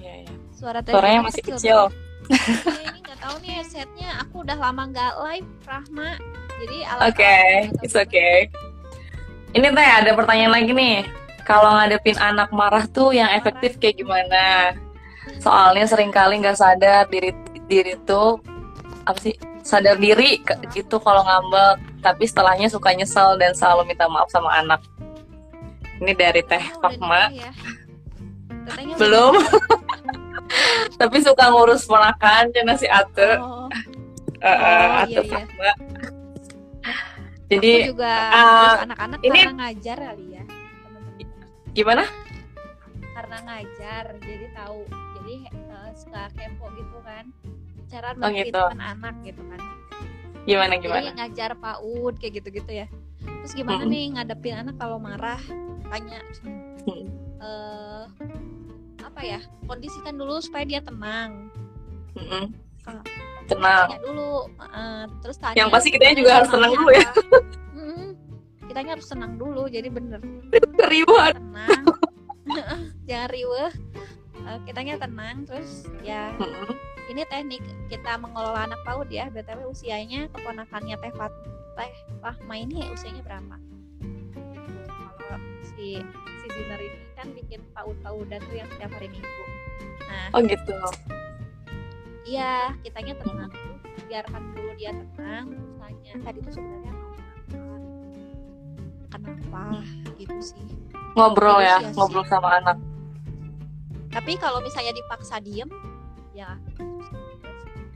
Iya, 0.00 0.26
iya. 0.26 0.32
suara 0.52 0.80
Suaranya 0.82 1.20
masih 1.24 1.42
kecil. 1.44 1.88
Iya, 2.30 2.82
ini 2.88 2.98
nggak 3.04 3.18
tahu 3.20 3.34
nih 3.44 3.52
headsetnya 3.60 4.10
aku 4.24 4.42
udah 4.44 4.56
lama 4.58 4.82
nggak 4.90 5.12
live 5.22 5.48
Rahma 5.64 6.10
jadi 6.60 6.78
Oke, 7.08 7.36
it's 7.80 7.96
okay. 7.96 8.48
Ini 9.50 9.66
teh 9.74 9.88
ada 10.02 10.10
pertanyaan 10.14 10.52
lagi 10.54 10.70
nih. 10.70 11.06
Kalau 11.42 11.74
ngadepin 11.74 12.14
anak 12.20 12.54
marah 12.54 12.86
tuh 12.86 13.10
yang 13.10 13.26
efektif 13.34 13.74
kayak 13.82 13.98
gimana? 13.98 14.76
Soalnya 15.42 15.90
sering 15.90 16.14
kali 16.14 16.38
nggak 16.38 16.54
sadar 16.54 17.10
diri 17.10 17.34
diri 17.66 17.98
tuh 18.06 18.38
apa 19.02 19.18
sih 19.18 19.34
sadar 19.66 19.98
diri 19.98 20.38
gitu 20.70 21.02
kalau 21.02 21.26
ngambek, 21.26 21.76
tapi 22.00 22.24
setelahnya 22.26 22.70
suka 22.70 22.94
nyesel 22.94 23.34
dan 23.36 23.50
selalu 23.52 23.90
minta 23.90 24.06
maaf 24.06 24.30
sama 24.30 24.54
anak. 24.54 24.78
Ini 26.00 26.12
dari 26.16 26.40
Teh 26.46 26.64
Oh, 26.78 26.86
Fakma. 26.86 27.28
ya. 27.34 27.50
Belum. 28.96 29.34
tapi 31.00 31.16
suka 31.20 31.50
ngurus 31.50 31.84
ponakan 31.84 32.48
cina 32.54 32.78
si 32.78 32.86
Ate. 32.86 33.36
Oh, 33.42 33.66
eh, 34.38 34.46
Oh, 34.46 35.02
Ate 35.04 35.10
iya, 35.10 35.42
iya. 35.42 35.72
Jadi 37.50 37.70
aku 37.74 37.88
juga 37.90 38.12
ngurus 38.30 38.80
anak-anak 38.80 39.18
ini- 39.20 39.30
karena 39.36 39.54
ngajar 39.58 39.96
kali 40.00 40.26
ya 40.30 40.44
teman-teman. 40.46 41.46
gimana? 41.72 42.04
karena 43.10 43.36
ngajar 43.42 44.04
jadi 44.18 44.46
tahu 44.54 44.80
jadi 45.18 45.34
eh, 45.52 45.90
suka 45.92 46.22
kepo 46.32 46.66
gitu 46.72 46.98
kan 47.02 47.24
cara 47.84 48.14
Oh, 48.16 48.30
gitu. 48.30 48.62
anak 48.72 49.14
gitu 49.20 49.42
kan 49.44 49.60
Gimana 50.42 50.72
jadi 50.72 50.82
gimana? 50.82 51.10
ngajar 51.18 51.50
PAUD 51.54 52.14
kayak 52.16 52.32
gitu-gitu 52.40 52.72
ya 52.72 52.86
terus 53.20 53.52
gimana 53.52 53.82
Mm-mm. 53.82 53.92
nih 53.92 54.04
ngadepin 54.14 54.56
anak 54.56 54.76
kalau 54.76 54.96
marah 54.96 55.42
tanya 55.84 56.22
eh 57.40 58.04
apa 59.00 59.20
ya 59.20 59.38
kondisikan 59.64 60.14
dulu 60.14 60.38
supaya 60.38 60.62
dia 60.62 60.80
tenang. 60.80 61.50
Ah. 62.86 63.02
Tenang. 63.50 63.88
dulu 64.00 64.32
eh, 64.56 65.04
terus 65.20 65.36
tanya 65.36 65.56
Yang 65.56 65.68
pasti 65.70 65.88
kitanya 65.90 66.14
juga 66.16 66.30
harus 66.32 66.48
tenang 66.48 66.72
dulu 66.72 66.90
ya. 66.90 67.08
Mm-mm. 67.72 68.08
kitanya 68.64 68.90
harus 68.94 69.06
tenang 69.06 69.32
dulu 69.34 69.62
jadi 69.66 69.88
bener 69.88 70.20
tenang 71.32 71.82
jangan 73.08 73.30
riweh 73.30 73.72
Eh, 74.40 74.56
kitanya 74.64 74.96
tenang 74.96 75.44
terus 75.44 75.84
ya 76.00 76.32
Mm-mm. 76.34 76.72
ini 77.06 77.22
teknik 77.24 77.60
kita 77.86 78.16
mengelola 78.16 78.64
anak 78.64 78.80
PAUD 78.82 79.06
ya 79.06 79.28
btw 79.28 79.68
usianya 79.68 80.32
keponakannya 80.32 80.96
Teh 80.96 81.12
Fat 81.12 81.28
Teh 81.74 81.92
Fahma 82.18 82.54
ini 82.56 82.88
usianya 82.88 83.20
berapa 83.20 83.60
kalau 85.20 85.38
si 85.62 86.00
si 86.40 86.46
Dinar 86.48 86.80
ini 86.80 86.98
kan 87.12 87.28
bikin 87.30 87.60
PAUD-PAUDan 87.70 88.40
tuh 88.40 88.56
yang 88.56 88.68
setiap 88.70 88.90
hari 88.90 89.08
minggu 89.08 89.44
nah 90.02 90.26
Oh 90.32 90.40
gitu. 90.40 90.72
Iya 92.24 92.74
kitanya 92.80 93.14
tenang 93.16 93.50
biarkan 94.06 94.42
dulu 94.52 94.70
dia 94.74 94.90
tenang 94.92 95.46
terus 95.48 95.72
tanya 95.78 96.12
tadi 96.20 96.38
tuh 96.40 96.52
sebenarnya 96.52 96.92
mau 96.92 97.10
kenapa 99.08 99.30
kenapa 99.38 99.62
gitu 100.16 100.36
sih 100.40 100.64
Ngobrol 101.10 101.58
Terus 101.58 101.66
ya, 101.66 101.74
ya 101.74 101.78
sih. 101.82 101.94
ngobrol 101.94 102.24
sama 102.24 102.48
anak. 102.56 102.76
tapi 104.10 104.32
kalau 104.36 104.58
misalnya 104.60 104.92
dipaksa 104.92 105.38
diem 105.38 105.66
ya 106.32 106.54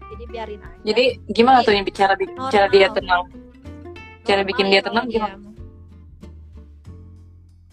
jadi 0.04 0.24
biarin 0.28 0.62
aja 0.62 0.82
Jadi 0.84 1.04
gimana 1.28 1.58
Jadi, 1.58 1.66
tuh 1.66 1.72
yang 1.72 1.86
bicara 1.86 2.14
normal. 2.14 2.50
cara 2.50 2.66
dia 2.68 2.88
tenang? 2.88 3.22
cara 4.22 4.40
Normal 4.40 4.48
bikin 4.48 4.66
ya 4.66 4.70
dia 4.70 4.82
tenang 4.82 5.06
gimana? 5.08 5.36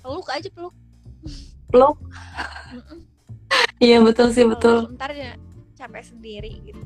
peluk 0.01 0.27
aja 0.27 0.49
peluk 0.49 0.73
Peluk. 1.71 1.95
Iya 3.79 4.03
betul 4.03 4.27
sih 4.29 4.43
betul. 4.43 4.91
ntar 4.91 5.15
dia 5.15 5.39
capek 5.81 6.03
sendiri 6.05 6.53
gitu 6.61 6.85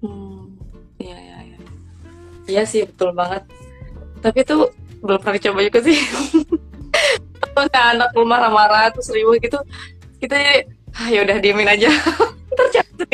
Hmm. 0.00 0.56
Iya 0.96 1.16
iya 1.16 1.38
iya. 1.44 1.58
Iya 2.48 2.62
sih 2.64 2.88
betul 2.88 3.12
banget. 3.12 3.44
Tapi 4.24 4.40
tuh 4.44 4.72
belum 5.00 5.20
pernah 5.20 5.36
dicoba 5.36 5.60
juga 5.64 5.80
sih. 5.84 5.96
Kalau 7.40 7.68
anak 7.68 8.10
lu 8.16 8.24
marah-marah 8.24 8.92
terus 8.92 9.12
riuh 9.12 9.36
gitu, 9.40 9.60
kita 10.20 10.34
jadi 10.36 10.64
ah 10.96 11.08
ya 11.12 11.20
udah 11.24 11.36
diemin 11.40 11.68
aja. 11.68 11.88
Ntar 12.52 12.68
capek. 12.72 13.10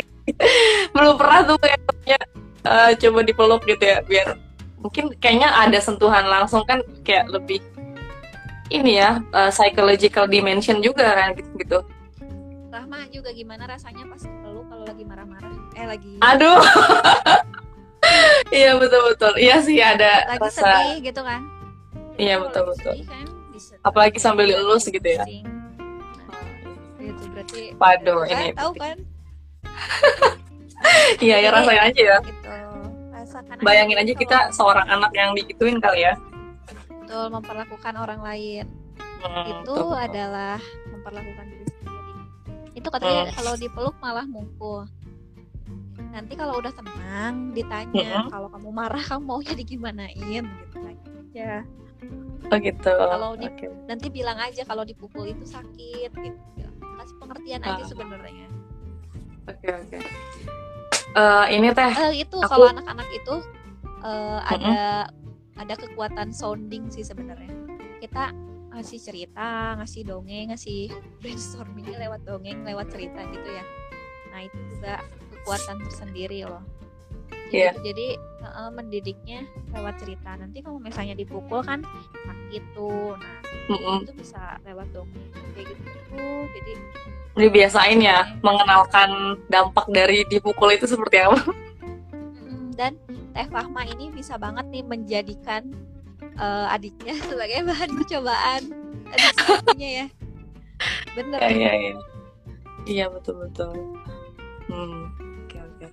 belum 0.91 1.15
pernah 1.15 1.39
tuh 1.47 1.55
kayaknya 1.63 2.19
eh, 2.67 2.91
coba 2.99 3.19
dipeluk 3.23 3.63
gitu 3.63 3.79
ya 3.79 4.03
biar 4.03 4.35
mungkin 4.75 5.15
kayaknya 5.23 5.47
ada 5.55 5.79
sentuhan 5.79 6.27
langsung 6.27 6.67
kan 6.67 6.83
kayak 7.07 7.31
lebih 7.31 7.63
ini 8.67 8.99
ya 8.99 9.23
eh, 9.31 9.51
psychological 9.55 10.27
dimension 10.27 10.83
juga 10.83 11.15
kan 11.15 11.35
gitu. 11.35 11.79
Rahma 12.77 13.09
juga 13.09 13.33
gimana 13.33 13.65
rasanya 13.65 14.05
pas 14.05 14.21
peluk 14.21 14.69
kalau 14.69 14.85
lagi 14.85 15.01
marah-marah? 15.01 15.49
Eh 15.73 15.89
lagi 15.89 16.13
Aduh. 16.21 16.61
iya 18.61 18.77
betul 18.77 19.01
betul. 19.09 19.33
Iya 19.33 19.57
sih 19.65 19.81
ada 19.81 20.29
lagi 20.29 20.45
rasa 20.45 20.61
sedih 20.61 21.09
gitu 21.09 21.25
kan? 21.25 21.41
Iya, 22.21 22.37
Kalau 22.37 22.45
betul, 22.45 22.61
lagi 22.61 22.71
betul. 22.77 22.93
sedih 22.93 23.07
kan, 23.09 23.25
Apalagi 23.81 24.21
sambil 24.21 24.45
dielus 24.45 24.85
gitu 24.85 25.09
ya. 25.09 25.25
Nah, 25.25 27.01
itu 27.01 27.23
berarti 27.33 27.73
Waduh, 27.81 28.29
ini 28.29 28.53
tahu 28.53 28.71
kan? 28.77 28.97
Iya 31.17 31.41
ya 31.41 31.49
rasain 31.49 31.81
aja 31.81 32.01
ya. 32.13 32.17
Gitu. 32.21 32.53
Rasakan 33.09 33.57
bayangin 33.65 33.97
aja 33.97 34.13
kita 34.13 34.53
seorang 34.53 34.85
anak 34.85 35.09
yang 35.17 35.33
digituin 35.33 35.81
kali 35.81 36.05
ya. 36.05 36.13
Betul 36.93 37.33
memperlakukan 37.33 37.93
orang 37.97 38.21
lain. 38.21 38.69
Hmm, 39.25 39.65
itu 39.65 39.73
betul, 39.73 39.97
adalah 39.97 40.61
memperlakukan 40.93 41.56
itu 42.77 42.87
katanya 42.87 43.25
Hmm. 43.25 43.33
kalau 43.33 43.53
dipeluk 43.55 43.95
malah 43.97 44.23
mukul. 44.23 44.85
Nanti 46.07 46.33
kalau 46.33 46.55
udah 46.55 46.69
tenang 46.71 47.51
ditanya 47.51 48.21
Hmm. 48.21 48.29
kalau 48.29 48.47
kamu 48.47 48.69
marah 48.69 49.01
kamu 49.01 49.23
maunya 49.23 49.53
digimanain 49.53 50.13
gitu 50.45 50.77
kan. 50.77 50.95
Ya 51.33 51.65
oh 52.47 52.57
gitu. 52.57 52.93
Kalau 52.93 53.33
di- 53.35 53.49
Oke. 53.49 53.67
nanti 53.85 54.07
bilang 54.07 54.37
aja 54.37 54.61
kalau 54.61 54.85
dipukul 54.85 55.25
itu 55.25 55.43
sakit 55.43 56.11
gitu. 56.13 56.37
Kasih 56.77 57.15
pengertian 57.17 57.61
aja 57.61 57.81
Ah. 57.81 57.87
sebenarnya. 57.87 58.47
Oke 59.47 59.67
oke. 59.67 59.97
Eh, 61.09 61.45
ini 61.51 61.73
teh 61.73 61.91
Eh, 62.05 62.21
itu 62.21 62.37
Aku- 62.37 62.47
kalau 62.47 62.69
anak-anak 62.69 63.09
itu 63.09 63.35
eh, 63.99 64.39
ada 64.45 65.09
ada 65.57 65.73
kekuatan 65.75 66.29
sounding 66.29 66.87
sih 66.87 67.01
sebenarnya. 67.01 67.49
Kita 67.97 68.29
ngasih 68.77 68.99
cerita 69.01 69.73
ngasih 69.81 70.01
dongeng 70.05 70.53
ngasih 70.53 70.93
brainstormingnya 71.21 71.97
lewat 72.07 72.21
dongeng 72.23 72.61
lewat 72.61 72.87
cerita 72.93 73.25
gitu 73.33 73.49
ya. 73.49 73.65
Nah 74.29 74.39
itu 74.45 74.59
juga 74.77 75.01
kekuatan 75.33 75.81
tersendiri 75.89 76.45
loh. 76.45 76.61
Iya. 77.47 77.71
jadi, 77.79 77.95
jadi 77.95 78.07
eh, 78.43 78.71
mendidiknya 78.75 79.39
lewat 79.73 80.03
cerita. 80.03 80.35
Nanti 80.35 80.59
kalau 80.61 80.77
misalnya 80.77 81.15
dipukul 81.17 81.63
kan 81.63 81.81
sakit 82.27 82.63
tuh 82.75 83.15
nah 83.15 83.39
mm-mm, 83.71 83.97
itu 84.03 84.13
bisa 84.13 84.61
lewat 84.67 84.87
dongeng. 84.93 85.25
Kayak 85.57 85.73
gitu. 85.73 85.83
Tuh 86.13 86.43
jadi 86.53 86.73
dibiasain 87.37 88.01
ya 88.01 88.33
mengenalkan 88.41 89.37
dampak 89.45 89.85
dari 89.93 90.25
dipukul 90.25 90.73
itu 90.73 90.89
seperti 90.89 91.21
apa? 91.21 91.37
Mm, 92.45 92.73
dan 92.73 92.97
Teh 93.37 93.45
Fahma 93.53 93.85
ini 93.85 94.09
bisa 94.09 94.41
banget 94.41 94.65
nih 94.73 94.81
menjadikan 94.81 95.69
eh, 96.37 96.65
adiknya 96.69 97.13
sebagai 97.29 97.59
bahan 97.65 97.89
percobaan 97.93 98.61
adik 99.07 99.31
sepupunya 99.35 99.89
ya 99.89 100.05
bener 101.13 101.39
Iya 101.41 101.49
iya 101.49 101.71
iya. 101.73 101.93
Iya 102.87 103.05
betul 103.09 103.41
betul. 103.43 103.73
Hmm. 104.69 105.11
Oke 105.43 105.57
oke. 105.59 105.87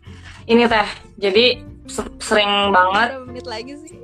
Ini 0.45 0.63
teh, 0.69 0.89
jadi 1.17 1.59
se- 1.89 2.15
sering 2.21 2.71
banget. 2.71 3.17
berapa 3.19 3.27
menit 3.27 3.47
lagi 3.49 3.73
sih 3.83 3.99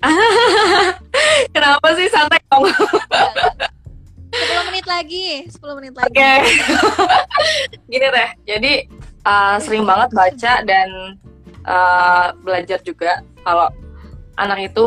Kenapa 1.54 1.86
sih 1.92 2.08
santai 2.08 2.40
dong? 2.48 2.64
Sepuluh 4.30 4.64
menit 4.70 4.86
lagi 4.86 5.26
10 5.50 5.78
menit 5.82 5.92
lagi 5.98 6.08
Oke. 6.08 6.32
Gini 7.92 8.06
teh, 8.08 8.28
jadi 8.46 8.72
uh, 9.26 9.56
sering 9.58 9.84
banget 9.84 10.08
baca 10.14 10.52
dan 10.64 10.88
uh, 11.66 12.30
belajar 12.40 12.78
juga 12.80 13.20
kalau 13.42 13.68
anak 14.40 14.58
itu 14.66 14.86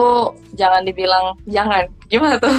jangan 0.53 0.81
dibilang 0.81 1.37
jangan. 1.45 1.85
Gimana 2.07 2.35
tuh? 2.35 2.49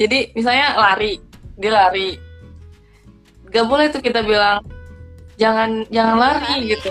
jadi 0.00 0.30
misalnya 0.32 0.76
lari, 0.76 1.20
dia 1.56 1.72
lari. 1.72 2.08
Gak 3.46 3.64
boleh 3.64 3.88
tuh 3.88 4.00
kita 4.00 4.20
bilang 4.20 4.60
jangan 5.36 5.84
jangan 5.88 6.16
lari 6.16 6.52
Lari. 6.60 6.68
gitu. 6.68 6.90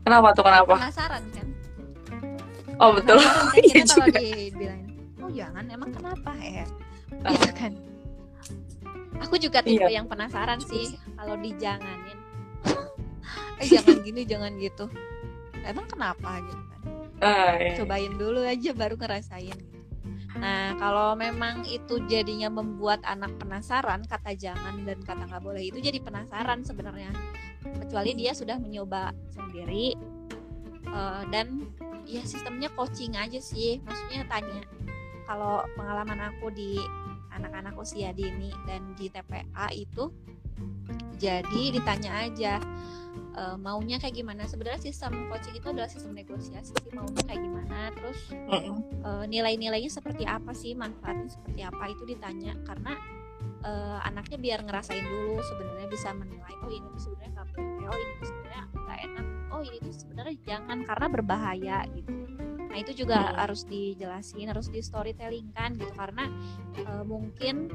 Kenapa 0.00 0.32
tuh 0.32 0.42
kenapa? 0.42 0.74
penasaran 0.76 1.22
kan 1.30 1.46
Oh 2.78 2.90
betul. 2.90 3.16
penasaran 3.16 3.46
kan 3.46 3.60
Iya 3.60 3.74
kita 3.76 3.92
kalau 3.92 4.06
juga. 4.06 4.18
dibilangin 4.18 4.88
oh 5.20 5.30
jangan 5.30 5.64
emang 5.68 5.90
kenapa 5.92 6.30
ya 6.36 6.64
Ah. 7.20 7.30
gitu 7.30 7.50
kan 7.52 7.72
aku 9.20 9.34
juga 9.36 9.58
tipe 9.60 9.82
Iya. 9.82 9.92
yang 9.92 10.06
penasaran 10.08 10.58
sih 10.62 10.96
kalau 11.14 11.36
dijanganin 11.36 12.18
eh 13.60 13.66
jangan 13.68 13.96
gini 14.00 14.22
jangan 14.24 14.52
gitu 14.56 14.88
emang 15.66 15.86
kenapa 15.88 16.40
gitu 16.44 16.64
kan 16.70 16.80
Ah, 17.20 17.52
iya. 17.60 17.76
cobain 17.76 18.16
dulu 18.16 18.40
aja 18.40 18.72
baru 18.72 18.96
ngerasain 18.96 19.52
gitu. 19.52 19.80
Nah, 20.40 20.72
kalau 20.80 21.12
memang 21.18 21.68
itu 21.68 22.00
jadinya 22.08 22.48
membuat 22.48 23.04
anak 23.04 23.36
penasaran, 23.36 24.06
kata 24.08 24.32
jangan 24.38 24.88
dan 24.88 25.02
kata 25.04 25.28
nggak 25.28 25.42
boleh 25.44 25.68
itu 25.68 25.82
jadi 25.84 26.00
penasaran 26.00 26.64
sebenarnya. 26.64 27.12
Kecuali 27.60 28.16
dia 28.16 28.32
sudah 28.32 28.56
mencoba 28.56 29.12
sendiri 29.36 29.92
eh, 30.88 31.22
dan 31.28 31.68
ya 32.08 32.24
sistemnya 32.24 32.72
coaching 32.72 33.20
aja 33.20 33.36
sih. 33.36 33.84
Maksudnya 33.84 34.24
tanya. 34.30 34.64
Kalau 35.28 35.66
pengalaman 35.76 36.32
aku 36.32 36.48
di 36.54 36.80
anak-anak 37.36 37.76
usia 37.76 38.16
dini 38.16 38.48
dan 38.64 38.96
di 38.96 39.12
TPA 39.12 39.68
itu 39.76 40.08
jadi 41.20 41.62
ditanya 41.76 42.26
aja 42.26 42.54
eh, 43.36 43.56
maunya 43.56 43.96
kayak 44.00 44.14
gimana. 44.16 44.46
Sebenarnya 44.46 44.80
sistem 44.80 45.28
coaching 45.30 45.54
itu 45.58 45.66
adalah 45.70 45.90
sistem 45.90 46.16
negosiasi 46.16 46.72
sih 46.72 46.92
maunya 46.94 47.22
kayak 47.26 47.42
gimana. 47.42 47.90
Terus 47.94 48.20
eh, 48.32 49.24
nilai-nilainya 49.26 49.90
seperti 49.90 50.24
apa 50.26 50.54
sih 50.54 50.72
manfaatnya 50.74 51.30
seperti 51.30 51.60
apa 51.62 51.84
itu 51.90 52.02
ditanya. 52.06 52.52
Karena 52.64 52.94
eh, 53.64 53.98
anaknya 54.08 54.38
biar 54.40 54.60
ngerasain 54.64 55.04
dulu 55.04 55.40
sebenarnya 55.44 55.88
bisa 55.90 56.10
menilai 56.16 56.54
oh 56.60 56.70
ini 56.70 56.86
tuh 56.92 57.02
sebenarnya 57.08 57.30
nggak 57.34 57.48
boleh 57.56 57.86
oh 57.88 57.98
ini 57.98 58.12
tuh 58.16 58.26
sebenarnya 58.28 58.64
nggak 58.70 58.98
enak 59.04 59.26
oh 59.50 59.62
ini 59.64 59.78
tuh 59.80 59.94
sebenarnya 59.94 60.36
jangan 60.46 60.78
karena 60.84 61.06
berbahaya 61.08 61.78
gitu 61.92 62.12
nah 62.70 62.78
itu 62.78 62.94
juga 62.94 63.18
Hmm. 63.18 63.36
harus 63.42 63.66
dijelasin 63.66 64.46
harus 64.46 64.70
di 64.70 64.78
storytelling 64.78 65.50
kan 65.52 65.74
gitu 65.74 65.90
karena 65.92 66.30
eh, 66.78 67.02
mungkin 67.02 67.66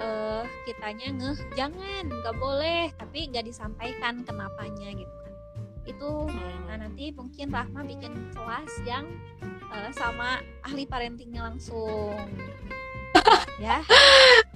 eh 0.00 0.44
kitanya 0.64 1.12
ngeh 1.12 1.38
jangan 1.52 2.08
nggak 2.08 2.36
boleh 2.40 2.88
tapi 2.96 3.28
nggak 3.28 3.44
disampaikan 3.44 4.24
kenapanya 4.24 4.88
gitu 4.96 5.14
kan 5.20 5.32
itu 5.84 6.10
Nah 6.72 6.88
nanti 6.88 7.12
mungkin 7.12 7.52
Rahma 7.52 7.84
bikin 7.84 8.32
kelas 8.32 8.72
yang 8.88 9.04
eh, 9.76 9.92
sama 9.92 10.40
ahli 10.64 10.88
parentingnya 10.88 11.52
langsung. 11.52 12.16
ya. 13.60 13.84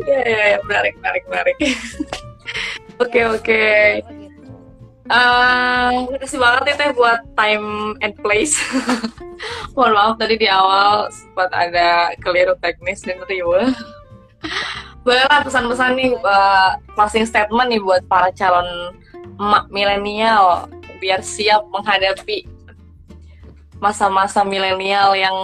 Iya 0.00 0.20
iya 0.24 0.44
iya, 0.56 0.58
menarik 0.64 0.96
menarik 0.96 1.24
menarik. 1.28 1.56
Oke 3.04 3.20
oke. 3.28 3.68
Oh, 4.08 4.16
gitu. 4.16 4.48
Makasih 6.16 6.40
banget 6.40 6.62
ya 6.64 6.74
Teh 6.80 6.90
buat 6.96 7.20
time 7.36 8.00
and 8.00 8.16
place. 8.16 8.56
Mohon 9.76 9.92
maaf 9.92 10.14
tadi 10.16 10.40
di 10.40 10.48
awal 10.48 11.12
sempat 11.12 11.52
ada 11.52 12.08
keliru 12.24 12.56
teknis 12.64 13.04
dan 13.04 13.20
riuh. 13.28 13.68
Bolehlah 15.04 15.44
pesan-pesan 15.44 16.00
nih 16.00 16.16
eh, 16.16 16.70
closing 16.96 17.28
statement 17.28 17.68
nih 17.68 17.80
buat 17.84 18.00
para 18.08 18.32
calon 18.32 18.96
emak 19.36 19.68
milenial. 19.68 20.64
Biar 20.96 21.20
siap 21.20 21.68
menghadapi 21.68 22.48
masa-masa 23.76 24.40
milenial 24.48 25.12
yang 25.12 25.36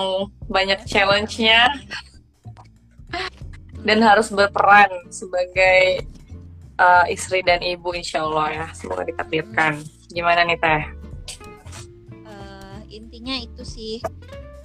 banyak 0.48 0.80
challenge-nya. 0.88 1.68
Dan 3.84 4.00
harus 4.00 4.32
berperan 4.32 4.88
sebagai 5.12 6.08
uh, 6.80 7.04
istri 7.10 7.44
dan 7.44 7.60
ibu 7.60 7.92
insya 7.92 8.24
Allah 8.24 8.48
ya. 8.48 8.66
Semoga 8.72 9.04
ditakdirkan 9.04 9.82
gimana 10.08 10.46
nih 10.48 10.56
teh? 10.56 10.70
Eh, 10.72 11.01
intinya 13.22 13.38
itu 13.38 13.62
sih. 13.62 13.96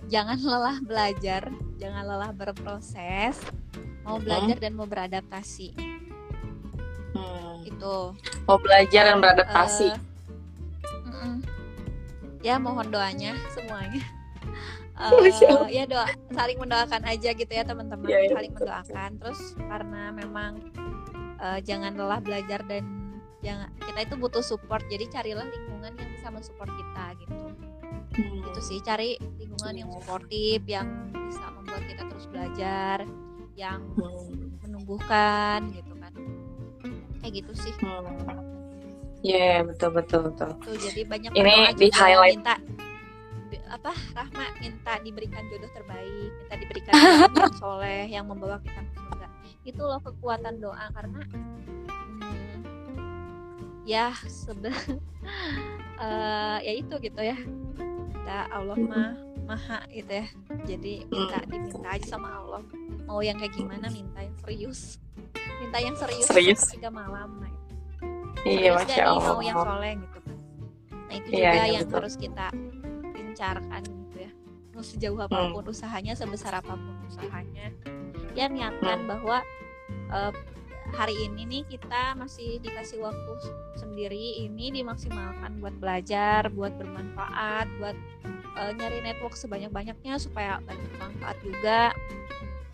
Jangan 0.09 0.41
lelah 0.41 0.81
belajar, 0.81 1.53
jangan 1.77 2.01
lelah 2.09 2.33
berproses, 2.33 3.37
mau 4.01 4.17
belajar 4.17 4.57
dan 4.57 4.73
mau 4.73 4.89
beradaptasi. 4.89 5.77
Hmm, 7.13 7.61
Itu. 7.61 8.17
mau 8.49 8.57
belajar 8.57 9.13
dan 9.13 9.21
beradaptasi. 9.21 9.93
Mm-mm. 10.89 11.45
ya 12.41 12.57
mohon 12.57 12.89
doanya 12.89 13.37
semuanya. 13.53 14.01
Allah. 14.97 15.69
ya 15.69 15.85
doa 15.85 16.09
saling 16.33 16.57
mendoakan 16.57 17.05
aja 17.05 17.37
gitu 17.37 17.51
ya 17.53 17.61
teman-teman. 17.61 18.09
Iya, 18.09 18.19
iya, 18.25 18.29
saling 18.33 18.53
betul, 18.57 18.65
mendoakan. 18.65 19.09
Terus 19.21 19.41
karena 19.69 20.03
memang 20.17 20.51
eh, 21.45 21.59
jangan 21.61 21.93
lelah 21.93 22.21
belajar 22.25 22.65
dan 22.65 22.89
jangan 23.45 23.69
kita 23.85 23.99
itu 24.01 24.15
butuh 24.17 24.41
support. 24.41 24.81
Jadi 24.89 25.05
carilah 25.13 25.45
lingkungan 25.45 25.93
yang 25.93 26.09
bisa 26.17 26.33
mensupport 26.33 26.73
kita 26.73 27.05
gitu 27.21 27.66
Hmm, 28.17 28.41
itu 28.41 28.61
sih 28.65 28.79
cari 28.81 29.21
lingkungan 29.37 29.75
yang 29.77 29.89
suportif 29.93 30.65
yang 30.65 31.13
bisa 31.13 31.45
membuat 31.53 31.83
kita 31.85 32.03
terus 32.09 32.25
belajar 32.33 32.97
yang 33.53 33.81
hmm, 33.93 34.57
menumbuhkan 34.65 35.69
gitu 35.73 35.93
kan 36.01 36.13
kayak 37.21 37.45
gitu 37.45 37.53
sih 37.57 37.73
hmm. 37.77 38.47
Ya 39.25 39.65
betul 39.65 39.97
betul 39.97 40.29
betul. 40.29 40.49
Tuh, 40.61 40.77
jadi 40.77 41.01
banyak 41.09 41.31
Ini 41.33 41.73
di 41.73 41.89
juga, 41.89 41.99
highlight. 42.05 42.37
minta 42.37 42.55
apa 43.67 43.91
Rahma 44.15 44.45
minta 44.61 44.93
diberikan 45.01 45.43
jodoh 45.49 45.71
terbaik, 45.73 46.31
minta 46.37 46.55
diberikan 46.55 46.93
yang 47.35 47.57
soleh 47.57 48.05
yang 48.07 48.25
membawa 48.29 48.61
kita 48.61 48.77
ke 48.77 48.93
surga. 48.95 49.27
Itu 49.65 49.81
loh 49.83 49.99
kekuatan 50.05 50.61
doa 50.61 50.85
karena 50.93 51.21
hmm, 51.27 52.61
ya 53.89 54.13
sebe 54.29 54.69
eh, 56.05 56.57
ya 56.61 56.73
itu 56.77 56.95
gitu 57.01 57.21
ya. 57.25 57.37
Kita 58.27 58.43
Allah 58.51 58.75
mah 58.75 59.11
maha 59.47 59.79
gitu 59.87 60.11
ya. 60.11 60.27
Jadi 60.67 61.07
minta 61.07 61.39
diminta 61.47 61.87
aja 61.87 62.07
sama 62.11 62.43
Allah. 62.43 62.59
Mau 63.07 63.23
yang 63.23 63.39
kayak 63.39 63.55
gimana 63.55 63.87
minta 63.87 64.19
yang 64.19 64.35
serius. 64.43 64.99
Minta 65.63 65.79
yang 65.79 65.95
serius 65.95 66.27
Serius. 66.27 66.59
sepertiga 66.59 66.91
malam. 66.91 67.39
Nah, 67.39 67.55
Iya, 68.43 68.75
masya 68.75 68.99
nih 68.99 69.23
mau 69.23 69.39
yang 69.39 69.55
Allah. 69.55 69.67
soleh 69.79 69.93
gitu 69.95 70.19
kan 70.19 70.35
nah 71.07 71.13
itu 71.15 71.27
Iya, 71.31 71.39
juga 71.39 71.55
iya, 71.55 71.63
yang 71.71 71.83
betul. 71.87 71.95
harus 72.03 72.15
kita 72.19 72.47
gencarkan 73.15 73.81
gitu 73.87 74.17
ya 74.19 74.31
mau 74.75 74.83
sejauh 74.83 75.19
apa 75.23 75.39
pun 75.49 75.63
usahanya 75.67 76.13
sebesar 76.19 76.51
apa 76.51 76.73
pun 76.75 76.95
usahanya 77.07 77.71
ya 78.35 78.45
niatkan 78.47 79.07
bahwa 79.07 79.39
eh, 79.87 80.31
hari 80.95 81.15
ini 81.27 81.43
nih 81.43 81.63
kita 81.67 82.15
masih 82.15 82.63
dikasih 82.63 83.03
waktu 83.03 83.33
sendiri 83.75 84.45
ini 84.45 84.71
dimaksimalkan 84.71 85.59
buat 85.59 85.75
belajar 85.81 86.47
buat 86.53 86.71
bermanfaat 86.79 87.67
buat 87.81 87.97
eh, 88.57 88.71
nyari 88.77 89.03
network 89.03 89.35
sebanyak-banyaknya 89.35 90.15
supaya 90.21 90.63
banyak 90.63 90.91
manfaat 90.95 91.37
juga. 91.43 91.81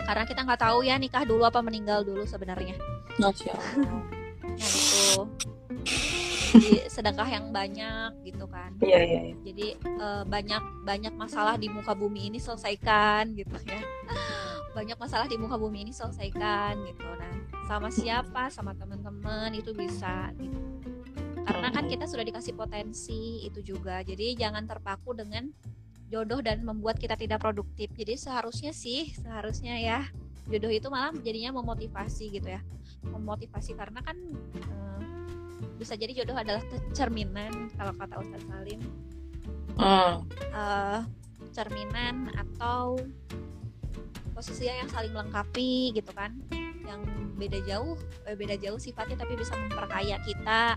Karena 0.03 0.24
kita 0.28 0.43
nggak 0.43 0.61
tahu 0.61 0.84
ya 0.84 0.99
nikah 0.99 1.24
dulu 1.24 1.47
apa 1.47 1.64
meninggal 1.64 2.03
dulu 2.03 2.28
sebenarnya. 2.28 2.76
Nah 4.53 4.68
itu 4.68 5.24
jadi 6.53 6.86
sedekah 6.86 7.26
yang 7.26 7.49
banyak 7.49 8.14
gitu 8.30 8.45
kan. 8.45 8.78
Iya, 8.78 8.99
iya, 9.01 9.22
iya. 9.32 9.36
jadi 9.41 9.68
eh, 9.80 10.24
banyak 10.28 10.64
banyak 10.86 11.14
masalah 11.16 11.55
di 11.57 11.72
muka 11.72 11.95
bumi 11.97 12.30
ini 12.30 12.38
selesaikan 12.38 13.34
gitu 13.34 13.57
ya 13.66 13.82
banyak 14.74 14.97
masalah 14.97 15.30
di 15.30 15.38
muka 15.38 15.55
bumi 15.55 15.86
ini 15.88 15.93
selesaikan 15.93 16.82
gitu. 16.89 17.05
Nah 17.05 17.34
sama 17.69 17.93
siapa? 17.93 18.49
Sama 18.49 18.74
teman-teman 18.74 19.53
itu 19.53 19.71
bisa 19.71 20.34
gitu. 20.41 20.59
Karena 21.43 21.69
kan 21.69 21.86
kita 21.86 22.09
sudah 22.09 22.26
dikasih 22.26 22.57
potensi 22.57 23.45
itu 23.45 23.61
juga. 23.61 24.01
Jadi 24.01 24.34
jangan 24.34 24.65
terpaku 24.65 25.13
dengan 25.13 25.47
jodoh 26.09 26.41
dan 26.41 26.65
membuat 26.65 26.97
kita 26.97 27.13
tidak 27.13 27.45
produktif. 27.45 27.93
Jadi 27.93 28.17
seharusnya 28.17 28.74
sih 28.74 29.13
seharusnya 29.13 29.78
ya 29.78 29.99
jodoh 30.49 30.74
itu 30.74 30.89
malah 30.89 31.13
jadinya 31.21 31.53
memotivasi 31.61 32.34
gitu 32.34 32.49
ya. 32.49 32.61
Memotivasi 33.05 33.78
karena 33.78 34.01
kan 34.01 34.17
eh, 34.57 35.01
bisa 35.78 35.93
jadi 35.93 36.24
jodoh 36.24 36.38
adalah 36.38 36.65
cerminan 36.91 37.69
kalau 37.78 37.93
kata 37.93 38.19
Ustadz 38.19 38.49
Salim. 38.49 38.82
Hmm. 39.74 40.26
eh, 40.53 40.99
cerminan 41.53 42.34
atau 42.34 42.97
posisi 44.43 44.67
yang 44.67 44.91
saling 44.91 45.15
melengkapi 45.15 45.95
gitu 45.95 46.11
kan. 46.11 46.35
Yang 46.83 46.99
beda 47.39 47.59
jauh 47.63 47.95
eh, 48.27 48.35
beda 48.35 48.59
jauh 48.59 48.75
sifatnya 48.75 49.15
tapi 49.15 49.39
bisa 49.39 49.55
memperkaya 49.55 50.19
kita. 50.19 50.75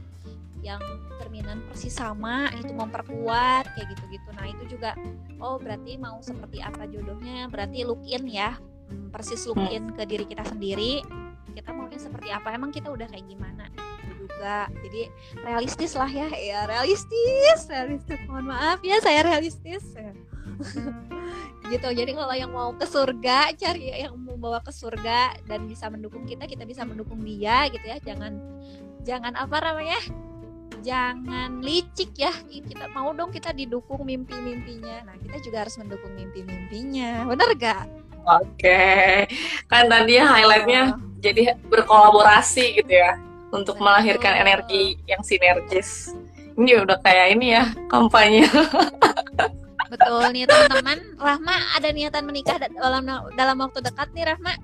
Yang 0.63 0.87
cerminan 1.19 1.67
persis 1.67 1.95
sama 1.99 2.47
itu 2.55 2.71
memperkuat 2.71 3.75
kayak 3.75 3.91
gitu-gitu. 3.91 4.29
Nah 4.39 4.47
itu 4.47 4.79
juga 4.79 4.95
oh 5.43 5.59
berarti 5.59 5.99
mau 5.99 6.23
seperti 6.23 6.63
apa 6.63 6.87
jodohnya? 6.87 7.51
Berarti 7.51 7.83
look 7.83 8.07
in 8.07 8.31
ya. 8.31 8.55
Hmm, 8.87 9.11
persis 9.11 9.43
look 9.51 9.59
in 9.59 9.91
ke 9.99 10.07
diri 10.07 10.23
kita 10.31 10.47
sendiri. 10.47 11.03
Kita 11.51 11.75
maunya 11.75 11.99
seperti 11.99 12.31
apa? 12.31 12.55
Emang 12.55 12.71
kita 12.71 12.87
udah 12.95 13.11
kayak 13.11 13.27
gimana? 13.27 13.67
Itu 14.07 14.31
juga. 14.31 14.71
Jadi 14.87 15.11
realistis 15.43 15.99
lah 15.99 16.07
ya. 16.07 16.31
Ya 16.31 16.71
realistis. 16.71 17.67
Realistis. 17.67 18.23
Mohon 18.31 18.55
maaf 18.55 18.79
ya 18.87 19.03
saya 19.03 19.27
realistis. 19.27 19.83
gitu 21.73 21.89
jadi 21.91 22.13
kalau 22.15 22.35
yang 22.35 22.53
mau 22.55 22.71
ke 22.79 22.87
surga 22.87 23.51
cari 23.59 23.91
yang 23.91 24.15
mau 24.23 24.39
bawa 24.39 24.63
ke 24.63 24.71
surga 24.71 25.35
dan 25.51 25.67
bisa 25.67 25.91
mendukung 25.91 26.23
kita 26.23 26.47
kita 26.47 26.63
bisa 26.63 26.87
mendukung 26.87 27.27
dia 27.27 27.67
gitu 27.73 27.83
ya 27.83 27.99
jangan 27.99 28.39
jangan 29.03 29.35
apa 29.35 29.57
namanya 29.59 29.99
jangan 30.87 31.59
licik 31.67 32.15
ya 32.15 32.31
kita 32.47 32.87
mau 32.95 33.11
dong 33.11 33.35
kita 33.35 33.51
didukung 33.51 34.07
mimpi-mimpinya 34.07 35.11
nah 35.11 35.17
kita 35.19 35.43
juga 35.43 35.67
harus 35.67 35.75
mendukung 35.83 36.15
mimpi-mimpinya 36.15 37.27
bener 37.27 37.51
gak 37.59 37.85
Oke, 38.27 39.31
kan 39.71 39.87
tadi 39.87 40.19
highlightnya 40.19 40.99
jadi 41.23 41.55
berkolaborasi 41.71 42.83
gitu 42.83 42.91
ya 42.91 43.15
untuk 43.55 43.79
Betul. 43.79 43.87
melahirkan 43.87 44.35
energi 44.35 44.99
yang 45.07 45.23
sinergis. 45.23 46.11
Ini 46.59 46.83
udah 46.83 46.99
kayak 47.07 47.39
ini 47.39 47.55
ya 47.55 47.71
kampanye. 47.87 48.51
betul 49.89 50.23
nih 50.29 50.45
teman-teman 50.45 50.99
Rahma 51.17 51.57
ada 51.73 51.89
niatan 51.91 52.23
menikah 52.23 52.57
da- 52.57 52.71
dalam 52.71 53.05
dalam 53.33 53.57
waktu 53.59 53.79
dekat 53.81 54.09
nih 54.13 54.27
Rahma 54.27 54.55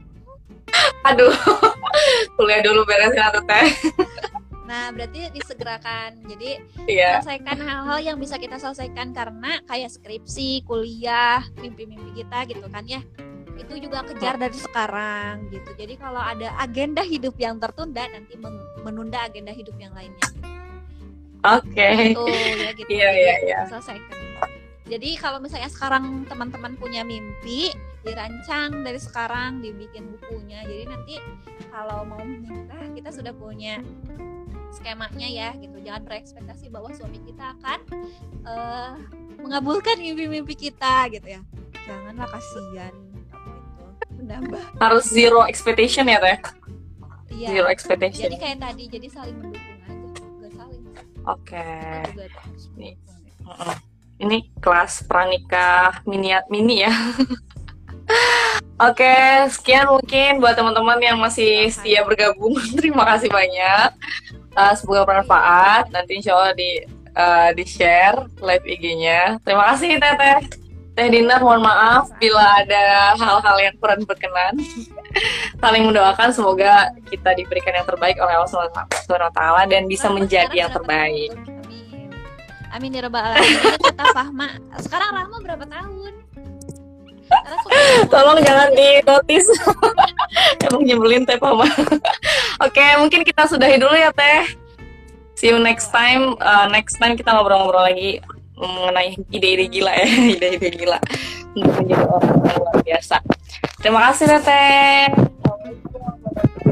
Aduh, 1.05 1.35
kuliah 2.37 2.61
dulu 2.61 2.83
beresin 2.83 3.21
atau 3.21 3.43
teh. 3.43 3.69
nah 4.65 4.89
berarti 4.89 5.29
disegerakan 5.31 6.17
jadi 6.25 6.65
Iya. 6.87 7.21
selesaikan 7.21 7.59
hal-hal 7.59 7.99
yang 8.01 8.17
bisa 8.17 8.35
kita 8.37 8.57
selesaikan 8.57 9.13
karena 9.13 9.61
kayak 9.63 9.93
skripsi, 9.93 10.65
kuliah, 10.65 11.45
mimpi-mimpi 11.59 12.17
kita 12.17 12.49
gitu 12.49 12.65
kan 12.67 12.89
ya. 12.89 13.05
Itu 13.53 13.77
juga 13.77 14.01
kejar 14.03 14.41
dari 14.41 14.57
sekarang 14.57 15.53
gitu. 15.53 15.77
Jadi 15.77 15.95
kalau 15.95 16.19
ada 16.19 16.57
agenda 16.57 17.05
hidup 17.05 17.37
yang 17.37 17.61
tertunda 17.61 18.09
nanti 18.09 18.33
men- 18.35 18.65
menunda 18.81 19.21
agenda 19.21 19.53
hidup 19.53 19.77
yang 19.77 19.93
lainnya. 19.93 20.25
Oke. 21.45 22.17
Tuh 22.17 22.33
ya 22.33 22.71
gitu. 22.73 22.89
Iya, 22.89 23.09
iya, 23.13 23.35
iya. 23.45 23.59
Selesaikan. 23.69 24.17
Jadi 24.83 25.15
kalau 25.15 25.39
misalnya 25.39 25.71
sekarang 25.71 26.27
teman-teman 26.27 26.75
punya 26.75 27.07
mimpi, 27.07 27.71
dirancang 28.03 28.83
dari 28.83 28.99
sekarang, 28.99 29.63
dibikin 29.63 30.11
bukunya. 30.19 30.67
Jadi 30.67 30.85
nanti 30.91 31.15
kalau 31.71 32.03
mau 32.03 32.19
menikah 32.19 32.91
kita 32.91 33.11
sudah 33.15 33.31
punya 33.31 33.79
skemanya 34.75 35.29
ya 35.31 35.55
gitu. 35.57 35.79
Jangan 35.81 36.03
berekspektasi 36.09 36.67
bahwa 36.75 36.91
suami 36.93 37.23
kita 37.23 37.55
akan 37.59 37.79
eh, 38.43 38.93
mengabulkan 39.39 40.03
mimpi-mimpi 40.03 40.55
kita 40.59 41.07
gitu 41.15 41.39
ya. 41.39 41.41
Janganlah 41.87 42.27
kasihan 42.31 42.95
kamu 43.31 43.51
itu 43.55 44.07
menambah. 44.19 44.65
Harus 44.83 45.05
zero 45.11 45.47
expectation 45.47 46.11
ya 46.11 46.19
teh. 46.19 46.39
Iya. 47.33 47.49
Zero 47.49 47.67
expectation. 47.71 48.29
Jadi 48.29 48.37
kayak 48.39 48.59
tadi, 48.61 48.85
jadi 48.93 49.07
saling 49.09 49.37
mendukung 49.41 49.79
aja, 49.89 50.11
gak 50.43 50.53
saling. 50.53 50.83
Oke. 51.27 51.69
Harus 52.05 52.65
Nih. 52.77 52.95
mendukung, 52.99 53.19
gitu. 53.25 53.91
Ini 54.21 54.53
kelas 54.61 55.07
pranikah 55.07 56.03
mini 56.05 56.35
mini 56.51 56.85
ya. 56.85 56.93
Oke, 58.83 59.47
sekian 59.53 59.87
mungkin 59.87 60.43
buat 60.43 60.59
teman-teman 60.59 60.99
yang 60.99 61.19
masih 61.21 61.71
setia 61.71 62.03
bergabung. 62.03 62.59
Terima 62.79 63.07
kasih 63.15 63.31
banyak. 63.31 63.89
Uh, 64.59 64.75
semoga 64.75 65.07
bermanfaat. 65.07 65.93
Nanti 65.95 66.19
insya 66.19 66.35
Allah 66.35 66.53
di 66.59 66.83
uh, 67.15 67.51
di 67.55 67.65
share 67.65 68.27
live 68.43 68.67
IG-nya. 68.67 69.39
Terima 69.47 69.71
kasih 69.73 70.03
Teteh. 70.03 70.41
Teh 70.93 71.09
Dinar, 71.09 71.41
mohon 71.41 71.65
maaf 71.65 72.13
bila 72.21 72.61
ada 72.61 73.17
hal-hal 73.17 73.57
yang 73.65 73.75
kurang 73.81 74.05
berkenan. 74.05 74.61
Saling 75.63 75.89
mendoakan 75.89 76.29
semoga 76.37 76.93
kita 77.09 77.33
diberikan 77.33 77.73
yang 77.73 77.89
terbaik 77.89 78.21
oleh 78.21 78.37
Allah 78.37 78.51
Subhanahu 78.51 79.31
wa 79.31 79.33
taala 79.33 79.65
dan 79.65 79.89
bisa 79.89 80.13
menjadi 80.13 80.69
yang 80.69 80.73
terbaik. 80.73 81.33
Amin. 82.73 82.97
Ya 82.97 83.05
rabbal 83.05 83.21
alamin. 83.21 83.59
Kata 83.85 84.05
Fahma. 84.17 84.49
Sekarang 84.81 85.13
Rahma 85.13 85.37
berapa 85.45 85.65
tahun? 85.69 86.13
Tolong 88.09 88.39
jangan 88.45 88.69
di 88.73 88.89
notice. 89.05 89.49
Emang 90.69 90.83
nyebelin 90.85 91.25
teh 91.25 91.37
Pama. 91.37 91.69
Oke, 92.67 92.85
mungkin 93.01 93.25
kita 93.25 93.45
sudahi 93.49 93.77
dulu 93.81 93.93
ya 93.93 94.13
teh. 94.13 94.49
See 95.37 95.51
you 95.53 95.59
next 95.61 95.93
time. 95.93 96.37
Uh, 96.41 96.69
next 96.71 96.97
time 97.01 97.17
kita 97.17 97.33
ngobrol-ngobrol 97.33 97.85
lagi 97.85 98.21
mengenai 98.57 99.19
ide-ide 99.33 99.67
gila 99.67 99.91
ya, 99.91 100.07
ide-ide 100.39 100.69
gila 100.71 100.99
untuk 101.59 101.73
menjadi 101.83 102.05
orang 102.07 102.31
yang 102.31 102.57
luar 102.63 102.77
biasa. 102.85 103.17
Terima 103.83 104.01
kasih 104.11 104.27
teteh. 104.31 105.03
Assalamualaikum. 105.11 106.01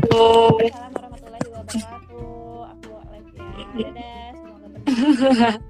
Assalamualaikum 0.06 0.92
warahmatullahi 0.94 1.46
wabarakatuh. 1.50 2.70
Aku 2.70 2.90
live 3.10 3.30
ya. 3.34 3.88
Dadah. 3.90 4.30
Semoga 4.38 4.66
bermanfaat. 4.70 5.69